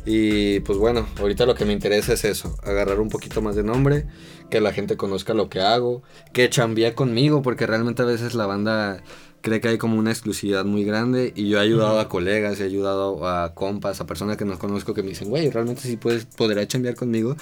Y 0.06 0.60
pues 0.62 0.78
bueno, 0.78 1.08
ahorita 1.20 1.46
lo 1.46 1.56
que 1.56 1.66
me 1.66 1.74
interesa 1.74 2.14
es 2.14 2.26
eso, 2.26 2.58
agarrar 2.64 3.00
un 3.00 3.10
poquito 3.10 3.42
más 3.42 3.56
de 3.56 3.64
nombre, 3.64 4.06
que 4.50 4.60
la 4.60 4.74
gente 4.74 4.98
conozca 4.98 5.34
lo 5.34 5.50
que 5.50 5.62
hago, 5.62 6.04
que 6.34 6.50
chambee 6.50 6.94
conmigo, 6.94 7.42
porque 7.42 7.68
realmente 7.68 8.02
a 8.02 8.06
veces 8.06 8.34
la 8.34 8.46
banda 8.46 9.02
cree 9.44 9.60
que 9.60 9.68
hay 9.68 9.78
como 9.78 10.00
una 10.00 10.10
exclusividad 10.10 10.64
muy 10.64 10.86
grande 10.86 11.34
y 11.36 11.50
yo 11.50 11.60
he 11.60 11.62
ayudado 11.62 12.00
a 12.00 12.08
colegas, 12.08 12.62
he 12.62 12.64
ayudado 12.64 13.28
a 13.28 13.54
compas, 13.54 14.00
a 14.00 14.08
personas 14.08 14.38
que 14.38 14.46
no 14.46 14.58
conozco 14.58 14.94
que 14.94 15.04
me 15.04 15.10
dicen, 15.10 15.30
güey, 15.30 15.50
realmente 15.50 15.82
sí 15.82 15.98
puedes, 15.98 16.24
podría 16.26 16.66
chambear 16.66 16.96
conmigo. 16.96 17.36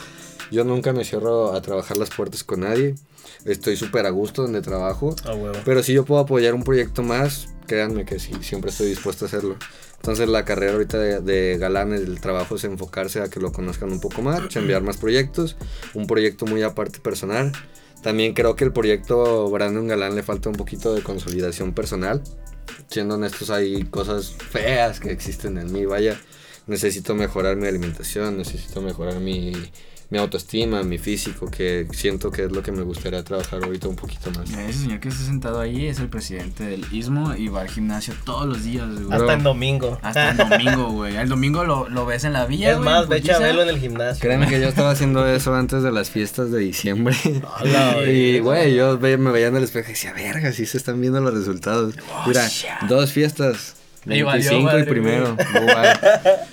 Yo 0.52 0.64
nunca 0.66 0.94
me 0.94 1.06
cierro 1.06 1.54
a 1.54 1.62
trabajar 1.62 1.98
las 1.98 2.10
puertas 2.10 2.44
con 2.44 2.62
nadie, 2.62 2.96
estoy 3.46 3.78
súper 3.78 4.08
a 4.08 4.10
gusto 4.10 4.42
donde 4.42 4.62
trabajo, 4.62 5.16
pero 5.64 5.84
si 5.84 5.94
yo 5.94 6.04
puedo 6.04 6.20
apoyar 6.22 6.56
un 6.56 6.64
proyecto 6.64 7.04
más, 7.04 7.50
créanme 7.68 8.04
que 8.04 8.18
sí, 8.18 8.34
siempre 8.42 8.72
estoy 8.72 8.88
dispuesto 8.88 9.26
a 9.26 9.28
hacerlo. 9.28 9.56
Entonces 9.98 10.28
la 10.28 10.44
carrera 10.44 10.74
ahorita 10.74 10.98
de, 10.98 11.22
de 11.22 11.60
Galán, 11.60 11.94
el 11.94 12.20
trabajo 12.20 12.56
es 12.56 12.64
enfocarse 12.64 13.22
a 13.22 13.30
que 13.30 13.40
lo 13.40 13.52
conozcan 13.52 13.92
un 13.92 14.02
poco 14.02 14.24
más, 14.24 14.56
enviar 14.56 14.82
más 14.82 14.98
proyectos, 14.98 15.56
un 15.94 16.08
proyecto 16.08 16.48
muy 16.48 16.64
aparte 16.64 17.00
personal. 17.00 17.52
También 18.02 18.34
creo 18.34 18.56
que 18.56 18.64
el 18.64 18.74
proyecto 18.74 19.50
Brandon 19.50 19.88
Galán 19.88 20.16
le 20.16 20.24
falta 20.24 20.50
un 20.50 20.56
poquito 20.56 20.94
de 20.94 21.04
consolidación 21.04 21.74
personal. 21.74 22.24
Siendo 22.88 23.16
honestos, 23.16 23.50
hay 23.50 23.84
cosas 23.84 24.32
feas 24.32 25.00
que 25.00 25.12
existen 25.12 25.58
en 25.58 25.72
mí, 25.72 25.86
vaya. 25.86 26.20
Necesito 26.68 27.16
mejorar 27.16 27.58
mi 27.58 27.68
alimentación, 27.68 28.38
necesito 28.38 28.82
mejorar 28.82 29.20
mi, 29.20 29.52
mi 30.12 30.20
autoestima, 30.20 30.84
mi 30.84 30.98
físico, 30.98 31.50
que 31.50 31.88
siento 31.94 32.30
que 32.32 32.44
es 32.44 32.52
lo 32.52 32.62
que 32.62 32.72
me 32.74 32.82
gustaría 32.84 33.24
trabajar 33.24 33.64
ahorita 33.64 33.88
un 33.88 33.96
poquito 33.96 34.30
más. 34.32 34.48
Mira, 34.50 34.68
Ese 34.68 34.80
señor 34.80 35.00
que 35.00 35.08
está 35.08 35.24
sentado 35.24 35.60
ahí 35.60 35.88
es 35.88 36.00
el 36.00 36.10
presidente 36.10 36.66
del 36.66 36.86
Istmo 36.92 37.34
y 37.36 37.48
va 37.48 37.62
al 37.62 37.70
gimnasio 37.70 38.14
todos 38.26 38.46
los 38.46 38.64
días, 38.64 38.88
güey. 38.92 39.06
Bro. 39.06 39.16
Hasta 39.16 39.34
en 39.34 39.44
domingo. 39.44 39.98
Hasta 40.04 40.32
el 40.32 40.38
domingo, 40.38 40.92
güey. 40.92 41.16
El 41.16 41.30
domingo 41.30 41.64
lo, 41.64 41.88
lo 41.90 42.06
ves 42.06 42.26
en 42.26 42.34
la 42.34 42.46
vía, 42.46 42.72
Es 42.72 42.76
güey. 42.78 42.86
más, 42.90 43.08
ve 43.08 43.16
putiza. 43.18 43.34
Chabelo 43.40 43.64
en 43.64 43.70
el 43.70 43.80
gimnasio. 43.80 44.22
Créeme 44.22 44.48
que 44.48 44.60
yo 44.60 44.68
estaba 44.68 44.92
haciendo 44.92 45.26
eso 45.26 45.56
antes 45.56 45.82
de 45.82 45.92
las 45.94 46.10
fiestas 46.10 46.52
de 46.52 46.60
diciembre. 46.60 47.16
Hola, 47.62 48.04
y, 48.08 48.40
güey, 48.40 48.76
yo 48.76 49.00
ve- 49.00 49.18
me 49.18 49.32
veía 49.32 49.48
en 49.48 49.56
el 49.56 49.64
espejo 49.64 49.88
y 49.88 49.94
decía, 49.94 50.12
verga, 50.14 50.52
sí 50.52 50.66
se 50.66 50.78
están 50.78 51.00
viendo 51.00 51.22
los 51.22 51.34
resultados. 51.34 51.96
Mira, 52.28 52.46
shit. 52.50 52.70
dos 52.90 53.12
fiestas. 53.14 53.76
Y 54.04 54.24
valió 54.24 54.50
25 54.50 54.80
y 54.80 54.84
primero. 54.84 55.38
Guay. 55.38 55.88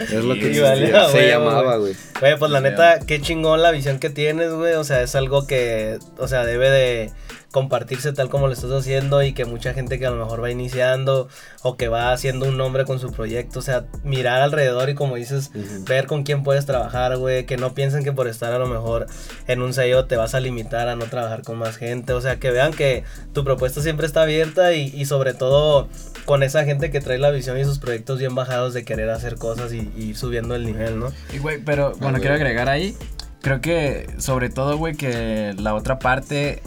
Es 0.00 0.22
lo 0.22 0.34
que 0.34 0.52
y 0.52 0.58
valió 0.60 0.84
existía. 0.86 1.08
Se 1.08 1.28
llamaba, 1.28 1.76
güey. 1.78 1.94
Güey. 2.20 2.38
Pues 2.38 2.50
la 2.50 2.60
neta, 2.60 3.00
qué 3.00 3.20
chingón 3.20 3.62
la 3.62 3.70
visión 3.70 3.98
que 3.98 4.10
tienes, 4.10 4.52
güey. 4.52 4.74
O 4.74 4.84
sea, 4.84 5.02
es 5.02 5.14
algo 5.14 5.46
que, 5.46 5.98
o 6.18 6.28
sea, 6.28 6.44
debe 6.44 6.70
de 6.70 7.10
compartirse 7.50 8.12
tal 8.12 8.28
como 8.28 8.46
lo 8.46 8.52
estás 8.52 8.70
haciendo 8.70 9.22
y 9.22 9.32
que 9.32 9.44
mucha 9.44 9.72
gente 9.72 9.98
que 9.98 10.06
a 10.06 10.10
lo 10.10 10.22
mejor 10.22 10.42
va 10.42 10.50
iniciando 10.50 11.28
o 11.62 11.76
que 11.76 11.88
va 11.88 12.12
haciendo 12.12 12.46
un 12.46 12.56
nombre 12.58 12.84
con 12.84 13.00
su 13.00 13.10
proyecto, 13.10 13.60
o 13.60 13.62
sea, 13.62 13.86
mirar 14.04 14.42
alrededor 14.42 14.90
y 14.90 14.94
como 14.94 15.16
dices, 15.16 15.50
ver 15.86 16.06
con 16.06 16.24
quién 16.24 16.42
puedes 16.42 16.66
trabajar, 16.66 17.16
güey, 17.16 17.46
que 17.46 17.56
no 17.56 17.74
piensen 17.74 18.04
que 18.04 18.12
por 18.12 18.28
estar 18.28 18.52
a 18.52 18.58
lo 18.58 18.66
mejor 18.66 19.06
en 19.46 19.62
un 19.62 19.72
sello 19.72 20.04
te 20.04 20.16
vas 20.16 20.34
a 20.34 20.40
limitar 20.40 20.88
a 20.88 20.96
no 20.96 21.06
trabajar 21.06 21.42
con 21.42 21.58
más 21.58 21.76
gente, 21.76 22.12
o 22.12 22.20
sea, 22.20 22.36
que 22.36 22.50
vean 22.50 22.72
que 22.72 23.04
tu 23.32 23.44
propuesta 23.44 23.80
siempre 23.80 24.06
está 24.06 24.22
abierta 24.22 24.74
y, 24.74 24.92
y 24.94 25.06
sobre 25.06 25.32
todo 25.32 25.88
con 26.26 26.42
esa 26.42 26.64
gente 26.64 26.90
que 26.90 27.00
trae 27.00 27.16
la 27.16 27.30
visión 27.30 27.58
y 27.58 27.64
sus 27.64 27.78
proyectos 27.78 28.18
bien 28.18 28.34
bajados 28.34 28.74
de 28.74 28.84
querer 28.84 29.08
hacer 29.08 29.36
cosas 29.36 29.72
y, 29.72 29.90
y 29.96 30.10
ir 30.10 30.16
subiendo 30.16 30.54
el 30.54 30.66
nivel, 30.66 30.98
¿no? 30.98 31.10
Y, 31.32 31.38
güey, 31.38 31.58
pero 31.64 31.94
bueno, 31.98 32.07
güey. 32.16 32.22
quiero 32.22 32.34
agregar 32.36 32.68
ahí. 32.68 32.96
Creo 33.42 33.60
que, 33.60 34.08
sobre 34.18 34.48
todo, 34.50 34.76
güey, 34.78 34.94
que 34.96 35.54
la 35.58 35.74
otra 35.74 35.98
parte 35.98 36.60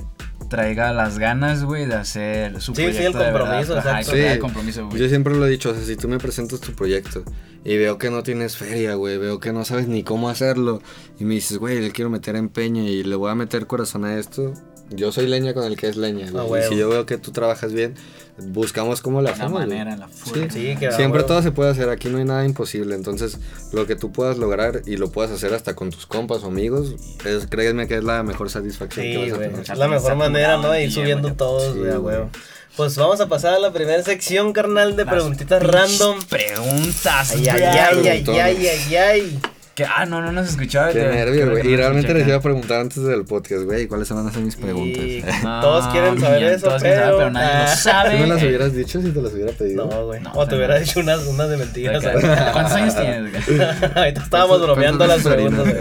traiga 0.49 0.91
las 0.91 1.17
ganas, 1.19 1.63
güey, 1.63 1.85
de 1.85 1.95
hacer 1.95 2.61
su 2.61 2.73
Sí, 2.75 2.83
sí, 2.85 2.91
proyecto 2.91 3.07
el 3.19 3.25
de 3.25 3.31
verdad. 3.31 3.39
compromiso, 3.65 3.77
Ajá, 3.77 3.99
que 3.99 4.05
tenga 4.05 4.17
Sí. 4.27 4.33
el 4.33 4.39
compromiso, 4.39 4.87
güey. 4.87 4.99
Yo 4.99 5.07
siempre 5.09 5.33
lo 5.35 5.45
he 5.45 5.49
dicho, 5.49 5.69
o 5.69 5.73
sea, 5.73 5.83
si 5.83 5.95
tú 5.95 6.07
me 6.09 6.17
presentas 6.17 6.59
tu 6.59 6.73
proyecto 6.73 7.23
y 7.63 7.77
veo 7.77 7.97
que 7.97 8.09
no 8.09 8.21
tienes 8.23 8.57
feria, 8.57 8.95
güey, 8.95 9.17
veo 9.17 9.39
que 9.39 9.53
no 9.53 9.63
sabes 9.63 9.87
ni 9.87 10.03
cómo 10.03 10.29
hacerlo 10.29 10.81
y 11.19 11.23
me 11.25 11.35
dices, 11.35 11.57
güey, 11.57 11.79
le 11.79 11.91
quiero 11.91 12.09
meter 12.09 12.35
empeño 12.35 12.83
y 12.83 13.03
le 13.03 13.15
voy 13.15 13.31
a 13.31 13.35
meter 13.35 13.65
corazón 13.67 14.03
a 14.03 14.17
esto, 14.17 14.53
yo 14.91 15.11
soy 15.11 15.27
leña 15.27 15.53
con 15.53 15.63
el 15.63 15.75
que 15.77 15.87
es 15.87 15.95
leña. 15.97 16.27
Ah, 16.35 16.45
y 16.59 16.69
si 16.69 16.77
yo 16.77 16.89
veo 16.89 17.05
que 17.05 17.17
tú 17.17 17.31
trabajas 17.31 17.73
bien, 17.73 17.95
buscamos 18.37 19.01
cómo 19.01 19.21
la 19.21 19.31
hacemos. 19.31 19.53
manera, 19.53 19.95
la 19.95 20.07
forma. 20.07 20.49
Sí, 20.51 20.75
a 20.85 20.91
Siempre 20.91 21.23
todo 21.23 21.41
se 21.41 21.51
puede 21.51 21.71
hacer, 21.71 21.89
aquí 21.89 22.09
no 22.09 22.17
hay 22.17 22.25
nada 22.25 22.45
imposible. 22.45 22.95
Entonces, 22.95 23.37
lo 23.71 23.85
que 23.87 23.95
tú 23.95 24.11
puedas 24.11 24.37
lograr 24.37 24.81
y 24.85 24.97
lo 24.97 25.11
puedas 25.11 25.31
hacer 25.31 25.53
hasta 25.53 25.75
con 25.75 25.89
tus 25.89 26.05
compas 26.05 26.43
o 26.43 26.47
amigos, 26.47 26.95
es, 27.25 27.47
créeme 27.47 27.87
que 27.87 27.97
es 27.97 28.03
la 28.03 28.23
mejor 28.23 28.49
satisfacción 28.49 29.05
Sí, 29.05 29.11
que 29.13 29.31
vas 29.31 29.31
a 29.39 29.41
tener. 29.41 29.59
Es 29.61 29.77
la 29.77 29.87
mejor 29.87 30.15
manera, 30.15 30.57
¿no? 30.57 30.77
Ir 30.77 30.89
Sí, 30.89 30.95
subiendo 30.95 31.33
todos, 31.33 31.73
Sí, 31.73 31.79
huevo. 31.79 32.29
Pues 32.77 32.95
vamos 32.95 33.19
a 33.19 33.27
pasar 33.27 33.53
a 33.53 33.59
la 33.59 33.73
primera 33.73 34.01
sección, 34.01 34.53
carnal, 34.53 34.95
de 34.95 35.03
Las 35.03 35.13
preguntitas 35.13 35.61
random. 35.61 36.19
Preguntas. 36.29 37.31
Ay, 37.35 37.47
ay, 37.49 37.63
ay, 37.63 38.07
ay, 38.07 38.67
ay, 38.67 38.95
ay. 38.95 39.39
Que, 39.83 39.87
ah, 39.95 40.05
no, 40.05 40.21
no 40.21 40.31
nos 40.31 40.49
escuchaba. 40.49 40.91
Qué 40.91 40.99
nervio, 41.03 41.49
güey. 41.51 41.67
Y 41.67 41.75
realmente 41.75 42.13
les 42.13 42.27
iba 42.27 42.37
a 42.37 42.41
preguntar 42.41 42.79
antes 42.81 43.03
del 43.03 43.25
podcast, 43.25 43.63
güey, 43.63 43.87
¿cuáles 43.87 44.09
van 44.11 44.27
a 44.27 44.31
ser 44.31 44.41
mis 44.43 44.55
preguntas? 44.55 45.03
Y 45.03 45.23
No, 45.43 45.61
todos 45.61 45.87
quieren 45.87 46.19
saber 46.19 46.43
eso, 46.43 46.65
todos 46.67 46.81
quieren 46.81 46.99
saber, 46.99 47.15
pero... 47.15 47.17
pero 47.17 47.31
nadie 47.31 47.53
lo 47.55 47.63
Ah, 47.63 47.75
sabe. 47.75 48.11
¿Tú 48.11 48.17
me 48.21 48.27
las 48.27 48.43
hubieras 48.43 48.73
dicho 48.75 49.01
si 49.01 49.09
te 49.11 49.21
las 49.21 49.33
hubiera 49.33 49.51
pedido? 49.53 49.85
No, 49.87 50.05
güey. 50.05 50.21
No, 50.21 50.31
o 50.33 50.47
te 50.47 50.55
hubiera 50.55 50.79
dicho 50.79 50.99
unas, 50.99 51.25
unas 51.25 51.49
de 51.49 51.57
mentiras. 51.57 52.03
¿Cuántos 52.53 52.73
años 52.73 52.95
tienes? 52.95 53.31
güey? 53.31 53.59
Ahorita 53.95 54.21
estábamos 54.23 54.57
¿Cuántos- 54.59 54.61
bromeando 54.67 55.07
las 55.07 55.21
preguntas. 55.23 55.73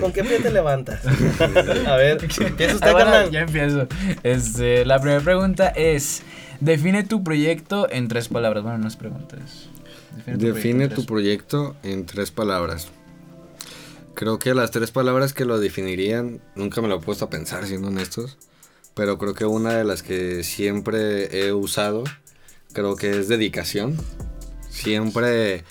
¿Con 0.00 0.12
qué 0.12 0.24
pie 0.24 0.38
te 0.40 0.50
levantas? 0.50 1.00
A 1.86 1.96
ver, 1.96 2.18
empieza 2.22 2.74
usted, 2.74 2.88
Ah, 2.88 2.96
carnal. 2.96 3.30
ya 3.30 3.40
empiezo. 3.40 3.86
Este, 4.22 4.84
la 4.84 5.00
primera 5.00 5.20
pregunta 5.20 5.68
es: 5.68 6.22
Define 6.60 7.02
tu 7.04 7.22
proyecto 7.22 7.88
en 7.90 8.08
tres 8.08 8.28
palabras. 8.28 8.62
Bueno, 8.62 8.78
no 8.78 8.88
es 8.88 8.96
pregunta, 8.96 9.36
es. 9.44 9.68
Define 10.26 10.88
tu 10.88 11.04
proyecto 11.06 11.72
proyecto 11.72 11.76
en 11.82 12.06
tres 12.06 12.30
palabras. 12.30 12.88
Creo 14.14 14.38
que 14.38 14.54
las 14.54 14.70
tres 14.70 14.90
palabras 14.90 15.32
que 15.32 15.44
lo 15.44 15.58
definirían, 15.58 16.40
nunca 16.54 16.80
me 16.82 16.88
lo 16.88 16.96
he 16.96 17.00
puesto 17.00 17.24
a 17.24 17.30
pensar, 17.30 17.66
siendo 17.66 17.88
honestos. 17.88 18.36
Pero 18.94 19.16
creo 19.18 19.34
que 19.34 19.46
una 19.46 19.72
de 19.72 19.84
las 19.84 20.02
que 20.02 20.44
siempre 20.44 21.46
he 21.46 21.52
usado, 21.52 22.04
creo 22.72 22.96
que 22.96 23.18
es 23.18 23.28
dedicación. 23.28 23.96
Siempre 24.68 25.64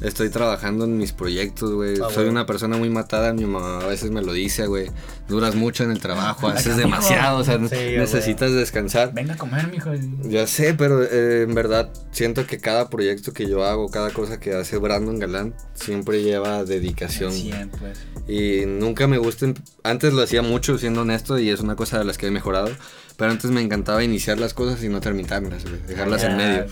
estoy 0.00 0.28
trabajando 0.28 0.84
en 0.84 0.98
mis 0.98 1.12
proyectos, 1.12 1.72
güey. 1.72 2.00
Ah, 2.02 2.08
Soy 2.10 2.26
una 2.28 2.46
persona 2.46 2.76
muy 2.76 2.90
matada, 2.90 3.32
mi 3.32 3.44
mamá 3.44 3.80
a 3.80 3.86
veces 3.86 4.10
me 4.10 4.22
lo 4.22 4.32
dice, 4.32 4.66
güey. 4.66 4.90
Duras 5.28 5.54
mucho 5.54 5.84
en 5.84 5.90
el 5.90 6.00
trabajo, 6.00 6.48
haces 6.48 6.76
demasiado, 6.76 7.38
o 7.38 7.44
sea, 7.44 7.56
Sí, 7.58 7.64
güey. 7.68 7.96
necesitas 7.98 8.52
descansar. 8.52 9.12
Venga 9.14 9.34
a 9.34 9.36
comer, 9.38 9.68
mijo. 9.68 9.90
Ya 10.24 10.46
sé, 10.46 10.74
pero 10.74 11.02
eh, 11.02 11.42
en 11.42 11.54
verdad 11.54 11.90
siento 12.12 12.46
que 12.46 12.58
cada 12.58 12.90
proyecto 12.90 13.32
que 13.32 13.48
yo 13.48 13.64
hago, 13.64 13.88
cada 13.90 14.10
cosa 14.10 14.38
que 14.38 14.52
hace 14.54 14.76
Brandon 14.76 15.18
Galán, 15.18 15.54
siempre 15.74 16.22
lleva 16.22 16.64
dedicación. 16.64 17.32
Cien, 17.32 17.70
pues. 17.70 17.98
Y 18.28 18.66
nunca 18.66 19.06
me 19.06 19.18
gusta, 19.18 19.46
em- 19.46 19.54
antes 19.82 20.12
lo 20.12 20.22
hacía 20.22 20.42
mucho, 20.42 20.76
siendo 20.78 21.02
honesto, 21.02 21.38
y 21.38 21.50
es 21.50 21.60
una 21.60 21.76
cosa 21.76 21.98
de 21.98 22.04
las 22.04 22.16
que 22.18 22.26
he 22.26 22.30
mejorado, 22.30 22.70
pero 23.16 23.30
antes 23.30 23.50
me 23.50 23.60
encantaba 23.60 24.02
iniciar 24.02 24.38
las 24.40 24.54
cosas 24.54 24.82
y 24.82 24.88
no 24.88 25.00
terminarlas, 25.00 25.64
güey, 25.64 25.80
dejarlas 25.86 26.22
en 26.24 26.30
Ya. 26.30 26.36
medio. 26.36 26.66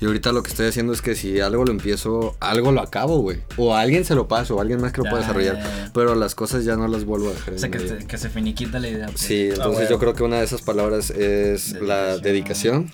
Y 0.00 0.06
ahorita 0.06 0.32
lo 0.32 0.42
que 0.42 0.50
estoy 0.50 0.66
haciendo 0.68 0.92
es 0.92 1.02
que 1.02 1.14
si 1.14 1.40
algo 1.40 1.64
lo 1.64 1.72
empiezo, 1.72 2.36
algo 2.40 2.72
lo 2.72 2.80
acabo, 2.80 3.18
güey. 3.18 3.42
O 3.56 3.74
a 3.74 3.80
alguien 3.80 4.04
se 4.04 4.14
lo 4.14 4.26
paso, 4.28 4.54
o 4.56 4.58
a 4.58 4.62
alguien 4.62 4.80
más 4.80 4.92
que 4.92 4.98
lo 4.98 5.04
Ya, 5.04 5.10
pueda 5.10 5.22
desarrollar, 5.22 5.90
pero 5.92 6.14
las 6.14 6.34
cosas 6.34 6.64
ya 6.64 6.76
no 6.76 6.86
las 6.88 7.04
vuelvo 7.04 7.28
a 7.28 7.32
dejar 7.34 7.54
O 7.54 7.58
sea, 7.58 7.66
en 7.66 7.72
que, 7.72 7.78
que 8.06 8.18
se 8.18 8.28
finiquita 8.30 8.78
la 8.78 8.88
idea. 8.88 9.06
pues. 9.06 9.20
Sí, 9.20 9.48
entonces 9.50 9.72
bueno. 9.74 9.90
yo 9.90 9.98
creo 9.98 10.14
que 10.14 10.22
una 10.22 10.38
de 10.38 10.44
esas 10.44 10.62
palabras 10.62 11.10
es 11.10 11.72
la 11.80 12.18
Dedicación. 12.18 12.22
dedicación. 12.22 12.90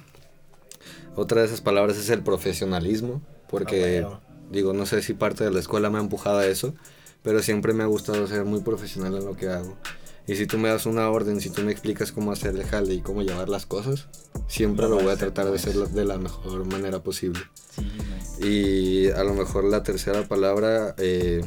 Otra 1.17 1.41
de 1.41 1.47
esas 1.49 1.61
palabras 1.61 1.97
es 1.99 2.09
el 2.11 2.23
profesionalismo, 2.23 3.21
porque 3.49 3.99
Ah, 3.99 4.03
bueno. 4.03 4.21
digo, 4.51 4.73
no 4.73 4.87
sé 4.87 5.03
si 5.03 5.15
parte 5.15 5.45
de 5.45 5.51
la 5.51 5.61
escuela 5.61 5.91
me 5.91 5.99
ha 5.99 6.01
empujado 6.01 6.39
a 6.39 6.47
eso, 6.47 6.75
pero 7.23 7.43
siempre 7.43 7.73
me 7.73 7.83
ha 7.83 7.87
gustado 7.87 8.27
ser 8.27 8.45
muy 8.45 8.61
profesional 8.61 9.15
en 9.17 9.25
lo 9.25 9.37
que 9.37 9.49
hago. 9.49 9.77
Y 10.27 10.37
si 10.37 10.47
tú 10.47 10.59
me 10.59 10.69
das 10.69 10.87
una 10.87 11.11
orden, 11.11 11.41
si 11.41 11.51
tú 11.51 11.63
me 11.63 11.73
explicas 11.73 12.13
cómo 12.13 12.31
hacer 12.31 12.55
el 12.55 12.63
jale 12.65 12.95
y 12.95 13.01
cómo 13.01 13.23
llevar 13.23 13.49
las 13.49 13.67
cosas, 13.67 14.07
siempre 14.47 14.85
Lo 14.89 14.97
lo 14.97 15.03
voy 15.03 15.13
a 15.13 15.17
tratar 15.17 15.47
de 15.47 15.51
pues. 15.53 15.67
hacer 15.67 15.89
de 15.89 16.05
la 16.05 16.19
mejor 16.19 16.65
manera 16.67 17.03
posible. 17.03 17.41
Sí. 17.75 18.47
Y 18.47 19.11
a 19.11 19.25
lo 19.25 19.35
mejor 19.35 19.65
la 19.65 19.83
tercera 19.83 20.23
palabra 20.29 20.95
eh, 20.99 21.41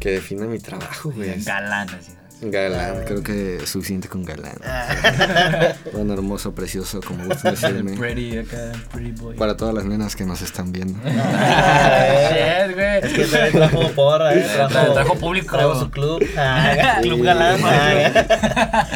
que 0.00 0.10
define 0.12 0.46
mi 0.46 0.58
trabajo, 0.58 1.12
güey. 1.12 1.42
Galán, 1.44 1.88
así. 1.90 2.12
Galán, 2.42 3.04
creo 3.04 3.22
que 3.22 3.56
es 3.56 3.68
suficiente 3.68 4.08
con 4.08 4.24
galán. 4.24 4.56
Ah. 4.64 5.74
Bueno, 5.92 6.14
hermoso, 6.14 6.54
precioso, 6.54 7.00
como 7.02 7.26
gustan 7.26 7.54
decirme. 7.54 7.98
Pretty, 7.98 8.38
acá, 8.38 8.72
pretty 8.92 9.12
boy. 9.12 9.36
Para 9.36 9.56
todas 9.58 9.74
las 9.74 9.84
nenas 9.84 10.16
que 10.16 10.24
nos 10.24 10.40
están 10.40 10.72
viendo. 10.72 10.98
Ah, 11.04 12.30
Shit, 12.66 12.74
güey. 12.74 12.98
Es 13.02 13.12
que 13.12 13.24
también 13.26 13.52
trajo 13.52 13.90
porra, 13.94 14.34
¿eh? 14.34 14.46
Trajo- 14.56 14.92
trajo 14.94 15.14
público. 15.16 15.54
Trajo 15.54 15.78
su 15.80 15.90
club. 15.90 16.24
Ah, 16.38 16.98
club 17.02 17.22
galán. 17.22 17.60
Ah, 17.62 18.88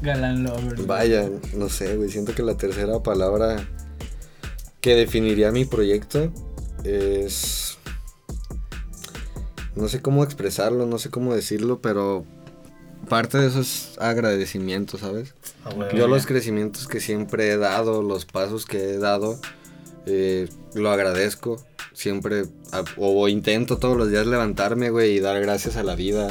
Galán 0.00 0.44
lover. 0.44 0.82
Vaya, 0.86 1.28
no 1.54 1.68
sé, 1.68 1.96
güey. 1.96 2.08
Siento 2.10 2.34
que 2.34 2.42
la 2.42 2.56
tercera 2.56 3.00
palabra 3.02 3.56
que 4.80 4.94
definiría 4.96 5.50
mi 5.50 5.64
proyecto 5.66 6.32
es. 6.84 7.78
No 9.76 9.88
sé 9.88 10.00
cómo 10.00 10.22
expresarlo, 10.24 10.86
no 10.86 10.98
sé 10.98 11.10
cómo 11.10 11.34
decirlo, 11.34 11.80
pero 11.80 12.24
parte 13.08 13.38
de 13.38 13.48
eso 13.48 13.60
es 13.60 13.96
agradecimiento, 13.98 14.98
¿sabes? 14.98 15.34
ah. 15.64 15.70
Yo 15.98 16.06
los 16.08 16.26
crecimientos 16.26 16.86
que 16.88 17.00
siempre 17.00 17.50
he 17.50 17.56
dado, 17.58 18.02
los 18.02 18.24
pasos 18.24 18.64
que 18.66 18.94
he 18.94 18.98
dado, 18.98 19.38
eh, 20.06 20.48
lo 20.74 20.90
agradezco. 20.90 21.62
Siempre, 21.92 22.46
a- 22.72 22.84
o 22.96 23.28
intento 23.28 23.76
todos 23.78 23.96
los 23.96 24.10
días 24.10 24.26
levantarme, 24.26 24.90
güey, 24.90 25.16
y 25.16 25.20
dar 25.20 25.40
gracias 25.40 25.76
a 25.76 25.82
la 25.84 25.94
vida. 25.94 26.28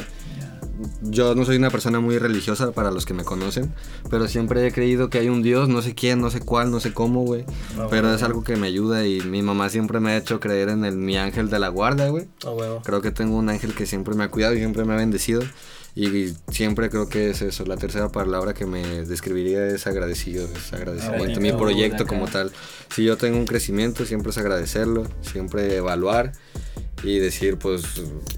Yo 1.01 1.35
no 1.35 1.45
soy 1.45 1.57
una 1.57 1.69
persona 1.69 1.99
muy 1.99 2.17
religiosa 2.17 2.71
para 2.71 2.91
los 2.91 3.05
que 3.05 3.13
me 3.13 3.23
conocen, 3.23 3.73
pero 4.09 4.27
siempre 4.27 4.65
he 4.65 4.71
creído 4.71 5.09
que 5.09 5.19
hay 5.19 5.29
un 5.29 5.43
Dios, 5.43 5.69
no 5.69 5.81
sé 5.81 5.95
quién, 5.95 6.21
no 6.21 6.29
sé 6.29 6.39
cuál, 6.39 6.71
no 6.71 6.79
sé 6.79 6.93
cómo, 6.93 7.23
güey. 7.23 7.45
Ah, 7.77 7.87
pero 7.89 8.03
güey. 8.03 8.15
es 8.15 8.23
algo 8.23 8.43
que 8.43 8.55
me 8.55 8.67
ayuda 8.67 9.05
y 9.05 9.21
mi 9.21 9.41
mamá 9.41 9.69
siempre 9.69 9.99
me 9.99 10.11
ha 10.11 10.17
hecho 10.17 10.39
creer 10.39 10.69
en 10.69 10.85
el, 10.85 10.95
mi 10.95 11.17
ángel 11.17 11.49
de 11.49 11.59
la 11.59 11.69
guarda, 11.69 12.09
güey. 12.09 12.27
Ah. 12.45 12.79
Creo 12.83 13.01
que 13.01 13.11
tengo 13.11 13.37
un 13.37 13.49
ángel 13.49 13.73
que 13.73 13.85
siempre 13.85 14.15
me 14.15 14.23
ha 14.23 14.29
cuidado 14.29 14.53
y 14.53 14.57
siempre 14.57 14.85
me 14.85 14.93
ha 14.93 14.97
bendecido. 14.97 15.41
Y 15.95 16.33
siempre 16.49 16.89
creo 16.89 17.07
que 17.07 17.29
es 17.29 17.43
eso. 17.43 17.65
La 17.65 17.77
tercera 17.77 18.09
palabra 18.09 18.55
que 18.55 18.65
me 18.65 19.05
describiría 19.05 19.67
es 19.67 19.85
agradecido, 19.85 20.45
es 20.45 20.73
agradecimiento. 20.73 21.23
Gratitud, 21.23 21.41
Mi 21.41 21.51
proyecto 21.51 22.07
como 22.07 22.27
tal. 22.27 22.51
Si 22.89 23.03
yo 23.03 23.15
tengo 23.17 23.37
un 23.37 23.45
crecimiento, 23.45 24.05
siempre 24.05 24.31
es 24.31 24.37
agradecerlo, 24.39 25.05
siempre 25.21 25.75
evaluar 25.75 26.31
y 27.03 27.19
decir, 27.19 27.57
pues, 27.57 27.83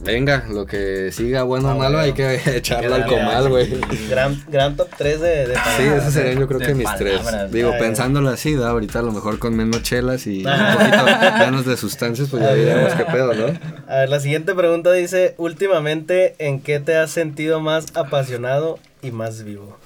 venga, 0.04 0.45
lo 0.49 0.65
que 0.65 1.12
siga 1.12 1.43
bueno 1.43 1.67
o 1.67 1.71
Ah, 1.71 1.75
malo 1.75 1.97
bueno. 1.97 1.99
hay 1.99 2.13
que 2.13 2.58
echarlo 2.58 2.95
al 2.95 3.06
comal, 3.06 3.47
güey. 3.49 3.69
Gran, 4.10 4.43
gran 4.49 4.75
top 4.75 4.89
3 4.97 5.21
de, 5.21 5.47
de 5.47 5.56
Sí, 5.56 5.84
esos 5.84 6.13
serían 6.13 6.38
¿eh? 6.38 6.39
yo 6.41 6.47
creo 6.47 6.60
De 6.60 6.65
que 6.67 6.73
mis 6.73 6.86
palabras, 6.86 7.28
tres. 7.28 7.51
Digo, 7.51 7.71
pensándolo 7.78 8.30
así, 8.30 8.54
¿no? 8.56 8.65
ahorita 8.65 8.99
a 8.99 9.01
lo 9.04 9.12
mejor 9.12 9.38
con 9.39 9.56
menos 9.56 9.84
chelas 9.84 10.25
y 10.28 10.41
un 10.41 10.47
Ah. 10.47 10.75
poquito 10.78 11.45
menos 11.45 11.65
de 11.65 11.78
sustancias, 11.78 12.28
pues 12.30 12.41
ya 12.41 12.54
diremos 12.56 12.93
qué 12.95 13.06
pedo, 13.06 13.34
¿no? 13.34 13.45
A 13.88 13.95
ver, 13.99 14.10
la 14.10 14.19
siguiente 14.19 14.56
pregunta 14.56 14.91
dice, 14.91 15.36
últimamente, 15.38 16.36
¿en 16.39 16.60
qué 16.60 16.80
te 16.80 16.95
has 16.97 17.12
sentido 17.12 17.60
más 17.60 17.86
apasionado 17.95 18.80
y 19.04 19.12
más 19.12 19.43
vivo? 19.43 19.78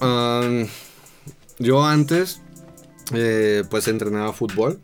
Um, 0.00 0.66
yo 1.58 1.84
antes, 1.84 2.40
eh, 3.14 3.64
pues 3.70 3.88
entrenaba 3.88 4.32
fútbol. 4.32 4.80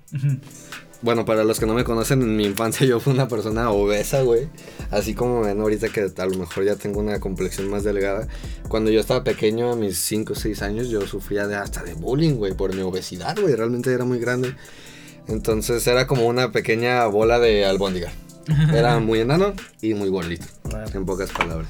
Bueno, 1.03 1.25
para 1.25 1.43
los 1.43 1.59
que 1.59 1.67
no 1.67 1.75
me 1.75 1.83
conocen, 1.83 2.23
en 2.23 2.37
mi 2.37 2.45
infancia 2.45 2.87
yo 2.87 3.01
fui 3.01 3.13
una 3.13 3.27
persona 3.27 3.71
obesa, 3.71 4.23
güey. 4.23 4.49
Así 4.93 5.15
como 5.15 5.41
ven 5.41 5.61
ahorita 5.61 5.89
que 5.89 6.09
a 6.17 6.27
lo 6.27 6.39
mejor 6.39 6.65
ya 6.65 6.77
tengo 6.77 7.01
una 7.01 7.19
complexión 7.19 7.69
más 7.69 7.83
delgada. 7.83 8.29
Cuando 8.69 8.93
yo 8.93 9.01
estaba 9.01 9.25
pequeño, 9.25 9.73
a 9.73 9.77
mis 9.77 9.99
5 9.99 10.33
o 10.33 10.37
6 10.37 10.63
años, 10.63 10.89
yo 10.89 11.05
sufría 11.07 11.49
de 11.49 11.57
hasta 11.57 11.83
de 11.83 11.95
bullying, 11.95 12.35
güey, 12.35 12.55
por 12.55 12.73
mi 12.73 12.83
obesidad, 12.83 13.37
güey. 13.37 13.57
Realmente 13.57 13.93
era 13.93 14.05
muy 14.05 14.21
grande. 14.21 14.55
Entonces 15.27 15.85
era 15.89 16.07
como 16.07 16.27
una 16.27 16.53
pequeña 16.53 17.05
bola 17.07 17.41
de 17.41 17.65
albóndiga. 17.65 18.13
Era 18.73 18.99
muy 19.01 19.21
enano 19.21 19.55
y 19.81 19.95
muy 19.95 20.09
gordito, 20.09 20.47
en 20.95 21.05
pocas 21.05 21.31
palabras. 21.31 21.69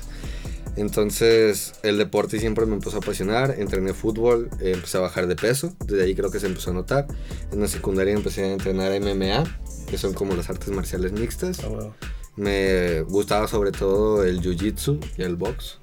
Entonces 0.76 1.74
el 1.82 1.98
deporte 1.98 2.38
siempre 2.38 2.64
me 2.66 2.74
empezó 2.74 2.96
a 2.96 3.00
apasionar, 3.00 3.56
entrené 3.58 3.92
fútbol, 3.92 4.48
eh, 4.60 4.72
empecé 4.74 4.98
a 4.98 5.00
bajar 5.00 5.26
de 5.26 5.36
peso, 5.36 5.74
desde 5.84 6.04
ahí 6.04 6.14
creo 6.14 6.30
que 6.30 6.40
se 6.40 6.46
empezó 6.46 6.70
a 6.70 6.74
notar. 6.74 7.06
En 7.52 7.60
la 7.60 7.68
secundaria 7.68 8.14
empecé 8.14 8.44
a 8.44 8.52
entrenar 8.52 8.92
MMA, 9.00 9.44
que 9.88 9.98
son 9.98 10.14
como 10.14 10.34
las 10.34 10.48
artes 10.48 10.68
marciales 10.70 11.12
mixtas. 11.12 11.58
huevo. 11.58 11.94
Me 12.36 13.02
gustaba 13.02 13.46
sobre 13.46 13.72
todo 13.72 14.24
el 14.24 14.40
jiu-jitsu 14.40 14.98
y 15.18 15.22
el 15.22 15.36
box, 15.36 15.80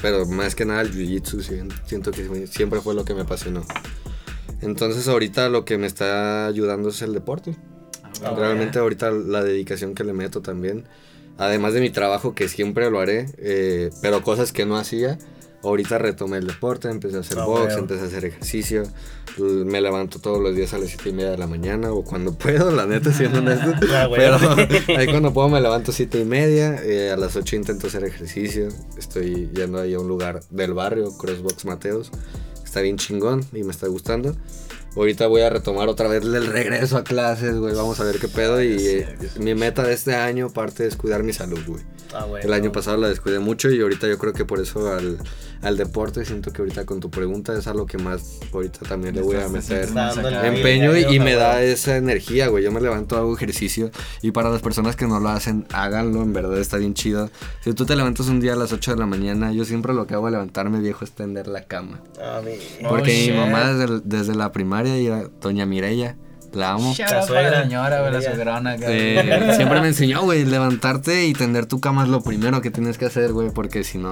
pero 0.00 0.24
más 0.24 0.54
que 0.54 0.64
nada 0.64 0.80
el 0.80 0.90
jiu-jitsu 0.92 1.68
siento 1.84 2.10
que 2.10 2.46
siempre 2.46 2.80
fue 2.80 2.94
lo 2.94 3.04
que 3.04 3.14
me 3.14 3.22
apasionó. 3.22 3.62
Entonces 4.62 5.06
ahorita 5.08 5.50
lo 5.50 5.66
que 5.66 5.76
me 5.76 5.86
está 5.86 6.46
ayudando 6.46 6.88
es 6.88 7.02
el 7.02 7.12
deporte. 7.12 7.56
Ah, 8.24 8.34
Realmente 8.36 8.78
ahorita 8.78 9.10
la 9.10 9.42
dedicación 9.44 9.94
que 9.94 10.04
le 10.04 10.12
meto 10.14 10.40
también, 10.40 10.84
además 11.38 11.72
de 11.74 11.80
mi 11.80 11.90
trabajo 11.90 12.34
que 12.34 12.48
siempre 12.48 12.90
lo 12.90 13.00
haré, 13.00 13.26
eh, 13.38 13.90
pero 14.02 14.22
cosas 14.22 14.52
que 14.52 14.66
no 14.66 14.76
hacía, 14.76 15.18
Ahorita 15.62 15.98
retomé 15.98 16.38
el 16.38 16.46
deporte, 16.46 16.88
empecé 16.88 17.18
a 17.18 17.20
hacer 17.20 17.38
Ah, 17.38 17.44
box, 17.44 17.60
bueno. 17.64 17.78
empecé 17.80 18.00
a 18.00 18.06
hacer 18.06 18.24
ejercicio. 18.24 18.82
l- 19.36 19.66
Me 19.66 19.82
levanto 19.82 20.18
todos 20.18 20.40
los 20.40 20.56
días 20.56 20.72
a 20.72 20.78
las 20.78 20.88
7 20.88 21.10
y 21.10 21.12
media 21.12 21.32
de 21.32 21.36
la 21.36 21.46
mañana 21.46 21.92
o 21.92 22.02
cuando 22.02 22.32
puedo, 22.38 22.70
la 22.70 22.86
neta, 22.86 23.12
siendo 23.12 23.40
honesto. 23.40 23.70
Ah, 23.92 24.08
Pero 24.10 24.38
ahí 24.96 25.06
cuando 25.08 25.34
puedo 25.34 25.50
me 25.50 25.60
levanto 25.60 25.92
7 25.92 26.18
y 26.18 26.24
media. 26.24 26.80
eh, 26.82 27.10
a 27.10 27.16
las 27.18 27.36
8 27.36 27.56
intento 27.56 27.88
hacer 27.88 28.04
ejercicio. 28.04 28.68
Estoy 28.96 29.50
yendo 29.54 29.78
ahí 29.78 29.92
a 29.92 30.00
un 30.00 30.08
lugar 30.08 30.40
del 30.48 30.72
barrio, 30.72 31.14
Crossbox 31.18 31.66
Mateos. 31.66 32.10
Está 32.64 32.80
bien 32.80 32.96
chingón 32.96 33.44
y 33.52 33.62
me 33.62 33.70
está 33.72 33.86
gustando. 33.86 34.34
Ahorita 34.96 35.28
voy 35.28 35.42
a 35.42 35.50
retomar 35.50 35.88
otra 35.88 36.08
vez 36.08 36.24
el 36.24 36.46
regreso 36.46 36.96
a 36.96 37.04
clases, 37.04 37.56
güey. 37.56 37.74
Vamos 37.74 38.00
a 38.00 38.04
ver 38.04 38.18
qué 38.18 38.28
pedo. 38.28 38.62
Y 38.62 38.76
eh, 38.76 39.16
mi 39.38 39.54
meta 39.54 39.82
de 39.84 39.92
este 39.92 40.14
año, 40.14 40.46
aparte, 40.46 40.86
es 40.86 40.96
cuidar 40.96 41.22
mi 41.22 41.32
salud, 41.32 41.60
güey. 41.66 41.82
Ah, 42.14 42.24
bueno. 42.24 42.44
El 42.46 42.52
año 42.52 42.72
pasado 42.72 42.96
la 42.96 43.08
descuidé 43.08 43.38
mucho 43.38 43.70
y 43.70 43.80
ahorita 43.80 44.08
yo 44.08 44.18
creo 44.18 44.32
que 44.32 44.44
por 44.44 44.60
eso 44.60 44.92
al, 44.92 45.18
al 45.62 45.76
deporte 45.76 46.24
siento 46.24 46.52
que 46.52 46.62
ahorita 46.62 46.84
con 46.86 47.00
tu 47.00 47.10
pregunta 47.10 47.56
es 47.56 47.66
algo 47.66 47.86
que 47.86 47.98
más 47.98 48.40
ahorita 48.52 48.80
también 48.88 49.14
le 49.14 49.22
voy 49.22 49.36
a 49.36 49.48
meter 49.48 49.88
empeño 50.44 50.96
y, 50.96 51.04
y 51.16 51.20
me 51.20 51.34
da 51.34 51.62
esa 51.62 51.96
energía, 51.96 52.48
güey. 52.48 52.64
Yo 52.64 52.72
me 52.72 52.80
levanto, 52.80 53.16
hago 53.16 53.34
ejercicio 53.34 53.90
y 54.22 54.32
para 54.32 54.50
las 54.50 54.62
personas 54.62 54.96
que 54.96 55.06
no 55.06 55.20
lo 55.20 55.28
hacen, 55.28 55.66
háganlo, 55.72 56.22
en 56.22 56.32
verdad 56.32 56.58
está 56.58 56.76
bien 56.78 56.94
chido. 56.94 57.30
Si 57.62 57.72
tú 57.74 57.86
te 57.86 57.96
levantas 57.96 58.28
un 58.28 58.40
día 58.40 58.54
a 58.54 58.56
las 58.56 58.72
8 58.72 58.92
de 58.92 58.96
la 58.98 59.06
mañana, 59.06 59.52
yo 59.52 59.64
siempre 59.64 59.94
lo 59.94 60.06
que 60.06 60.14
hago 60.14 60.26
al 60.26 60.32
levantarme, 60.32 60.80
viejo, 60.80 61.04
es 61.04 61.12
tender 61.12 61.46
la 61.46 61.64
cama. 61.64 62.00
Ah, 62.20 62.40
Oh, 62.84 62.88
Porque 62.88 63.12
shit. 63.14 63.32
mi 63.32 63.36
mamá 63.38 63.72
desde, 63.74 64.00
desde 64.04 64.34
la 64.34 64.50
primaria 64.52 64.98
y 64.98 65.06
era 65.06 65.28
doña 65.40 65.66
Mireya, 65.66 66.16
la 66.52 66.72
amo. 66.72 66.94
La 66.98 67.22
suegra. 67.26 67.62
señora, 67.62 68.00
güey, 68.00 68.12
la 68.12 68.22
suegrona. 68.22 68.76
Eh, 68.80 69.52
siempre 69.56 69.80
me 69.80 69.88
enseñó, 69.88 70.22
güey, 70.24 70.44
levantarte 70.44 71.26
y 71.26 71.32
tender 71.32 71.66
tu 71.66 71.80
cama 71.80 72.04
es 72.04 72.08
lo 72.08 72.22
primero 72.22 72.60
que 72.60 72.70
tienes 72.70 72.98
que 72.98 73.06
hacer, 73.06 73.32
güey, 73.32 73.50
porque 73.50 73.84
si 73.84 73.98
no, 73.98 74.10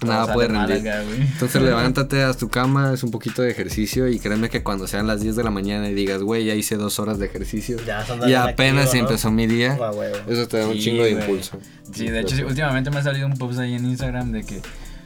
Todo 0.00 0.10
nada 0.12 0.32
puede 0.32 0.48
rendir. 0.48 0.88
acá. 0.88 1.02
Entonces 1.02 1.60
levántate, 1.62 2.22
haz 2.22 2.36
tu 2.36 2.48
cama, 2.48 2.92
es 2.94 3.02
un 3.02 3.10
poquito 3.10 3.42
de 3.42 3.50
ejercicio 3.50 4.08
y 4.08 4.18
créeme 4.20 4.48
que 4.48 4.62
cuando 4.62 4.86
sean 4.86 5.06
las 5.06 5.20
10 5.20 5.34
de 5.36 5.44
la 5.44 5.50
mañana 5.50 5.88
y 5.88 5.94
digas, 5.94 6.22
güey, 6.22 6.44
ya 6.44 6.54
hice 6.54 6.76
dos 6.76 6.98
horas 7.00 7.18
de 7.18 7.26
ejercicio 7.26 7.76
Ya 7.84 8.04
y 8.26 8.34
apenas 8.34 8.86
activo, 8.86 9.02
¿no? 9.02 9.08
empezó 9.08 9.30
mi 9.32 9.46
día, 9.46 9.76
Ah, 9.80 9.90
eso 10.28 10.46
te 10.46 10.58
da 10.58 10.68
un 10.68 10.78
chingo 10.78 11.02
de 11.04 11.10
impulso. 11.10 11.58
Sí, 11.92 12.08
de 12.08 12.20
hecho, 12.20 12.36
sí, 12.36 12.42
últimamente 12.42 12.90
me 12.90 12.98
ha 12.98 13.02
salido 13.02 13.26
un 13.26 13.36
post 13.36 13.58
ahí 13.58 13.74
en 13.74 13.84
Instagram 13.86 14.30
de 14.32 14.44
que 14.44 14.60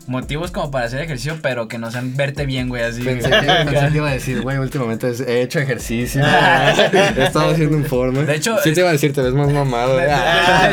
motivos 0.09 0.51
como 0.51 0.71
para 0.71 0.87
hacer 0.87 1.01
ejercicio, 1.01 1.39
pero 1.43 1.69
que 1.69 1.79
no 1.79 1.91
sean 1.91 2.17
verte 2.17 2.47
bien, 2.47 2.69
güey, 2.69 2.83
así. 2.83 3.03
Pensé 3.03 3.29
güey. 3.29 3.41
que, 3.41 3.47
pensé 3.71 3.89
que 3.91 3.97
iba 3.97 4.09
a 4.09 4.13
decir, 4.13 4.41
güey, 4.43 4.59
últimamente 4.59 5.13
he 5.27 5.43
hecho 5.43 5.59
ejercicio, 5.61 6.23
he 7.17 7.25
estado 7.25 7.51
haciendo 7.51 7.77
informe. 7.77 8.25
De 8.25 8.35
hecho, 8.37 8.57
sí 8.63 8.73
te 8.73 8.81
iba 8.81 8.89
a 8.89 8.93
decir, 8.93 9.13
te 9.13 9.21
ves 9.23 9.35
más 9.35 9.51
mamado. 9.53 9.97
De, 9.97 10.03
de- 10.05 10.09
de 10.09 10.15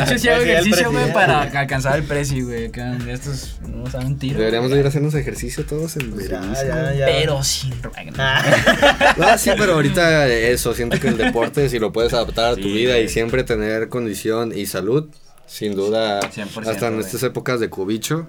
hecho, 0.02 0.18
sí 0.18 0.26
Pues 0.26 0.26
hago 0.28 0.42
ejercicio, 0.42 0.90
güey, 0.92 1.12
para 1.12 1.42
alcanzar 1.42 1.96
el 1.96 2.04
precio, 2.04 2.44
güey. 2.46 2.70
Estos 3.08 3.58
nos 3.68 3.92
dan 3.92 4.06
un 4.06 4.18
tiro. 4.18 4.38
Deberíamos 4.38 4.70
ir 4.72 4.84
a 4.84 4.88
hacernos 4.88 5.14
ejercicio 5.14 5.64
todos 5.64 5.96
en 5.96 6.10
ya, 6.28 6.92
ya. 6.94 7.06
Pero 7.06 7.42
sin 7.42 7.80
ruegno. 7.82 8.14
Ah, 8.18 9.36
sí, 9.38 9.50
pero 9.56 9.74
ahorita 9.74 10.26
eso, 10.28 10.74
siento 10.74 10.98
que 11.00 11.08
el 11.08 11.16
deporte, 11.16 11.68
si 11.68 11.78
lo 11.78 11.92
puedes 11.92 12.12
adaptar 12.12 12.52
a 12.52 12.56
tu 12.56 12.62
Sí, 12.62 12.72
vida 12.72 12.92
güey. 12.94 13.04
y 13.04 13.08
siempre 13.08 13.44
tener 13.44 13.88
condición 13.88 14.52
y 14.56 14.66
salud, 14.66 15.08
sin 15.52 15.74
duda, 15.74 16.20
100%, 16.20 16.68
hasta 16.70 16.86
en 16.86 16.94
güey. 16.94 17.04
estas 17.04 17.22
épocas 17.24 17.58
de 17.58 17.68
cobicho, 17.68 18.28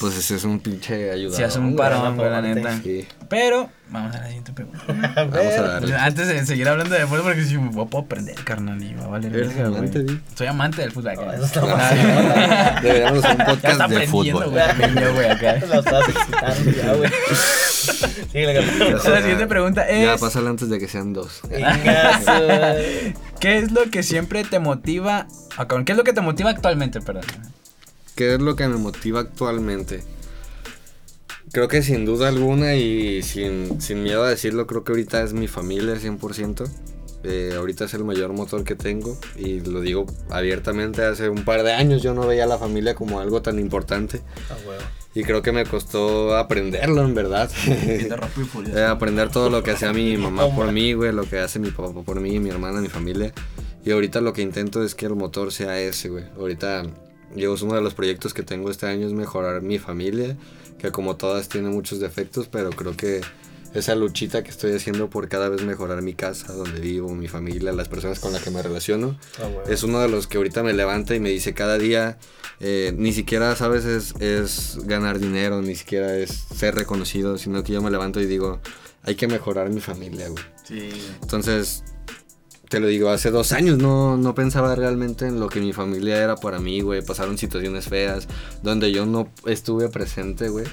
pues 0.00 0.16
ese 0.16 0.34
es 0.34 0.42
un 0.44 0.58
pinche 0.58 1.12
ayuda. 1.12 1.36
Si 1.36 1.42
hace 1.44 1.58
un 1.60 1.76
parón, 1.76 2.16
güey, 2.16 2.28
la 2.28 2.42
neta. 2.42 2.80
Sí, 2.82 3.06
Pero, 3.28 3.70
vamos 3.88 4.14
a 4.16 4.18
la 4.18 4.26
siguiente 4.26 4.52
pregunta. 4.52 4.82
vamos 4.88 5.34
a 5.36 5.38
ver. 5.38 5.62
darle. 5.62 5.94
Antes 5.96 6.26
de 6.26 6.44
seguir 6.44 6.68
hablando 6.68 6.92
de 6.94 7.06
fútbol, 7.06 7.22
porque 7.22 7.44
si 7.44 7.56
me 7.56 7.70
puedo 7.70 8.04
prender, 8.06 8.34
carnal, 8.42 8.82
y 8.82 8.94
va 8.94 9.04
a 9.04 9.08
valer 9.08 9.32
Eres 9.36 9.54
verga, 9.54 9.68
güey. 9.78 10.20
Soy 10.34 10.46
amante 10.48 10.80
del 10.82 10.90
fútbol. 10.90 11.14
No, 11.14 11.32
eso 11.32 11.44
está 11.44 11.60
Ah, 11.64 12.80
Deberíamos 12.82 13.24
hacer 13.24 13.30
un 13.32 13.36
Ya 13.38 13.44
está 13.44 13.54
podcast 13.54 13.78
de 13.78 13.84
aprendiendo, 13.84 14.40
fútbol. 14.42 14.54
también 14.56 14.94
yo, 14.96 15.14
güey, 15.14 15.28
acá. 15.30 15.56
Lo 15.68 15.78
estás 15.80 16.08
excitando 16.08 16.70
ya, 16.72 16.92
güey. 16.94 17.10
Carnal. 18.32 19.00
La 19.04 19.20
siguiente 19.20 19.46
pregunta 19.46 19.86
Ya, 19.88 20.14
es: 20.14 20.20
pásale 20.20 20.48
antes 20.48 20.68
de 20.68 20.78
que 20.78 20.88
sean 20.88 21.12
dos. 21.12 21.40
¿Qué 23.40 23.58
es 23.58 23.72
lo 23.72 23.90
que 23.90 24.02
siempre 24.02 24.44
te 24.44 24.58
motiva? 24.58 25.26
ah, 25.56 25.66
¿Qué 25.84 25.92
es 25.92 25.98
lo 25.98 26.04
que 26.04 26.12
te 26.12 26.20
motiva 26.20 26.50
actualmente, 26.50 27.00
perdón? 27.00 27.24
¿Qué 28.14 28.34
es 28.34 28.40
lo 28.40 28.56
que 28.56 28.68
me 28.68 28.76
motiva 28.76 29.20
actualmente? 29.20 30.02
Creo 31.52 31.68
que 31.68 31.82
sin 31.82 32.04
duda 32.04 32.28
alguna 32.28 32.74
y 32.76 33.22
sin, 33.22 33.80
sin 33.80 34.02
miedo 34.02 34.22
a 34.22 34.28
decirlo, 34.28 34.66
creo 34.66 34.84
que 34.84 34.92
ahorita 34.92 35.22
es 35.22 35.32
mi 35.32 35.48
familia 35.48 35.94
100%. 35.94 36.68
Eh, 37.22 37.52
ahorita 37.56 37.84
es 37.84 37.92
el 37.94 38.02
mayor 38.04 38.32
motor 38.32 38.64
que 38.64 38.74
tengo 38.74 39.18
y 39.36 39.60
lo 39.60 39.82
digo 39.82 40.06
abiertamente, 40.30 41.02
hace 41.04 41.28
un 41.28 41.44
par 41.44 41.62
de 41.62 41.72
años 41.72 42.02
yo 42.02 42.14
no 42.14 42.26
veía 42.26 42.44
a 42.44 42.46
la 42.46 42.56
familia 42.56 42.94
como 42.94 43.20
algo 43.20 43.42
tan 43.42 43.58
importante 43.58 44.22
Ah, 44.48 44.56
huevo. 44.66 44.80
y 45.14 45.22
creo 45.24 45.42
que 45.42 45.52
me 45.52 45.66
costó 45.66 46.34
aprenderlo 46.36 47.02
en 47.04 47.14
verdad. 47.14 47.50
Eh, 48.74 48.82
aprender 48.84 49.30
todo 49.30 49.50
lo 49.50 49.62
que 49.62 49.72
hacía 49.72 49.92
mi 49.92 50.16
mamá 50.18 50.54
por 50.54 50.72
mí, 50.72 50.92
güey, 50.94 51.12
lo 51.12 51.24
que 51.28 51.38
hace 51.38 51.58
mi 51.58 51.70
papá 51.70 51.92
por 52.02 52.20
mí, 52.20 52.38
mi 52.38 52.48
hermana, 52.50 52.80
mi 52.80 52.88
familia. 52.88 53.32
Y 53.84 53.90
ahorita 53.90 54.20
lo 54.20 54.32
que 54.32 54.42
intento 54.42 54.82
es 54.84 54.94
que 54.94 55.06
el 55.06 55.14
motor 55.14 55.52
sea 55.52 55.78
ese, 55.80 56.08
güey. 56.08 56.24
Ahorita, 56.38 56.84
yo 57.36 57.54
es 57.54 57.62
uno 57.62 57.74
de 57.74 57.80
los 57.82 57.94
proyectos 57.94 58.32
que 58.34 58.42
tengo 58.42 58.70
este 58.70 58.86
año 58.86 59.06
es 59.06 59.12
mejorar 59.12 59.62
mi 59.62 59.78
familia, 59.78 60.36
que 60.78 60.90
como 60.90 61.16
todas 61.16 61.48
tiene 61.48 61.68
muchos 61.70 62.00
defectos, 62.00 62.48
pero 62.48 62.70
creo 62.70 62.96
que 62.96 63.20
esa 63.74 63.94
luchita 63.94 64.42
que 64.42 64.50
estoy 64.50 64.72
haciendo 64.72 65.10
por 65.10 65.28
cada 65.28 65.48
vez 65.48 65.62
mejorar 65.62 66.02
mi 66.02 66.14
casa, 66.14 66.52
donde 66.52 66.80
vivo, 66.80 67.14
mi 67.14 67.28
familia, 67.28 67.72
las 67.72 67.88
personas 67.88 68.18
con 68.18 68.32
las 68.32 68.42
que 68.42 68.50
me 68.50 68.62
relaciono, 68.62 69.18
Ah, 69.38 69.48
es 69.68 69.82
uno 69.82 70.00
de 70.00 70.08
los 70.08 70.26
que 70.26 70.38
ahorita 70.38 70.62
me 70.62 70.72
levanta 70.72 71.14
y 71.14 71.20
me 71.20 71.30
dice 71.30 71.54
cada 71.54 71.78
día, 71.78 72.18
eh, 72.58 72.92
ni 72.96 73.12
siquiera, 73.12 73.54
sabes, 73.56 73.84
es, 73.84 74.14
es 74.20 74.78
ganar 74.84 75.18
dinero, 75.18 75.62
ni 75.62 75.74
siquiera 75.74 76.16
es 76.16 76.30
ser 76.30 76.74
reconocido, 76.74 77.38
sino 77.38 77.62
que 77.62 77.72
yo 77.72 77.82
me 77.82 77.90
levanto 77.90 78.20
y 78.20 78.26
digo, 78.26 78.60
hay 79.02 79.14
que 79.14 79.28
mejorar 79.28 79.70
mi 79.70 79.80
familia, 79.80 80.28
güey. 80.28 80.44
Sí. 80.64 80.90
Entonces, 81.22 81.84
te 82.68 82.78
lo 82.78 82.86
digo, 82.86 83.10
hace 83.10 83.30
dos 83.30 83.52
años 83.52 83.78
no, 83.78 84.16
no 84.16 84.34
pensaba 84.34 84.74
realmente 84.76 85.26
en 85.26 85.40
lo 85.40 85.48
que 85.48 85.60
mi 85.60 85.72
familia 85.72 86.22
era 86.22 86.36
para 86.36 86.60
mí, 86.60 86.82
güey. 86.82 87.02
Pasaron 87.02 87.36
situaciones 87.36 87.86
feas 87.86 88.28
donde 88.62 88.92
yo 88.92 89.06
no 89.06 89.28
estuve 89.44 89.88
presente, 89.88 90.48
güey. 90.48 90.66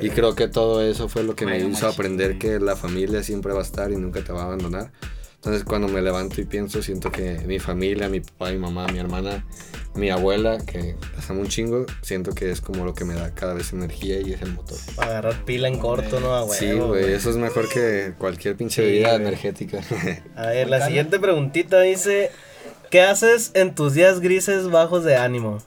Y 0.00 0.10
creo 0.10 0.34
que 0.34 0.48
todo 0.48 0.82
eso 0.82 1.08
fue 1.08 1.22
lo 1.22 1.34
que 1.34 1.46
me 1.46 1.58
Güey, 1.58 1.72
hizo 1.72 1.86
machín, 1.86 1.88
aprender 1.88 2.38
que 2.38 2.60
la 2.60 2.76
familia 2.76 3.22
siempre 3.22 3.52
va 3.52 3.60
a 3.60 3.62
estar 3.62 3.90
y 3.90 3.96
nunca 3.96 4.22
te 4.22 4.32
va 4.32 4.42
a 4.42 4.44
abandonar. 4.46 4.92
Entonces 5.36 5.64
cuando 5.64 5.88
me 5.88 6.02
levanto 6.02 6.38
y 6.42 6.44
pienso, 6.44 6.82
siento 6.82 7.10
que 7.10 7.38
mi 7.46 7.58
familia, 7.58 8.10
mi 8.10 8.20
papá, 8.20 8.50
mi 8.50 8.58
mamá, 8.58 8.86
mi 8.88 8.98
hermana, 8.98 9.46
mi 9.94 10.10
abuela, 10.10 10.58
que 10.58 10.96
las 11.16 11.30
amo 11.30 11.40
un 11.40 11.48
chingo, 11.48 11.86
siento 12.02 12.32
que 12.32 12.50
es 12.50 12.60
como 12.60 12.84
lo 12.84 12.94
que 12.94 13.06
me 13.06 13.14
da 13.14 13.34
cada 13.34 13.54
vez 13.54 13.72
energía 13.72 14.20
y 14.20 14.34
es 14.34 14.42
el 14.42 14.52
motor. 14.52 14.76
Para 14.96 15.12
agarrar 15.12 15.44
pila 15.46 15.68
en 15.68 15.78
corto, 15.78 16.20
¿no? 16.20 16.34
A 16.34 16.44
huevo, 16.44 16.52
sí, 16.52 16.72
güey, 16.72 17.12
eso 17.14 17.30
es 17.30 17.36
mejor 17.36 17.70
que 17.70 18.12
cualquier 18.18 18.54
pinche 18.56 18.82
Sí, 18.82 18.88
bebida 18.88 19.14
energética. 19.14 19.80
A 20.36 20.48
ver, 20.48 20.68
la 20.68 20.86
siguiente 20.86 21.18
preguntita 21.18 21.80
dice: 21.80 22.30
¿Qué 22.90 23.00
haces 23.00 23.50
en 23.54 23.74
tus 23.74 23.94
días 23.94 24.20
grises 24.20 24.68
bajos 24.68 25.04
de 25.04 25.16
ánimo? 25.16 25.62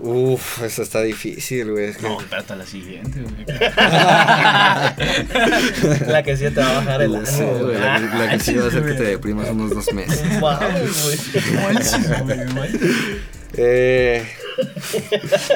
Uf, 0.00 0.62
eso 0.62 0.82
está 0.82 1.02
difícil, 1.02 1.72
güey. 1.72 1.86
es 1.86 1.96
que- 1.96 2.08
No, 2.08 2.20
espérate 2.20 2.52
a 2.52 2.56
la 2.56 2.66
siguiente, 2.66 3.20
güey. 3.20 3.46
La 6.08 6.22
que 6.24 6.36
sí 6.36 6.44
te 6.50 6.60
va 6.60 6.70
a 6.70 6.74
bajar 6.74 7.02
el 7.02 7.26
Sí, 7.26 7.32
ánimo. 7.42 7.50
güey, 7.52 7.62
güey. 7.64 7.80
la, 7.80 7.98
la 7.98 8.28
que 8.30 8.40
sí 8.40 8.54
va 8.54 8.64
a 8.64 8.68
hacer 8.68 8.84
que 8.84 8.94
te 8.94 9.02
deprimas 9.04 9.48
unos 9.50 9.70
dos 9.70 9.92
meses. 9.92 10.20
Güey. 10.40 10.56
Malísimo, 11.62 12.14
güey, 12.24 12.44
mal. 12.54 12.80
Eh, 13.54 14.24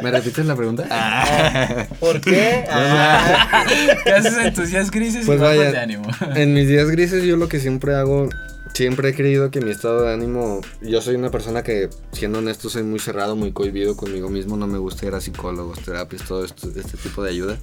¿Me 0.03 0.11
repites 0.11 0.47
la 0.47 0.57
pregunta? 0.57 1.87
¿Por 2.01 2.21
qué? 2.21 2.65
Ah, 2.71 3.65
¿Qué 4.05 4.13
haces 4.13 4.37
en 4.39 4.55
tus 4.55 4.71
días 4.71 4.91
grises 4.91 5.27
Pues 5.27 5.39
y 5.39 5.43
vaya, 5.43 5.73
de 5.73 5.79
ánimo? 5.79 6.05
En 6.35 6.55
mis 6.55 6.69
días 6.69 6.89
grises 6.91 7.23
yo 7.25 7.37
lo 7.37 7.49
que 7.49 7.61
siempre 7.61 7.95
hago, 7.95 8.29
siempre 8.75 9.11
he 9.11 9.15
creído 9.15 9.51
que 9.51 9.61
mi 9.61 9.71
estado 9.71 10.03
de 10.03 10.13
ánimo, 10.13 10.61
yo 10.81 11.01
soy 11.01 11.17
una 11.17 11.31
persona 11.31 11.63
que, 11.63 11.91
siendo 12.13 12.39
honesto, 12.39 12.71
soy 12.71 12.83
muy 12.83 12.99
cerrado, 12.99 13.37
muy 13.37 13.53
cohibido 13.53 13.97
conmigo 13.97 14.29
mismo, 14.29 14.57
no 14.57 14.67
me 14.67 14.79
gusta 14.79 15.07
ir 15.07 15.15
a 15.15 15.21
psicólogos, 15.21 15.81
terapias, 15.81 16.27
todo 16.27 16.45
esto, 16.45 16.69
este 16.69 16.97
tipo 16.97 17.23
de 17.23 17.31
ayuda. 17.31 17.59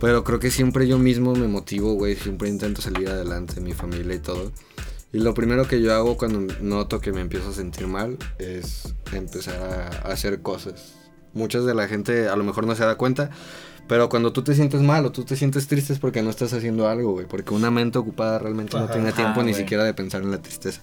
Pero 0.00 0.24
creo 0.24 0.38
que 0.38 0.50
siempre 0.50 0.86
yo 0.86 0.98
mismo 0.98 1.34
me 1.34 1.48
motivo, 1.48 1.94
güey, 1.94 2.16
siempre 2.16 2.48
intento 2.48 2.82
salir 2.82 3.08
adelante, 3.08 3.60
mi 3.60 3.72
familia 3.72 4.14
y 4.14 4.18
todo. 4.18 4.52
Y 5.12 5.20
lo 5.20 5.32
primero 5.32 5.68
que 5.68 5.80
yo 5.80 5.94
hago 5.94 6.16
cuando 6.16 6.52
noto 6.60 7.00
que 7.00 7.12
me 7.12 7.20
empiezo 7.20 7.50
a 7.50 7.52
sentir 7.52 7.86
mal 7.86 8.18
es 8.38 8.94
empezar 9.12 10.02
a, 10.04 10.10
hacer 10.10 10.42
cosas. 10.42 10.94
Muchas 11.32 11.64
de 11.64 11.74
la 11.74 11.86
gente 11.86 12.28
a 12.28 12.36
lo 12.36 12.44
mejor 12.44 12.66
no 12.66 12.74
se 12.74 12.84
da 12.84 12.96
cuenta, 12.96 13.30
pero 13.86 14.08
cuando 14.08 14.32
tú 14.32 14.42
te 14.42 14.54
sientes 14.54 14.80
mal 14.80 15.04
o 15.04 15.12
tú 15.12 15.24
te 15.24 15.36
sientes 15.36 15.66
triste 15.66 15.92
es 15.92 15.98
porque 15.98 16.22
no 16.22 16.30
estás 16.30 16.52
haciendo 16.52 16.88
algo, 16.88 17.12
güey. 17.12 17.26
Porque 17.26 17.52
una 17.54 17.70
mente 17.70 17.98
ocupada 17.98 18.38
realmente 18.38 18.78
no 18.78 18.88
tiene 18.88 19.12
tiempo 19.12 19.40
Ajá, 19.40 19.44
ni 19.44 19.54
siquiera 19.54 19.84
de 19.84 19.94
pensar 19.94 20.22
en 20.22 20.30
la 20.30 20.38
tristeza. 20.38 20.80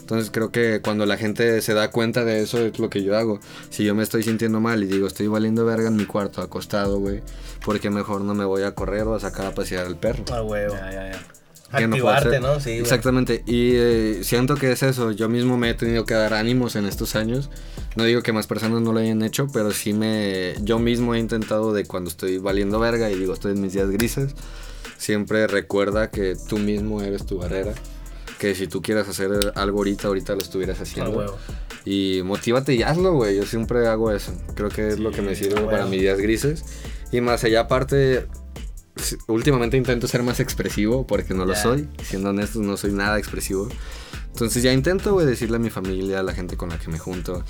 Entonces 0.00 0.30
creo 0.32 0.50
que 0.50 0.80
cuando 0.80 1.06
la 1.06 1.16
gente 1.16 1.60
se 1.62 1.72
da 1.72 1.90
cuenta 1.90 2.24
de 2.24 2.42
eso 2.42 2.58
es 2.58 2.78
lo 2.78 2.90
que 2.90 3.04
yo 3.04 3.16
hago. 3.16 3.38
Si 3.68 3.84
yo 3.84 3.94
me 3.94 4.02
estoy 4.02 4.24
sintiendo 4.24 4.58
mal 4.58 4.82
y 4.82 4.86
digo, 4.86 5.06
estoy 5.06 5.28
valiendo 5.28 5.64
verga 5.64 5.88
en 5.88 5.96
mi 5.96 6.04
cuarto 6.04 6.42
acostado, 6.42 6.98
güey, 6.98 7.22
porque 7.64 7.90
mejor 7.90 8.22
no 8.22 8.34
me 8.34 8.44
voy 8.44 8.62
a 8.62 8.74
correr 8.74 9.02
o 9.02 9.14
a 9.14 9.20
sacar 9.20 9.46
a 9.46 9.54
pasear 9.54 9.86
al 9.86 9.96
perro. 9.96 10.24
A 10.32 10.42
huevo. 10.42 10.74
Ya, 10.74 10.90
ya, 10.90 11.12
ya. 11.12 11.39
No 11.72 11.78
puedo 11.78 12.08
Activarte, 12.08 12.28
hacer. 12.28 12.42
¿no? 12.42 12.60
Sí. 12.60 12.70
Exactamente, 12.72 13.42
y 13.46 13.72
eh, 13.74 14.20
siento 14.22 14.56
que 14.56 14.72
es 14.72 14.82
eso, 14.82 15.12
yo 15.12 15.28
mismo 15.28 15.56
me 15.56 15.70
he 15.70 15.74
tenido 15.74 16.04
que 16.04 16.14
dar 16.14 16.34
ánimos 16.34 16.74
en 16.76 16.84
estos 16.86 17.14
años, 17.16 17.48
no 17.96 18.04
digo 18.04 18.22
que 18.22 18.32
más 18.32 18.46
personas 18.46 18.80
no 18.82 18.92
lo 18.92 18.98
hayan 19.00 19.22
hecho, 19.22 19.46
pero 19.52 19.70
sí 19.70 19.92
me, 19.92 20.54
yo 20.62 20.78
mismo 20.78 21.14
he 21.14 21.18
intentado 21.18 21.72
de 21.72 21.84
cuando 21.84 22.10
estoy 22.10 22.38
valiendo 22.38 22.78
verga 22.80 23.10
y 23.10 23.14
digo 23.16 23.32
estoy 23.34 23.52
en 23.52 23.60
mis 23.60 23.72
días 23.72 23.88
grises, 23.90 24.34
siempre 24.98 25.46
recuerda 25.46 26.10
que 26.10 26.36
tú 26.48 26.58
mismo 26.58 27.02
eres 27.02 27.24
tu 27.26 27.38
barrera, 27.38 27.72
que 28.38 28.54
si 28.54 28.66
tú 28.66 28.80
quieres 28.82 29.06
hacer 29.08 29.52
algo 29.54 29.78
ahorita, 29.78 30.08
ahorita 30.08 30.32
lo 30.34 30.40
estuvieras 30.40 30.78
Ah, 30.80 30.82
haciendo. 30.84 31.10
huevo. 31.10 31.36
Y 31.84 32.20
motívate 32.24 32.74
y 32.74 32.82
hazlo, 32.82 33.14
güey. 33.14 33.36
Yo 33.36 33.44
siempre 33.46 33.86
hago 33.86 34.12
eso. 34.12 34.32
Creo 34.54 34.68
que 34.70 34.88
es 34.88 34.98
lo 34.98 35.10
que 35.12 35.22
me 35.22 35.34
sirve 35.34 35.54
ah, 35.60 35.64
para 35.64 35.68
bueno. 35.78 35.88
mis 35.88 36.00
días 36.00 36.18
grises. 36.18 36.64
Y 37.12 37.20
más 37.22 37.42
allá, 37.44 37.60
aparte, 37.60 38.26
últimamente 39.28 39.76
intento 39.76 40.06
ser 40.08 40.22
más 40.22 40.40
expresivo 40.40 41.06
porque 41.06 41.34
no 41.34 41.44
lo 41.44 41.54
Ya. 41.54 41.62
soy. 41.62 41.88
Siendo 42.02 42.30
honestos, 42.30 42.62
no 42.62 42.76
soy 42.76 42.92
nada 42.92 43.18
expresivo. 43.18 43.68
Entonces 44.28 44.62
ya 44.62 44.72
intento, 44.72 45.12
güey, 45.12 45.26
decirle 45.26 45.56
a 45.56 45.58
mi 45.58 45.70
familia, 45.70 46.20
a 46.20 46.22
la 46.22 46.32
gente 46.32 46.56
con 46.56 46.68
la 46.68 46.78
que 46.78 46.88
me 46.88 46.98
junto. 46.98 47.44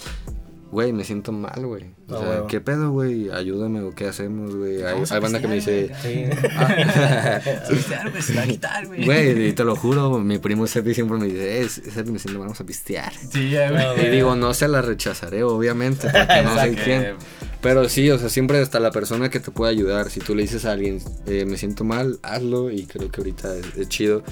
Güey, 0.73 0.93
me 0.93 1.03
siento 1.05 1.33
mal, 1.33 1.67
güey. 1.67 1.85
O 2.09 2.15
Ah, 2.15 2.19
sea, 2.21 2.29
huevo. 2.29 2.47
¿qué 2.47 2.61
pedo, 2.61 2.91
güey? 2.93 3.29
Ayúdame 3.31 3.81
o 3.83 3.93
qué 3.95 4.07
hacemos, 4.07 4.55
güey. 4.55 4.83
Hay, 4.83 5.03
hay 5.11 5.21
banda 5.21 5.41
que 5.41 5.49
me 5.49 5.57
pistear, 5.57 5.89
dice, 5.89 5.95
Sí. 6.01 6.25
Sí, 7.77 7.83
claro, 7.89 8.11
pues 8.13 8.25
se 8.25 8.35
va 8.35 8.43
a 8.43 8.47
quitar, 8.47 8.87
güey. 8.87 9.05
güey, 9.05 9.49
y 9.49 9.53
te 9.53 9.65
lo 9.65 9.75
juro, 9.75 10.19
mi 10.21 10.39
primo 10.39 10.67
Sepi 10.69 10.95
siempre 10.95 11.19
me 11.19 11.27
dice, 11.27 11.61
eh, 11.63 11.69
Sepi, 11.69 12.13
me 12.13 12.19
siento, 12.19 12.39
mal, 12.39 12.49
vamos 12.49 12.61
a 12.61 12.65
pistear. 12.65 13.13
Sí, 13.33 13.51
ya, 13.51 13.71
güey. 13.71 13.83
No, 13.85 13.93
Y 13.95 13.97
güey. 13.99 14.11
digo, 14.11 14.37
no 14.37 14.55
se 14.55 14.69
la 14.69 14.81
rechazaré, 14.83 15.43
obviamente, 15.43 16.03
porque 16.09 16.43
no 16.45 16.51
Exacto. 16.53 16.81
quien. 16.85 17.15
Pero 17.61 17.89
sí, 17.89 18.09
o 18.11 18.19
sea, 18.19 18.29
siempre 18.31 18.63
está 18.63 18.81
la 18.81 18.91
persona 18.91 19.29
que 19.29 19.39
te 19.41 19.51
puede 19.51 19.73
ayudar. 19.73 20.09
Si 20.09 20.21
tú 20.21 20.35
le 20.35 20.43
dices 20.43 20.65
a 20.65 20.73
alguien, 20.73 20.99
eh, 21.27 21.45
me 21.45 21.57
siento 21.59 21.85
mal, 21.85 22.19
hazlo. 22.23 22.71
Y 22.71 22.87
creo 22.87 23.11
que 23.11 23.21
ahorita 23.21 23.55
es, 23.57 23.77
es 23.77 23.89
chido. 23.89 24.23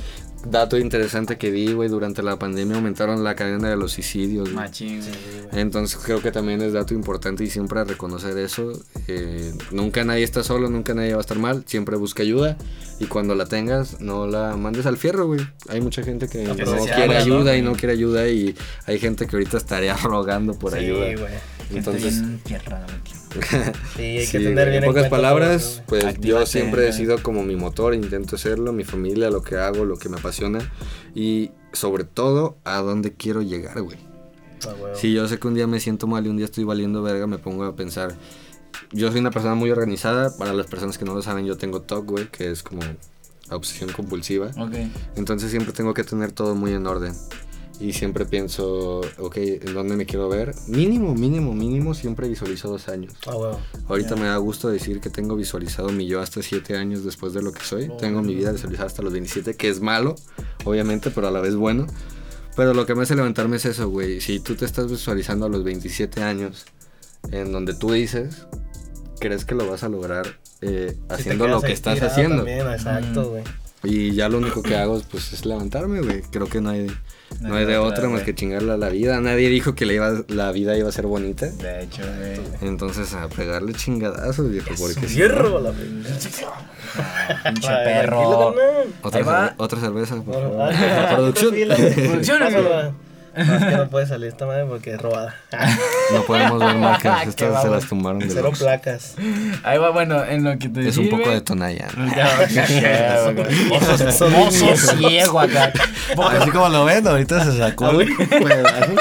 Dato 0.46 0.78
interesante 0.78 1.36
que 1.36 1.50
vi, 1.50 1.72
güey, 1.72 1.88
durante 1.88 2.22
la 2.22 2.38
pandemia 2.38 2.76
aumentaron 2.76 3.24
la 3.24 3.34
cadena 3.34 3.68
de 3.68 3.76
los 3.76 3.92
suicidios. 3.92 4.50
Machín, 4.52 5.00
güey. 5.00 5.60
Entonces 5.60 5.98
creo 6.02 6.22
que 6.22 6.30
también 6.30 6.62
es 6.62 6.72
dato 6.72 6.94
importante 6.94 7.44
y 7.44 7.50
siempre 7.50 7.82
reconocer 7.84 8.36
eso. 8.38 8.72
Eh, 9.08 9.52
nunca 9.72 10.04
nadie 10.04 10.22
está 10.22 10.42
solo, 10.42 10.70
nunca 10.70 10.94
nadie 10.94 11.12
va 11.12 11.18
a 11.18 11.20
estar 11.20 11.38
mal. 11.38 11.64
Siempre 11.66 11.96
busca 11.96 12.22
ayuda. 12.22 12.56
Y 13.00 13.06
cuando 13.06 13.34
la 13.34 13.46
tengas, 13.46 14.00
no 14.00 14.26
la 14.26 14.56
mandes 14.56 14.86
al 14.86 14.96
fierro, 14.96 15.26
güey. 15.26 15.40
Hay 15.68 15.80
mucha 15.80 16.02
gente 16.02 16.28
que 16.28 16.44
Que 16.44 16.64
no 16.64 16.84
quiere 16.84 17.16
ayuda 17.16 17.56
y 17.56 17.62
no 17.62 17.72
quiere 17.74 17.92
ayuda. 17.94 18.28
Y 18.28 18.54
hay 18.86 18.98
gente 18.98 19.26
que 19.26 19.36
ahorita 19.36 19.56
estaría 19.56 19.94
rogando 20.02 20.54
por 20.58 20.72
Sí, 20.72 20.78
ayuda. 20.78 21.14
güey. 21.16 21.34
Entonces, 21.72 22.20
bien 22.20 22.40
tierra. 22.44 22.86
Sí, 23.96 24.02
hay 24.02 24.26
que 24.26 24.38
sí, 24.38 24.44
tener 24.44 24.70
bien 24.70 24.84
en 24.84 24.90
pocas 24.90 25.08
palabras, 25.08 25.82
pues 25.86 26.02
yo 26.02 26.08
Actívate, 26.08 26.46
siempre 26.46 26.88
he 26.88 26.92
sido 26.92 27.22
como 27.22 27.42
mi 27.42 27.56
motor, 27.56 27.94
intento 27.94 28.36
hacerlo, 28.36 28.72
mi 28.72 28.84
familia, 28.84 29.30
lo 29.30 29.42
que 29.42 29.56
hago, 29.56 29.84
lo 29.84 29.96
que 29.96 30.08
me 30.08 30.18
apasiona 30.18 30.60
y 31.14 31.50
sobre 31.72 32.04
todo 32.04 32.58
a 32.64 32.78
dónde 32.78 33.12
quiero 33.12 33.42
llegar, 33.42 33.82
güey. 33.82 33.98
Ah. 34.66 34.74
Si 34.94 35.12
yo 35.12 35.28
sé 35.28 35.38
que 35.38 35.48
un 35.48 35.54
día 35.54 35.66
me 35.66 35.80
siento 35.80 36.06
mal 36.06 36.26
y 36.26 36.28
un 36.28 36.36
día 36.36 36.46
estoy 36.46 36.64
valiendo 36.64 37.02
verga, 37.02 37.26
me 37.26 37.38
pongo 37.38 37.64
a 37.64 37.76
pensar. 37.76 38.14
Yo 38.92 39.10
soy 39.10 39.20
una 39.20 39.30
persona 39.30 39.54
muy 39.54 39.70
organizada. 39.70 40.36
Para 40.36 40.52
las 40.52 40.66
personas 40.66 40.98
que 40.98 41.04
no 41.04 41.14
lo 41.14 41.22
saben, 41.22 41.46
yo 41.46 41.56
tengo 41.56 41.82
TOC, 41.82 42.06
güey, 42.06 42.26
que 42.28 42.50
es 42.50 42.62
como 42.62 42.80
obsesión 43.50 43.92
compulsiva. 43.92 44.50
Ok. 44.58 44.74
Entonces 45.16 45.50
siempre 45.50 45.72
tengo 45.72 45.94
que 45.94 46.04
tener 46.04 46.32
todo 46.32 46.54
muy 46.54 46.72
en 46.72 46.86
orden. 46.86 47.14
Y 47.80 47.92
siempre 47.92 48.24
pienso, 48.26 49.02
ok, 49.18 49.36
¿en 49.36 49.72
dónde 49.74 49.94
me 49.96 50.04
quiero 50.04 50.28
ver? 50.28 50.52
Mínimo, 50.66 51.14
mínimo, 51.14 51.54
mínimo, 51.54 51.94
siempre 51.94 52.28
visualizo 52.28 52.68
dos 52.68 52.88
años. 52.88 53.12
Ah, 53.26 53.36
huevo. 53.36 53.60
Ahorita 53.88 54.16
me 54.16 54.26
da 54.26 54.36
gusto 54.38 54.68
decir 54.68 55.00
que 55.00 55.10
tengo 55.10 55.36
visualizado 55.36 55.90
mi 55.90 56.06
yo 56.08 56.20
hasta 56.20 56.42
7 56.42 56.76
años 56.76 57.04
después 57.04 57.34
de 57.34 57.42
lo 57.42 57.52
que 57.52 57.62
soy. 57.62 57.88
Tengo 58.00 58.20
mi 58.20 58.34
vida 58.34 58.50
visualizada 58.50 58.86
hasta 58.88 59.02
los 59.02 59.12
27, 59.12 59.54
que 59.54 59.68
es 59.68 59.80
malo, 59.80 60.16
obviamente, 60.64 61.10
pero 61.12 61.28
a 61.28 61.30
la 61.30 61.40
vez 61.40 61.54
bueno. 61.54 61.86
Pero 62.56 62.74
lo 62.74 62.84
que 62.84 62.96
me 62.96 63.04
hace 63.04 63.14
levantarme 63.14 63.56
es 63.58 63.64
eso, 63.66 63.88
güey. 63.88 64.20
Si 64.20 64.40
tú 64.40 64.56
te 64.56 64.64
estás 64.64 64.90
visualizando 64.90 65.46
a 65.46 65.48
los 65.48 65.62
27 65.62 66.20
años, 66.24 66.66
en 67.30 67.52
donde 67.52 67.74
tú 67.74 67.92
dices, 67.92 68.46
crees 69.20 69.44
que 69.44 69.54
lo 69.54 69.70
vas 69.70 69.84
a 69.84 69.88
lograr 69.88 70.40
eh, 70.62 70.96
haciendo 71.08 71.46
lo 71.46 71.60
que 71.62 71.70
estás 71.72 72.02
haciendo. 72.02 72.38
También, 72.38 72.66
exacto, 72.66 73.22
Mm. 73.22 73.28
güey. 73.28 73.44
Y 73.84 74.12
ya 74.16 74.28
lo 74.28 74.38
único 74.38 74.60
que 74.64 74.74
hago 74.74 75.00
pues, 75.08 75.32
es 75.32 75.46
levantarme, 75.46 76.00
güey. 76.00 76.22
Creo 76.22 76.48
que 76.48 76.60
no 76.60 76.70
hay, 76.70 76.88
no 77.40 77.48
No 77.48 77.56
hay 77.56 77.66
de 77.66 77.78
otra, 77.78 78.08
más 78.08 78.22
que 78.22 78.34
chingarle 78.34 78.72
a 78.72 78.76
la 78.76 78.88
vida. 78.88 79.20
Nadie 79.20 79.48
dijo 79.48 79.74
que 79.74 79.86
la, 79.86 79.92
iba, 79.92 80.24
la 80.28 80.52
vida 80.52 80.76
iba 80.76 80.88
a 80.88 80.92
ser 80.92 81.06
bonita. 81.06 81.46
De 81.46 81.84
hecho, 81.84 82.02
güey. 82.18 82.40
Entonces 82.62 83.14
a 83.14 83.28
pegarle 83.28 83.72
chingadazos, 83.74 84.50
viejo. 84.50 84.70
Porque 84.78 85.06
Cierro 85.06 85.60
la 85.60 85.72
pinche. 85.72 86.28
Perro. 87.60 88.54
Otra, 89.02 89.80
cerveza, 89.80 90.16
por 90.22 90.34
favor. 90.34 90.72
Producción. 91.14 91.54
Producción. 91.96 93.07
No, 93.46 93.54
es 93.54 93.64
que 93.64 93.76
no 93.76 93.88
puede 93.88 94.06
salir 94.06 94.28
esta 94.28 94.46
madre 94.46 94.64
porque 94.66 94.92
es 94.94 95.00
robada. 95.00 95.34
No 96.12 96.22
podemos 96.22 96.58
ver 96.58 96.76
marcas. 96.76 97.26
Estas 97.28 97.62
se 97.62 97.68
las 97.68 97.86
tumbaron 97.86 98.18
de 98.20 98.30
Cero 98.30 98.50
placas. 98.58 99.14
Ahí 99.62 99.76
va, 99.78 99.90
bueno, 99.90 100.24
en 100.24 100.42
lo 100.44 100.58
que 100.58 100.68
te 100.70 100.88
Es 100.88 100.96
un 100.96 101.10
poco 101.10 101.30
de 101.30 101.40
tonalla. 101.42 101.88
ciego 104.90 105.40
acá. 105.40 105.72
Así 106.40 106.50
como 106.50 106.68
lo 106.68 106.84
ven, 106.84 107.06
ahorita 107.06 107.44
se 107.44 107.58
sacó 107.58 107.86
Ah, 107.86 107.90
un 107.90 108.06
pedazo 108.28 108.92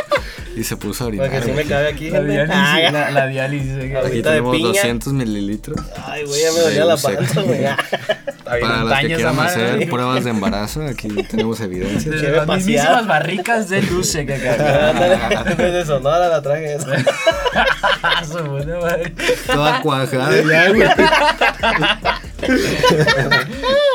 y 0.56 0.64
se 0.64 0.76
puso 0.76 1.04
a 1.04 1.08
orinar. 1.08 1.30
Porque 1.30 1.46
si 1.46 1.52
me 1.52 1.64
cabe 1.66 1.88
aquí, 1.90 2.10
La 2.10 2.22
diálisis, 2.24 2.56
Ah, 2.58 2.80
la, 2.92 3.12
la 3.12 3.28
diálisis. 3.28 3.72
Aquí 3.74 4.18
de 4.18 4.24
tenemos 4.24 4.56
piña. 4.56 4.68
200 4.70 5.14
mililitros. 5.14 5.80
Ay, 6.06 6.24
güey, 6.26 6.42
ya 6.42 6.52
me 6.52 6.60
dolía 6.62 6.86
la 6.86 6.98
panza, 6.98 7.42
güey. 7.42 7.66
Para 8.48 8.84
las 8.84 9.02
que 9.02 9.16
quieran 9.16 9.40
hacer 9.40 9.90
pruebas 9.90 10.24
de 10.24 10.30
embarazo, 10.32 10.86
aquí 10.86 11.08
tenemos 11.30 11.60
evidencia. 11.62 12.12
Desde 12.12 12.32
las 12.32 12.48
mismísimas 12.48 13.08
barricas 13.08 13.70
de 13.70 13.82
luce 13.84 14.26
que 14.26 14.36
acá. 14.36 15.44
Desde 15.56 15.86
Sonora 15.88 16.30
la 16.30 16.42
traje 16.42 16.76
esa. 16.76 16.96
Su 18.26 18.44
puta 18.44 18.80
madre. 18.80 19.14
Toda 19.46 19.82
cuajada 19.82 20.32
ya, 20.42 20.70
güey. 20.70 20.88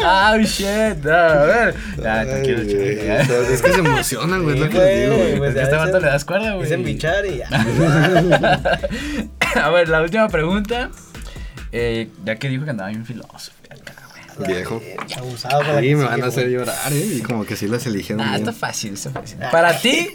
Ah, 0.04 0.36
shit. 0.42 1.04
No, 1.04 1.12
a 1.12 1.44
ver. 1.44 1.74
Ya, 2.02 2.24
güey, 2.24 3.06
ya. 3.06 3.20
Es 3.20 3.62
que 3.62 3.72
se 3.72 3.78
emocionan, 3.78 4.42
güey, 4.42 4.56
es 4.56 4.60
lo 4.60 4.66
Sí, 4.66 4.72
que 4.72 4.78
les 4.78 5.00
digo, 5.00 5.16
güey, 5.16 5.38
pues 5.38 5.50
Es 5.50 5.56
que 5.56 5.62
este 5.62 5.76
vato 5.76 6.00
le 6.00 6.06
das 6.06 6.24
cuerda, 6.24 6.52
güey. 6.52 6.64
Dicen 6.64 6.84
bichar 6.84 7.24
y 7.26 7.38
ya. 7.38 7.48
A 9.62 9.70
ver, 9.70 9.88
la 9.88 10.02
última 10.02 10.28
pregunta. 10.28 10.90
Eh, 11.72 12.08
ya 12.24 12.36
que 12.36 12.48
dijo 12.48 12.64
que 12.64 12.70
andaba 12.70 12.90
bien 12.90 13.06
filósofo. 13.06 13.52
Viejo. 14.46 14.82
Abusado 15.16 15.60
que 15.80 15.96
me 15.96 16.04
van 16.04 16.22
a 16.22 16.26
hacer 16.26 16.48
llorar, 16.48 16.92
¿eh? 16.92 17.04
Y 17.18 17.20
como 17.20 17.44
que 17.44 17.56
sí 17.56 17.66
las 17.68 17.86
eligieron 17.86 18.20
Ah, 18.24 18.30
bien. 18.36 18.40
está 18.48 18.52
fácil, 18.52 18.94
está 18.94 19.10
fácil. 19.10 19.38
Para 19.50 19.78
ti, 19.80 20.08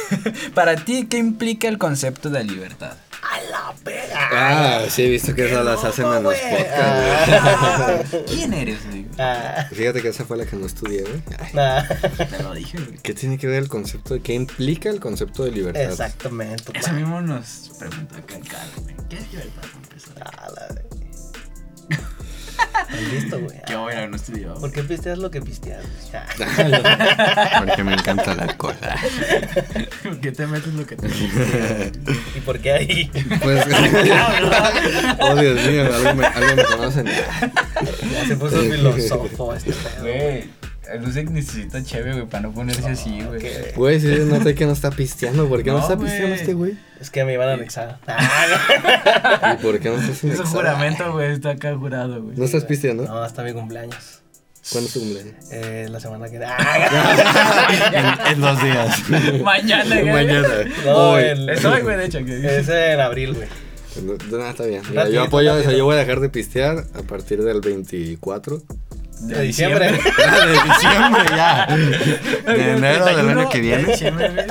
para 0.54 0.76
ti, 0.76 1.06
¿qué 1.08 1.18
implica 1.18 1.68
el 1.68 1.78
concepto 1.78 2.30
de 2.30 2.44
libertad? 2.44 2.96
A 3.22 3.40
la 3.50 3.74
pega. 3.82 4.28
Ah, 4.32 4.80
sí, 4.88 5.02
he 5.02 5.10
visto 5.10 5.34
que 5.34 5.46
esas 5.46 5.64
las 5.64 5.82
hacen 5.82 6.06
en 6.06 6.22
los 6.22 6.34
podcasts. 6.36 8.10
güey. 8.12 8.24
¿Quién 8.26 8.54
eres? 8.54 8.86
güey? 8.86 9.06
Ah, 9.18 9.66
Fíjate 9.72 10.00
que 10.02 10.08
esa 10.08 10.24
fue 10.24 10.36
la 10.36 10.46
que 10.46 10.54
no 10.56 10.66
estudié, 10.66 11.02
güey. 11.02 11.22
Ay, 11.38 11.50
nah. 11.54 11.82
Te 11.84 12.42
lo 12.42 12.54
dije, 12.54 12.78
güey. 12.78 12.98
¿Qué 13.02 13.14
tiene 13.14 13.36
que 13.38 13.46
ver 13.48 13.62
el 13.64 13.68
concepto 13.68 14.14
de 14.14 14.20
qué 14.20 14.34
implica 14.34 14.90
el 14.90 15.00
concepto 15.00 15.44
de 15.44 15.50
libertad? 15.50 15.82
Exactamente. 15.82 16.72
Eso 16.78 16.92
mismo 16.92 17.20
nos 17.20 17.72
preguntó 17.78 18.16
acá 18.16 18.36
el 18.36 18.46
Carlos, 18.48 18.76
güey. 18.82 18.94
¿Qué 19.08 19.16
es 19.16 19.30
libertad 19.32 19.62
para 19.62 19.84
empezar? 19.84 20.44
A 20.46 20.50
la 20.52 20.68
Listo, 23.12 23.40
güey. 23.40 23.60
Qué 23.66 23.76
bueno, 23.76 24.08
no 24.08 24.16
estudió. 24.16 24.54
¿Por 24.54 24.72
qué 24.72 24.82
pisteas 24.82 25.18
lo 25.18 25.30
que 25.30 25.40
pisteas? 25.42 25.84
Porque 27.58 27.84
me 27.84 27.94
encanta 27.94 28.34
la 28.34 28.56
cosa. 28.56 28.96
¿Por 30.02 30.20
qué 30.20 30.32
te 30.32 30.46
metes 30.46 30.72
lo 30.72 30.86
que 30.86 30.96
te 30.96 31.08
¿Y 32.34 32.40
por 32.40 32.58
qué 32.58 32.72
ahí? 32.72 33.10
Pues, 33.42 33.64
oh 35.20 35.36
Dios 35.36 35.66
mío, 35.66 35.94
algo 35.94 36.14
me, 36.14 36.26
algo 36.26 36.56
me 36.56 36.64
conocen. 36.64 37.06
Ya 37.06 38.26
se 38.26 38.36
puso 38.36 38.60
filósofo 38.60 39.54
este 39.54 39.72
pedo. 39.72 40.02
Güey, 40.02 40.44
el 40.90 41.02
Lucek 41.02 41.30
necesita 41.30 41.82
cheve, 41.82 42.12
güey, 42.12 42.26
para 42.26 42.44
no 42.44 42.52
ponerse 42.52 42.88
así, 42.88 43.20
güey. 43.22 43.40
Güey, 43.74 44.00
sí, 44.00 44.08
noté 44.26 44.54
que 44.54 44.66
no 44.66 44.72
está 44.72 44.90
pisteando. 44.90 45.48
¿Por 45.48 45.62
qué 45.62 45.70
no, 45.70 45.78
No, 45.78 45.82
está 45.82 45.98
pisteando 45.98 46.34
este 46.34 46.54
güey? 46.54 46.76
Es 47.00 47.10
que 47.10 47.24
me 47.24 47.32
iban 47.34 47.48
a 47.48 47.52
anexar. 47.54 47.98
Ah, 48.08 49.56
¿Y 49.58 49.62
por 49.62 49.78
qué 49.80 49.90
no 49.90 49.96
estás 49.96 50.24
Es 50.24 50.38
un 50.40 50.46
juramento, 50.46 51.12
güey, 51.12 51.32
está 51.32 51.50
acá 51.50 51.74
jurado, 51.76 52.22
güey. 52.22 52.36
¿No 52.36 52.44
estás 52.44 52.64
pisteando? 52.64 53.04
No, 53.04 53.18
hasta 53.22 53.42
mi 53.42 53.52
cumpleaños. 53.52 54.20
¿Cuándo 54.72 54.88
es 54.88 54.94
tu 54.94 55.00
cumpleaños? 55.00 55.34
Eh, 55.52 55.86
la 55.90 56.00
semana 56.00 56.28
que. 56.28 56.38
Ah, 56.44 58.30
en, 58.32 58.40
dos 58.40 58.62
días. 58.62 59.02
Mañana, 59.42 60.00
güey. 60.00 60.12
Mañana. 60.12 60.48
No, 60.84 60.96
Hoy. 61.12 61.22
el- 61.24 61.48
Es 61.50 61.64
hoy, 61.64 61.82
güey, 61.82 61.96
de 61.96 62.04
hecho. 62.06 62.24
que- 62.24 62.58
es 62.58 62.68
en 62.68 63.00
abril, 63.00 63.34
güey. 63.34 63.48
No, 64.02 64.38
no, 64.38 64.48
está 64.48 64.64
bien. 64.64 64.82
Mira, 64.90 65.02
Ratito, 65.02 65.14
yo 65.20 65.22
apoyo 65.24 65.50
eso. 65.52 65.58
ratito. 65.58 65.78
Yo 65.78 65.84
voy 65.84 65.94
a 65.96 65.98
dejar 65.98 66.20
de 66.20 66.28
pistear 66.28 66.84
a 66.94 67.02
partir 67.02 67.42
del 67.42 67.60
24. 67.60 68.62
De 69.20 69.40
diciembre. 69.42 69.98
Ah, 70.26 70.46
de 70.46 70.52
diciembre 70.52 71.22
ya. 71.30 71.66
De 72.52 72.72
enero 72.72 73.04
del 73.06 73.16
año 73.16 73.46
31 73.46 73.48
que 73.48 73.56
de 73.58 73.62
viene. 73.62 73.84
diciembre, 73.84 74.28
güey. 74.30 74.46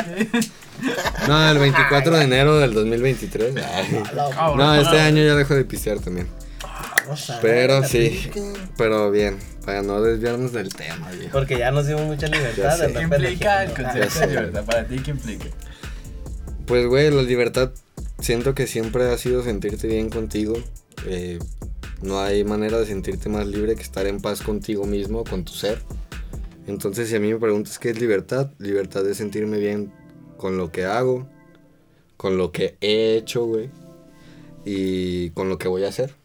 No, 1.28 1.50
el 1.52 1.58
24 1.58 2.18
de 2.18 2.24
enero 2.24 2.58
del 2.60 2.74
2023. 2.74 3.56
Ay. 3.58 4.04
Ah, 4.38 4.54
No, 4.56 4.76
este 4.76 5.00
año 5.00 5.24
ya 5.24 5.36
dejo 5.36 5.56
de 5.56 5.66
pistear 5.66 6.00
también. 6.00 6.28
Sea, 7.16 7.40
Pero 7.42 7.84
sí, 7.84 8.32
pero 8.78 9.12
bien, 9.12 9.38
para 9.64 9.84
no 9.84 10.02
desviarnos 10.02 10.52
del 10.54 10.74
tema, 10.74 11.12
viejo. 11.12 11.30
Porque 11.32 11.58
ya 11.60 11.70
nos 11.72 11.86
dimos 11.86 12.02
mucha 12.04 12.28
libertad. 12.28 12.80
¿Qué 12.80 13.02
implica 13.02 13.64
el 13.64 13.72
pendejeando. 13.72 13.76
concepto 13.76 14.20
de 14.22 14.28
libertad? 14.28 14.66
Para 14.66 14.86
ti, 14.88 15.00
¿qué 15.00 15.12
implica? 15.12 15.46
Pues, 16.66 16.88
güey, 16.88 17.12
la 17.12 17.22
libertad 17.22 17.72
siento 18.20 18.56
que 18.56 18.66
siempre 18.66 19.04
ha 19.12 19.18
sido 19.20 19.44
sentirte 19.44 19.88
bien 19.88 20.10
contigo. 20.10 20.56
eh, 21.06 21.38
no 22.02 22.20
hay 22.22 22.44
manera 22.44 22.78
de 22.80 22.86
sentirte 22.88 23.30
más 23.30 23.46
libre 23.48 23.76
que 23.76 23.82
estar 23.84 24.06
en 24.08 24.20
paz 24.20 24.42
contigo 24.42 24.86
mismo, 24.86 25.24
con 25.24 25.46
tu 25.46 25.54
ser. 25.54 25.82
Entonces, 26.68 27.10
si 27.10 27.16
a 27.16 27.20
mí 27.20 27.32
me 27.32 27.40
preguntas 27.40 27.78
qué 27.80 27.92
es 27.92 28.00
libertad, 28.00 28.50
libertad 28.58 29.08
es 29.08 29.18
sentirme 29.18 29.58
bien 29.60 29.92
con 30.38 30.58
lo 30.58 30.72
que 30.72 30.86
hago, 30.86 31.28
con 32.18 32.38
lo 32.38 32.52
que 32.52 32.78
he 32.82 33.16
hecho, 33.18 33.46
güey, 33.46 33.70
y 34.66 35.30
con 35.32 35.50
lo 35.50 35.58
que 35.58 35.68
voy 35.68 35.84
a 35.84 35.90
hacer, 35.90 36.16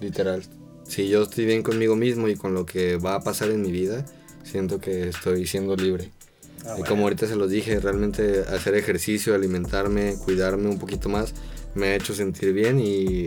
literal. 0.00 0.42
Si 0.86 1.08
yo 1.08 1.22
estoy 1.22 1.44
bien 1.44 1.62
conmigo 1.62 1.96
mismo 1.96 2.28
y 2.28 2.36
con 2.36 2.54
lo 2.54 2.64
que 2.66 2.96
va 2.96 3.14
a 3.16 3.20
pasar 3.20 3.50
en 3.50 3.62
mi 3.62 3.70
vida, 3.70 4.04
siento 4.42 4.80
que 4.80 5.08
estoy 5.08 5.46
siendo 5.46 5.76
libre. 5.76 6.10
Ah, 6.64 6.70
Y 6.76 6.80
bueno. 6.80 6.86
como 6.86 7.02
ahorita 7.04 7.26
se 7.26 7.36
los 7.36 7.50
dije, 7.50 7.78
realmente 7.80 8.40
hacer 8.48 8.74
ejercicio, 8.74 9.34
alimentarme, 9.34 10.16
cuidarme 10.24 10.68
un 10.68 10.78
poquito 10.78 11.08
más, 11.08 11.34
me 11.74 11.88
ha 11.88 11.94
hecho 11.96 12.14
sentir 12.14 12.52
bien 12.52 12.80
y 12.80 13.26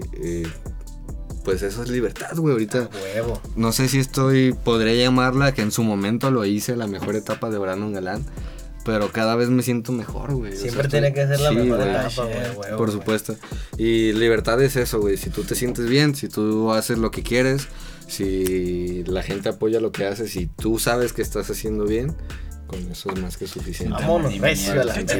pues 1.43 1.61
eso 1.63 1.81
es 1.83 1.89
libertad, 1.89 2.35
güey. 2.35 2.53
Ahorita 2.53 2.89
Huevo. 3.15 3.41
no 3.55 3.71
sé 3.71 3.87
si 3.87 3.99
estoy, 3.99 4.53
podría 4.53 4.93
llamarla, 4.95 5.53
que 5.53 5.61
en 5.61 5.71
su 5.71 5.83
momento 5.83 6.29
lo 6.31 6.45
hice, 6.45 6.75
la 6.75 6.87
mejor 6.87 7.15
etapa 7.15 7.49
de 7.49 7.57
Brandon 7.57 7.93
Galán, 7.93 8.23
pero 8.85 9.11
cada 9.11 9.35
vez 9.35 9.49
me 9.49 9.63
siento 9.63 9.91
mejor, 9.91 10.33
güey. 10.33 10.51
O 10.51 10.55
sea, 10.55 10.63
Siempre 10.63 10.87
tiene 10.87 11.13
que 11.13 11.27
ser 11.27 11.39
la 11.39 11.49
sí, 11.49 11.55
mejor 11.55 11.77
güey. 11.77 11.89
etapa, 11.89 12.23
güey. 12.23 12.35
huevo, 12.57 12.77
Por 12.77 12.87
güey. 12.87 12.91
supuesto. 12.99 13.35
Y 13.77 14.13
libertad 14.13 14.61
es 14.61 14.75
eso, 14.75 14.99
güey. 14.99 15.17
Si 15.17 15.29
tú 15.29 15.43
te 15.43 15.55
sientes 15.55 15.87
bien, 15.87 16.15
si 16.15 16.27
tú 16.29 16.71
haces 16.71 16.97
lo 16.97 17.11
que 17.11 17.23
quieres, 17.23 17.67
si 18.07 19.03
la 19.05 19.23
gente 19.23 19.49
apoya 19.49 19.79
lo 19.79 19.91
que 19.91 20.05
haces 20.05 20.35
y 20.35 20.47
tú 20.47 20.79
sabes 20.79 21.13
que 21.13 21.21
estás 21.21 21.49
haciendo 21.49 21.85
bien, 21.85 22.15
con 22.67 22.79
eso 22.91 23.11
es 23.13 23.19
más 23.21 23.35
que 23.37 23.47
suficiente. 23.47 23.93
Vámonos, 23.99 24.31
mierda, 24.31 24.81
a 24.81 24.85
la 24.85 24.93
verga. 24.93 25.15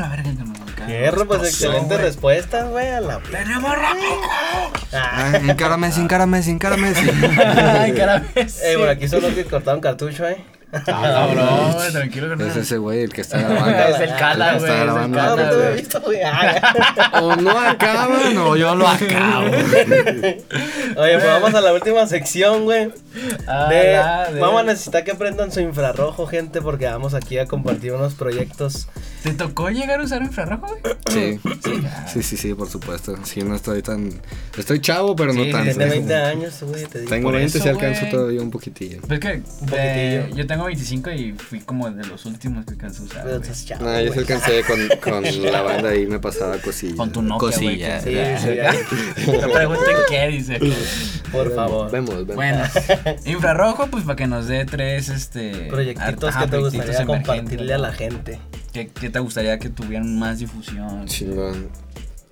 la 0.00 0.08
verga. 0.08 0.86
Fierro, 0.86 1.26
pues 1.26 1.42
excelente 1.42 1.94
güey. 1.94 1.98
respuesta, 2.00 2.64
güey, 2.64 2.88
a 2.88 3.00
la 3.02 3.20
¡Tenemos 3.20 3.70
rápido! 3.70 4.12
Ay, 4.92 5.50
encárame, 5.50 5.88
encárame, 5.88 6.38
encárame. 6.40 6.92
Caray. 7.96 8.32
Eh, 8.34 8.76
por 8.78 8.88
aquí 8.88 9.08
solo 9.08 9.28
que 9.34 9.44
cortaron 9.44 9.80
cartucho, 9.80 10.26
eh. 10.26 10.42
Ah, 10.72 10.82
cabrón, 10.86 11.72
güey, 11.74 11.90
tranquilo, 11.92 12.26
Es 12.32 12.38
carnal. 12.38 12.58
ese 12.58 12.78
güey 12.78 13.02
el 13.02 13.12
que 13.12 13.20
está 13.22 13.38
grabando. 13.42 13.70
Es 13.70 14.00
el 14.00 14.16
Cala, 14.16 14.52
que 14.52 14.58
güey, 14.58 14.70
está 14.70 14.82
es 14.82 14.82
el. 14.82 14.88
Ah, 14.90 15.10
Cala, 15.12 15.50
no 15.52 15.72
visto, 15.74 16.00
güey. 16.00 16.18
Ah, 16.22 17.10
O 17.22 17.36
no 17.36 17.58
acaban 17.58 18.38
o 18.38 18.56
yo 18.56 18.74
lo 18.74 18.86
acabo. 18.88 19.46
Oye, 20.96 21.14
pues 21.14 21.24
vamos 21.24 21.54
a 21.54 21.60
la 21.60 21.72
última 21.72 22.06
sección, 22.06 22.64
güey. 22.64 22.90
Ah, 23.46 23.68
De- 23.68 23.92
la 23.94 24.30
de- 24.32 24.40
Vamos 24.40 24.60
a 24.60 24.64
necesitar 24.64 25.04
que 25.04 25.14
prendan 25.14 25.50
su 25.52 25.60
infrarrojo, 25.60 26.26
gente, 26.26 26.60
porque 26.62 26.86
vamos 26.86 27.14
aquí 27.14 27.38
a 27.38 27.46
compartir 27.46 27.92
unos 27.92 28.14
proyectos. 28.14 28.88
¿Te 29.22 29.32
tocó 29.32 29.68
llegar 29.68 30.00
a 30.00 30.04
usar 30.04 30.22
infrarrojo, 30.22 30.66
güey? 30.82 30.94
Sí, 31.08 31.40
sí, 32.06 32.22
sí, 32.22 32.36
sí, 32.36 32.54
por 32.54 32.70
supuesto. 32.70 33.16
Sí, 33.24 33.42
no 33.42 33.54
estoy 33.54 33.82
tan. 33.82 34.12
Estoy 34.56 34.80
chavo, 34.80 35.14
pero 35.16 35.32
no 35.34 35.44
Sí, 35.44 35.50
tanto. 35.52 35.70
Tiene 35.76 35.90
20 35.90 36.14
años, 36.14 36.54
güey, 36.62 36.86
te 36.86 37.00
digo. 37.00 37.10
Tengo 37.10 37.28
Por 37.28 37.34
20 37.34 37.58
eso, 37.58 37.62
si 37.64 37.68
alcanzo 37.68 38.06
todavía 38.10 38.40
un 38.40 38.50
poquitillo. 38.50 39.00
Pues 39.06 39.20
que 39.20 39.42
poquitillo. 39.42 39.76
de- 39.76 40.30
yo 40.34 40.46
tengo 40.46 40.59
25 40.64 41.10
y 41.10 41.32
fui 41.32 41.60
como 41.60 41.90
de 41.90 42.06
los 42.06 42.26
últimos 42.26 42.64
que 42.64 42.72
alcancé 42.72 43.02
a 43.02 43.04
usar, 43.04 43.24
Pero 43.24 43.36
estás 43.36 43.66
chavo, 43.66 43.84
No, 43.84 44.00
yo 44.00 44.12
sí 44.12 44.18
alcancé 44.18 44.62
con, 44.64 44.78
con 45.00 45.42
la 45.52 45.62
banda 45.62 45.90
ahí, 45.90 46.06
me 46.06 46.18
pasaba 46.18 46.58
cosillas. 46.58 46.96
Con 46.96 47.12
tu 47.12 47.22
Nokia, 47.22 47.38
Cosillas. 47.38 48.04
Sí, 48.04 48.16
sí. 48.38 49.30
No 49.30 49.48
pregunten 49.52 49.96
qué, 50.08 50.28
dice. 50.28 50.60
Por 51.30 51.54
favor. 51.54 51.90
Vemos, 51.90 52.14
vemos. 52.26 52.36
Bueno, 52.36 52.64
infrarrojo, 53.24 53.86
pues 53.88 54.04
para 54.04 54.16
que 54.16 54.26
nos 54.26 54.46
dé 54.46 54.64
tres 54.64 55.08
este 55.08 55.66
Proyectitos 55.68 56.30
ajá, 56.30 56.40
que 56.40 56.46
te 56.46 56.56
proyectitos 56.58 56.86
gustaría 56.86 57.06
compartirle 57.06 57.74
a 57.74 57.78
la 57.78 57.92
gente. 57.92 58.38
¿Qué, 58.72 58.88
qué 58.88 59.10
te 59.10 59.18
gustaría 59.18 59.58
que 59.58 59.68
tuvieran 59.68 60.18
más 60.18 60.38
difusión? 60.38 61.06
Chingón. 61.06 61.68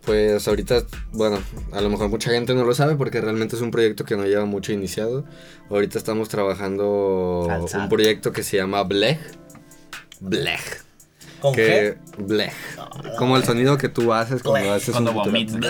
Pues 0.09 0.49
ahorita, 0.49 0.85
bueno, 1.13 1.39
a 1.71 1.83
lo 1.83 1.91
mejor 1.91 2.09
mucha 2.09 2.31
gente 2.31 2.55
no 2.55 2.65
lo 2.65 2.73
sabe 2.73 2.97
porque 2.97 3.21
realmente 3.21 3.57
es 3.57 3.61
un 3.61 3.71
proyecto 3.71 4.07
que 4.07 4.17
no 4.17 4.25
lleva 4.25 4.47
mucho 4.47 4.73
iniciado. 4.73 5.27
Ahorita 5.69 5.99
estamos 5.99 6.31
trabajando 6.31 7.47
Alzado. 7.51 7.83
un 7.83 7.91
proyecto 7.91 8.33
que 8.33 8.43
se 8.43 8.57
llama 8.57 8.83
Blech. 8.85 9.21
Blech. 10.21 10.83
¿Con 11.41 11.55
Que 11.55 11.99
Blech. 12.17 12.55
Como 13.19 13.37
el 13.37 13.45
sonido 13.45 13.77
que 13.77 13.91
tú 13.91 14.15
haces 14.15 14.43
cuando 14.43 14.71
Blech. 14.71 14.81
haces 14.81 14.93
Cuando 14.93 15.11
un 15.11 15.17
vomitas. 15.19 15.61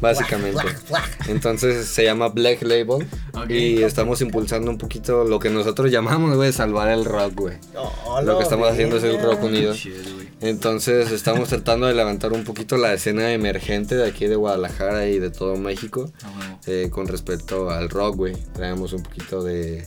Básicamente. 0.00 0.62
Entonces 1.28 1.86
se 1.88 2.04
llama 2.04 2.28
Black 2.28 2.62
Label. 2.62 3.06
Ok. 3.34 3.50
Y 3.50 3.82
estamos 3.82 4.22
impulsando 4.22 4.70
un 4.70 4.78
poquito 4.78 5.24
lo 5.24 5.38
que 5.38 5.50
nosotros 5.50 5.90
llamamos, 5.90 6.36
güey, 6.36 6.54
salvar 6.54 6.88
el 6.88 7.04
rock, 7.04 7.34
güey. 7.34 7.58
Lo 8.24 8.38
que 8.38 8.44
estamos 8.44 8.66
haciendo 8.70 8.96
es 8.96 9.04
el 9.04 9.20
rock 9.22 9.42
unido. 9.42 9.74
Entonces 10.42 11.10
estamos 11.12 11.48
tratando 11.48 11.86
de 11.86 11.94
levantar 11.94 12.32
un 12.32 12.42
poquito 12.44 12.76
la 12.76 12.92
escena 12.92 13.32
emergente 13.32 13.94
de 13.94 14.06
aquí 14.06 14.26
de 14.26 14.34
Guadalajara 14.36 15.06
y 15.08 15.18
de 15.20 15.30
todo 15.30 15.56
México 15.56 16.10
A 16.22 16.28
huevo. 16.30 16.58
eh, 16.66 16.88
con 16.90 17.06
respecto 17.06 17.70
al 17.70 17.88
rock, 17.88 18.16
güey. 18.16 18.36
Traemos 18.52 18.92
un 18.92 19.02
poquito 19.04 19.42
de, 19.44 19.86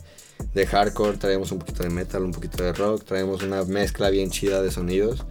de 0.54 0.66
hardcore, 0.66 1.18
traemos 1.18 1.52
un 1.52 1.60
poquito 1.60 1.84
de 1.84 1.90
metal, 1.90 2.24
un 2.24 2.32
poquito 2.32 2.64
de 2.64 2.72
rock, 2.74 3.04
traemos 3.04 3.44
una 3.44 3.64
mezcla 3.66 4.10
bien 4.10 4.30
chida 4.32 4.62
de 4.62 4.72
sonidos. 4.72 5.24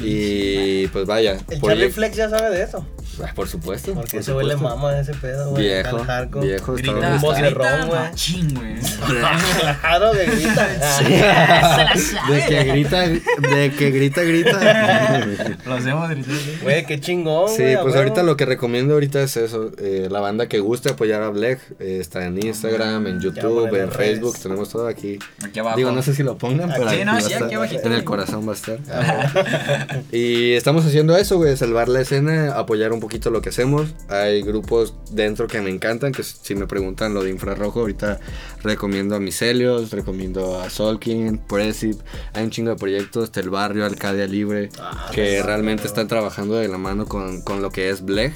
Y 0.00 0.86
pues 0.88 1.06
vaya, 1.06 1.38
El 1.50 1.60
por, 1.60 1.70
Charlie 1.70 1.90
Flex 1.90 2.16
ya 2.16 2.30
sabe 2.30 2.50
de 2.56 2.62
eso. 2.62 2.86
Ah, 3.20 3.32
por 3.34 3.48
supuesto. 3.48 3.94
Porque 3.94 4.12
por 4.12 4.20
ese 4.20 4.32
güey 4.32 4.46
le 4.46 4.52
supuesto. 4.54 4.76
mama 4.76 4.96
ese 5.00 5.12
pedo, 5.14 5.50
güey. 5.50 5.64
Viejo, 5.64 5.98
hardcore. 6.04 6.46
viejo, 6.46 6.76
está 6.76 6.92
Grita, 6.92 7.08
Un 7.14 7.20
vocerrón, 7.20 7.88
güey. 7.88 8.00
machín, 8.00 8.54
güey. 8.54 8.74
Claro 9.80 10.12
que 10.12 10.26
grita. 10.26 10.68
De 12.28 12.44
que 12.46 12.64
grita, 12.64 13.08
de 13.08 13.72
que 13.76 13.90
grita, 13.90 14.22
grita. 14.22 15.26
Lo 15.66 15.74
hacemos 15.74 16.08
gritar. 16.10 16.32
güey. 16.34 16.58
Güey, 16.62 16.86
qué 16.86 17.00
chingón. 17.00 17.48
Sí, 17.48 17.62
güey, 17.62 17.74
a 17.74 17.80
pues 17.82 17.94
huevo. 17.94 18.04
ahorita 18.04 18.22
lo 18.22 18.36
que 18.36 18.44
recomiendo 18.46 18.94
ahorita 18.94 19.20
es 19.22 19.36
eso. 19.36 19.72
eh, 19.78 20.06
la 20.10 20.20
banda 20.20 20.46
que 20.48 20.60
guste 20.60 20.90
apoyar 20.90 21.22
a 21.22 21.30
Black 21.30 21.60
eh, 21.80 21.98
está 22.00 22.24
en 22.24 22.44
Instagram, 22.44 23.06
en 23.08 23.20
YouTube, 23.20 23.74
en 23.74 23.90
Facebook. 23.90 24.36
Tenemos 24.48 24.68
todo 24.70 24.86
aquí. 24.88 25.18
Aquí 25.44 25.58
abajo. 25.60 25.76
Digo, 25.76 25.92
no 25.92 26.02
sé 26.02 26.14
si 26.14 26.22
lo 26.22 26.38
pongan, 26.38 26.70
pero 26.70 26.88
Aquí, 26.88 26.96
aquí 26.96 27.04
no, 27.04 27.12
va 27.12 27.18
a 27.18 27.20
sí, 27.20 27.32
estar. 27.32 27.44
aquí 27.44 27.54
abajito. 27.54 27.82
En 27.86 27.92
el 27.92 28.04
corazón 28.04 28.46
va 28.48 28.52
a 28.52 28.54
estar. 28.54 28.78
y 30.12 30.52
estamos 30.52 30.84
haciendo 30.86 31.16
eso, 31.16 31.36
güey, 31.36 31.56
salvar 31.56 31.88
la 31.88 32.00
escena, 32.00 32.54
apoyar 32.56 32.92
un 32.92 33.00
poquito 33.00 33.30
lo 33.30 33.40
que 33.42 33.50
hacemos. 33.50 33.94
Hay 34.08 34.42
grupos 34.42 34.94
dentro 35.10 35.46
que 35.46 35.60
me 35.60 35.70
encantan, 35.70 36.12
que 36.12 36.22
si 36.22 36.54
me 36.54 36.66
preguntan 36.66 37.14
lo 37.14 37.22
de 37.22 37.30
infrarrojo, 37.30 37.80
ahorita 37.80 38.20
recomiendo 38.62 39.14
a 39.14 39.20
Miselios, 39.20 39.90
recomiendo 39.90 40.60
a 40.60 40.70
Solkin, 40.70 41.38
Presip, 41.38 42.00
hay 42.32 42.44
un 42.44 42.50
chingo 42.50 42.70
de 42.70 42.76
proyectos, 42.76 43.30
Tel 43.32 43.50
Barrio, 43.50 43.84
Alcadia 43.84 44.26
Libre, 44.26 44.70
Ah, 44.80 45.10
que 45.12 45.42
realmente 45.42 45.86
están 45.86 46.08
trabajando 46.08 46.54
de 46.56 46.68
la 46.68 46.78
mano 46.78 47.06
con, 47.06 47.42
con 47.42 47.62
lo 47.62 47.70
que 47.70 47.90
es 47.90 48.02
Blech. 48.04 48.32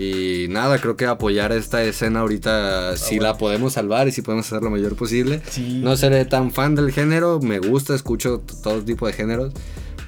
Y 0.00 0.46
nada, 0.48 0.78
creo 0.78 0.96
que 0.96 1.04
apoyar 1.06 1.52
esta 1.52 1.82
escena 1.82 2.20
ahorita, 2.20 2.96
si 2.96 3.16
bueno. 3.16 3.32
la 3.32 3.38
podemos 3.38 3.74
salvar 3.74 4.08
y 4.08 4.12
si 4.12 4.22
podemos 4.22 4.46
hacer 4.46 4.62
lo 4.62 4.70
mayor 4.70 4.96
posible. 4.96 5.42
Sí. 5.50 5.80
No 5.82 5.94
seré 5.96 6.24
tan 6.24 6.52
fan 6.52 6.74
del 6.74 6.90
género, 6.90 7.38
me 7.40 7.58
gusta, 7.58 7.94
escucho 7.94 8.40
todo 8.62 8.82
tipo 8.82 9.06
de 9.06 9.12
géneros, 9.12 9.52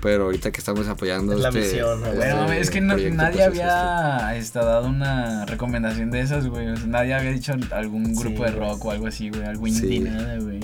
pero 0.01 0.25
ahorita 0.25 0.51
que 0.51 0.59
estamos 0.61 0.89
apoyando 0.89 1.35
Es 1.35 1.41
la 1.41 1.49
este, 1.51 1.61
misión, 1.61 2.01
¿no? 2.01 2.07
este 2.07 2.17
Bueno, 2.19 2.53
es 2.53 2.71
que 2.71 2.81
no- 2.81 2.97
nadie 2.97 3.11
pues, 3.11 3.35
es 3.41 3.47
había 3.47 4.37
este, 4.37 4.59
dado 4.61 4.87
una 4.89 5.45
recomendación 5.45 6.11
de 6.11 6.21
esas, 6.23 6.47
güey. 6.47 6.69
O 6.69 6.77
sea, 6.77 6.87
nadie 6.87 7.13
había 7.13 7.31
dicho 7.31 7.53
algún 7.73 8.15
grupo 8.15 8.47
Sí, 8.47 8.51
de 8.51 8.59
rock 8.59 8.85
o 8.87 8.91
algo 8.93 9.07
así, 9.09 9.29
güey. 9.29 9.45
Algo 9.45 9.67
indie, 9.67 9.89
Sí. 9.89 10.01
nada, 10.01 10.39
güey. 10.39 10.61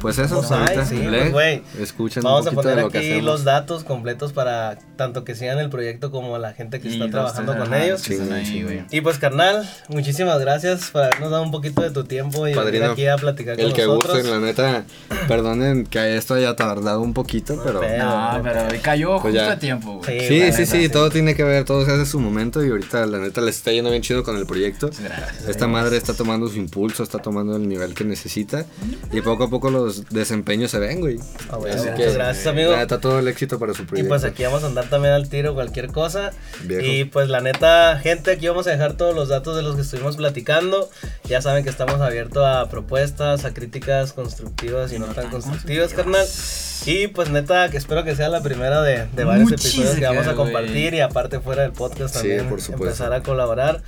Pues 0.00 0.18
eso, 0.18 0.36
Pues 0.40 0.50
ahorita, 0.50 0.84
sí, 0.84 1.00
pues, 1.08 1.32
güey. 1.32 1.62
escuchen 1.80 2.22
Vamos 2.22 2.42
un 2.46 2.48
a 2.48 2.52
poner 2.52 2.78
aquí 2.80 3.20
los 3.20 3.44
datos 3.44 3.84
completos 3.84 4.32
para 4.32 4.78
tanto 4.96 5.24
que 5.24 5.34
sigan 5.34 5.58
el 5.58 5.70
proyecto 5.70 6.10
como 6.10 6.36
la 6.38 6.52
gente 6.52 6.80
que 6.80 6.88
Y 6.88 6.92
está 6.94 7.08
trabajando 7.10 7.52
con 7.56 7.72
ajá, 7.72 7.84
ellos. 7.84 8.02
ahí. 8.08 8.84
Y 8.90 9.00
pues 9.02 9.18
carnal, 9.18 9.68
muchísimas 9.88 10.40
gracias 10.40 10.90
por 10.90 11.02
habernos 11.04 11.30
dado 11.30 11.42
un 11.42 11.50
poquito 11.52 11.82
de 11.82 11.90
tu 11.90 12.04
tiempo 12.04 12.38
y 12.48 12.50
venir 12.50 12.56
Padrino, 12.56 12.90
aquí 12.92 13.06
a 13.06 13.16
platicar 13.16 13.56
con 13.56 13.64
El 13.66 13.72
que 13.72 13.84
nosotros. 13.86 14.14
gusten, 14.14 14.30
la 14.32 14.44
neta, 14.46 14.84
perdonen 15.28 15.86
que 15.86 16.16
esto 16.16 16.34
haya 16.34 16.56
tardado 16.56 17.00
un 17.00 17.14
poquito, 17.14 17.60
pero... 17.64 17.80
Pero- 17.80 18.04
No, 18.04 18.40
pero 18.42 18.62
cayó 18.82 19.10
Pues 19.20 19.22
justo 19.34 19.36
ya. 19.36 19.52
a 19.52 19.58
tiempo, 19.58 19.98
güey. 20.04 20.20
Sí, 20.20 20.26
Sí, 20.26 20.34
sí, 20.34 20.40
neta, 20.40 20.56
sí, 20.56 20.66
sí. 20.66 20.88
todo 20.88 21.10
tiene 21.10 21.34
que 21.34 21.44
ver, 21.44 21.64
todo 21.64 21.84
se 21.84 21.92
hace 21.92 22.06
su 22.06 22.18
momento 22.20 22.64
y 22.64 22.70
ahorita 22.70 23.06
la 23.06 23.18
neta 23.18 23.40
les 23.40 23.56
está 23.56 23.70
yendo 23.72 23.90
bien 23.90 24.02
chido 24.02 24.22
con 24.24 24.36
el 24.36 24.46
proyecto. 24.46 24.90
Gracias. 25.02 25.48
Esta 25.48 25.66
madre 25.68 25.96
está 25.96 26.14
tomando 26.14 26.48
su 26.48 26.56
impulso, 26.56 27.02
está 27.02 27.18
tomando 27.18 27.56
el 27.56 27.68
nivel 27.68 27.94
que 27.94 28.04
necesita 28.04 28.64
y 29.12 29.20
poco 29.20 29.41
a 29.44 29.50
poco 29.50 29.70
los 29.70 30.08
desempeños 30.10 30.70
se 30.70 30.78
ven, 30.78 31.00
güey. 31.00 31.18
Ah, 31.50 31.56
bueno, 31.56 31.74
Así 31.76 31.90
muchas 31.90 32.06
que, 32.06 32.12
gracias, 32.14 32.46
amigo. 32.46 32.72
La 32.72 32.78
neta, 32.78 33.00
todo 33.00 33.18
el 33.18 33.28
éxito 33.28 33.58
para 33.58 33.74
su 33.74 33.82
Y 33.82 33.86
proyecto. 33.86 34.08
pues 34.08 34.24
aquí 34.24 34.42
vamos 34.44 34.62
a 34.64 34.66
andar 34.66 34.86
también 34.88 35.14
al 35.14 35.28
tiro 35.28 35.54
cualquier 35.54 35.88
cosa. 35.88 36.30
Viejo. 36.64 36.82
Y 36.84 37.04
pues 37.04 37.28
la 37.28 37.40
neta, 37.40 37.98
gente, 37.98 38.32
aquí 38.32 38.48
vamos 38.48 38.66
a 38.66 38.70
dejar 38.70 38.94
todos 38.96 39.14
los 39.14 39.28
datos 39.28 39.56
de 39.56 39.62
los 39.62 39.76
que 39.76 39.82
estuvimos 39.82 40.16
platicando. 40.16 40.88
Ya 41.24 41.40
saben 41.42 41.64
que 41.64 41.70
estamos 41.70 42.00
abiertos 42.00 42.44
a 42.44 42.68
propuestas, 42.68 43.44
a 43.44 43.52
críticas 43.54 44.12
constructivas 44.12 44.92
y 44.92 44.98
no, 44.98 45.06
tan 45.06 45.30
constructivas, 45.30 45.92
carnal. 45.94 46.26
Y 46.84 47.06
pues 47.06 47.30
neta, 47.30 47.70
que 47.70 47.76
espero 47.76 48.02
que 48.02 48.16
sea 48.16 48.28
la 48.28 48.42
primera 48.42 48.82
de, 48.82 49.06
de 49.06 49.22
varios 49.24 49.50
Muchísimas, 49.50 49.90
episodios 49.90 50.00
que 50.00 50.04
vamos 50.16 50.26
a 50.26 50.34
compartir 50.34 50.94
y 50.94 51.00
aparte 51.00 51.38
fuera 51.38 51.62
del 51.62 51.70
podcast 51.70 52.12
Sí, 52.16 52.22
también 52.22 52.48
por 52.48 52.60
supuesto. 52.60 52.86
empezar 52.86 53.12
a 53.12 53.22
colaborar. 53.22 53.82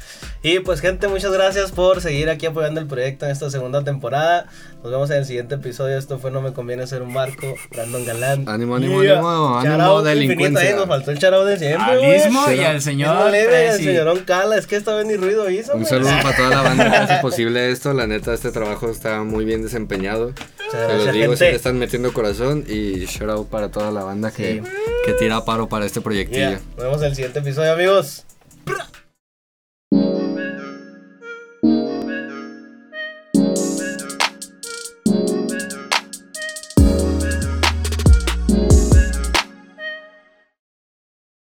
Y 0.45 0.61
pues 0.61 0.81
gente, 0.81 1.09
muchas 1.09 1.33
gracias 1.33 1.73
por 1.73 2.01
seguir 2.01 2.31
aquí 2.31 2.47
apoyando 2.47 2.79
el 2.81 2.87
proyecto 2.87 3.25
en 3.27 3.33
esta 3.33 3.51
segunda 3.51 3.83
temporada. 3.83 4.47
Nos 4.85 4.93
vemos 4.93 5.11
en 5.11 5.17
el 5.19 5.25
siguiente 5.27 5.44
episodio. 5.53 5.99
Esto 5.99 6.19
fue 6.19 6.31
No 6.31 6.41
me 6.41 6.53
conviene 6.53 6.87
ser 6.87 7.03
un 7.03 7.13
barco, 7.13 7.55
Brandon 7.71 8.05
Galán. 8.07 8.49
Ánimo, 8.49 8.77
ánimo, 8.77 9.03
Yeah. 9.03 9.15
ánimo, 9.19 9.59
ánimo, 9.59 10.03
delincuencia. 10.03 10.71
eh, 10.71 10.75
Nos 10.75 10.87
faltó 10.87 11.11
el 11.11 11.19
charao 11.19 11.45
de 11.45 11.59
siempre, 11.59 11.93
Al. 11.93 12.17
Ismo 12.17 12.51
y 12.51 12.61
al 12.61 12.81
señor. 12.81 13.31
Leve 13.31 13.69
al 13.71 13.79
señorón 13.79 14.21
Cala. 14.21 14.57
Es 14.57 14.67
que 14.67 14.77
esta 14.77 14.95
vez 14.95 15.05
ni 15.07 15.17
ruido 15.17 15.51
hizo, 15.51 15.75
Un 15.75 15.85
saludo 15.85 16.11
para 16.23 16.37
toda 16.37 16.51
la 16.51 16.63
banda 16.63 16.91
que 16.91 16.97
hace 16.97 17.17
posible 17.23 17.71
esto. 17.71 17.93
La 17.93 18.07
neta, 18.07 18.33
este 18.33 18.51
trabajo 18.53 18.89
está 18.91 19.23
muy 19.23 19.45
bien 19.45 19.63
desempeñado. 19.63 20.29
Muchas 20.29 20.71
Te 20.71 20.79
lo 20.79 20.87
gracias, 21.05 21.13
digo, 21.15 21.27
gente. 21.33 21.51
le 21.51 21.57
están 21.57 21.79
metiendo 21.79 22.13
corazón. 22.13 22.65
Y 22.67 23.05
shout 23.07 23.31
out 23.31 23.49
para 23.49 23.71
toda 23.71 23.91
la 23.91 24.03
banda 24.05 24.31
que, 24.31 24.63
Sí. 24.65 24.71
que 25.07 25.13
tira 25.15 25.45
paro 25.45 25.69
para 25.69 25.85
este 25.87 26.01
proyectillo. 26.01 26.49
Yeah. 26.51 26.61
Nos 26.77 26.85
vemos 26.85 27.03
en 27.03 27.09
el 27.09 27.15
siguiente 27.15 27.39
episodio, 27.41 27.73
amigos. 27.73 28.25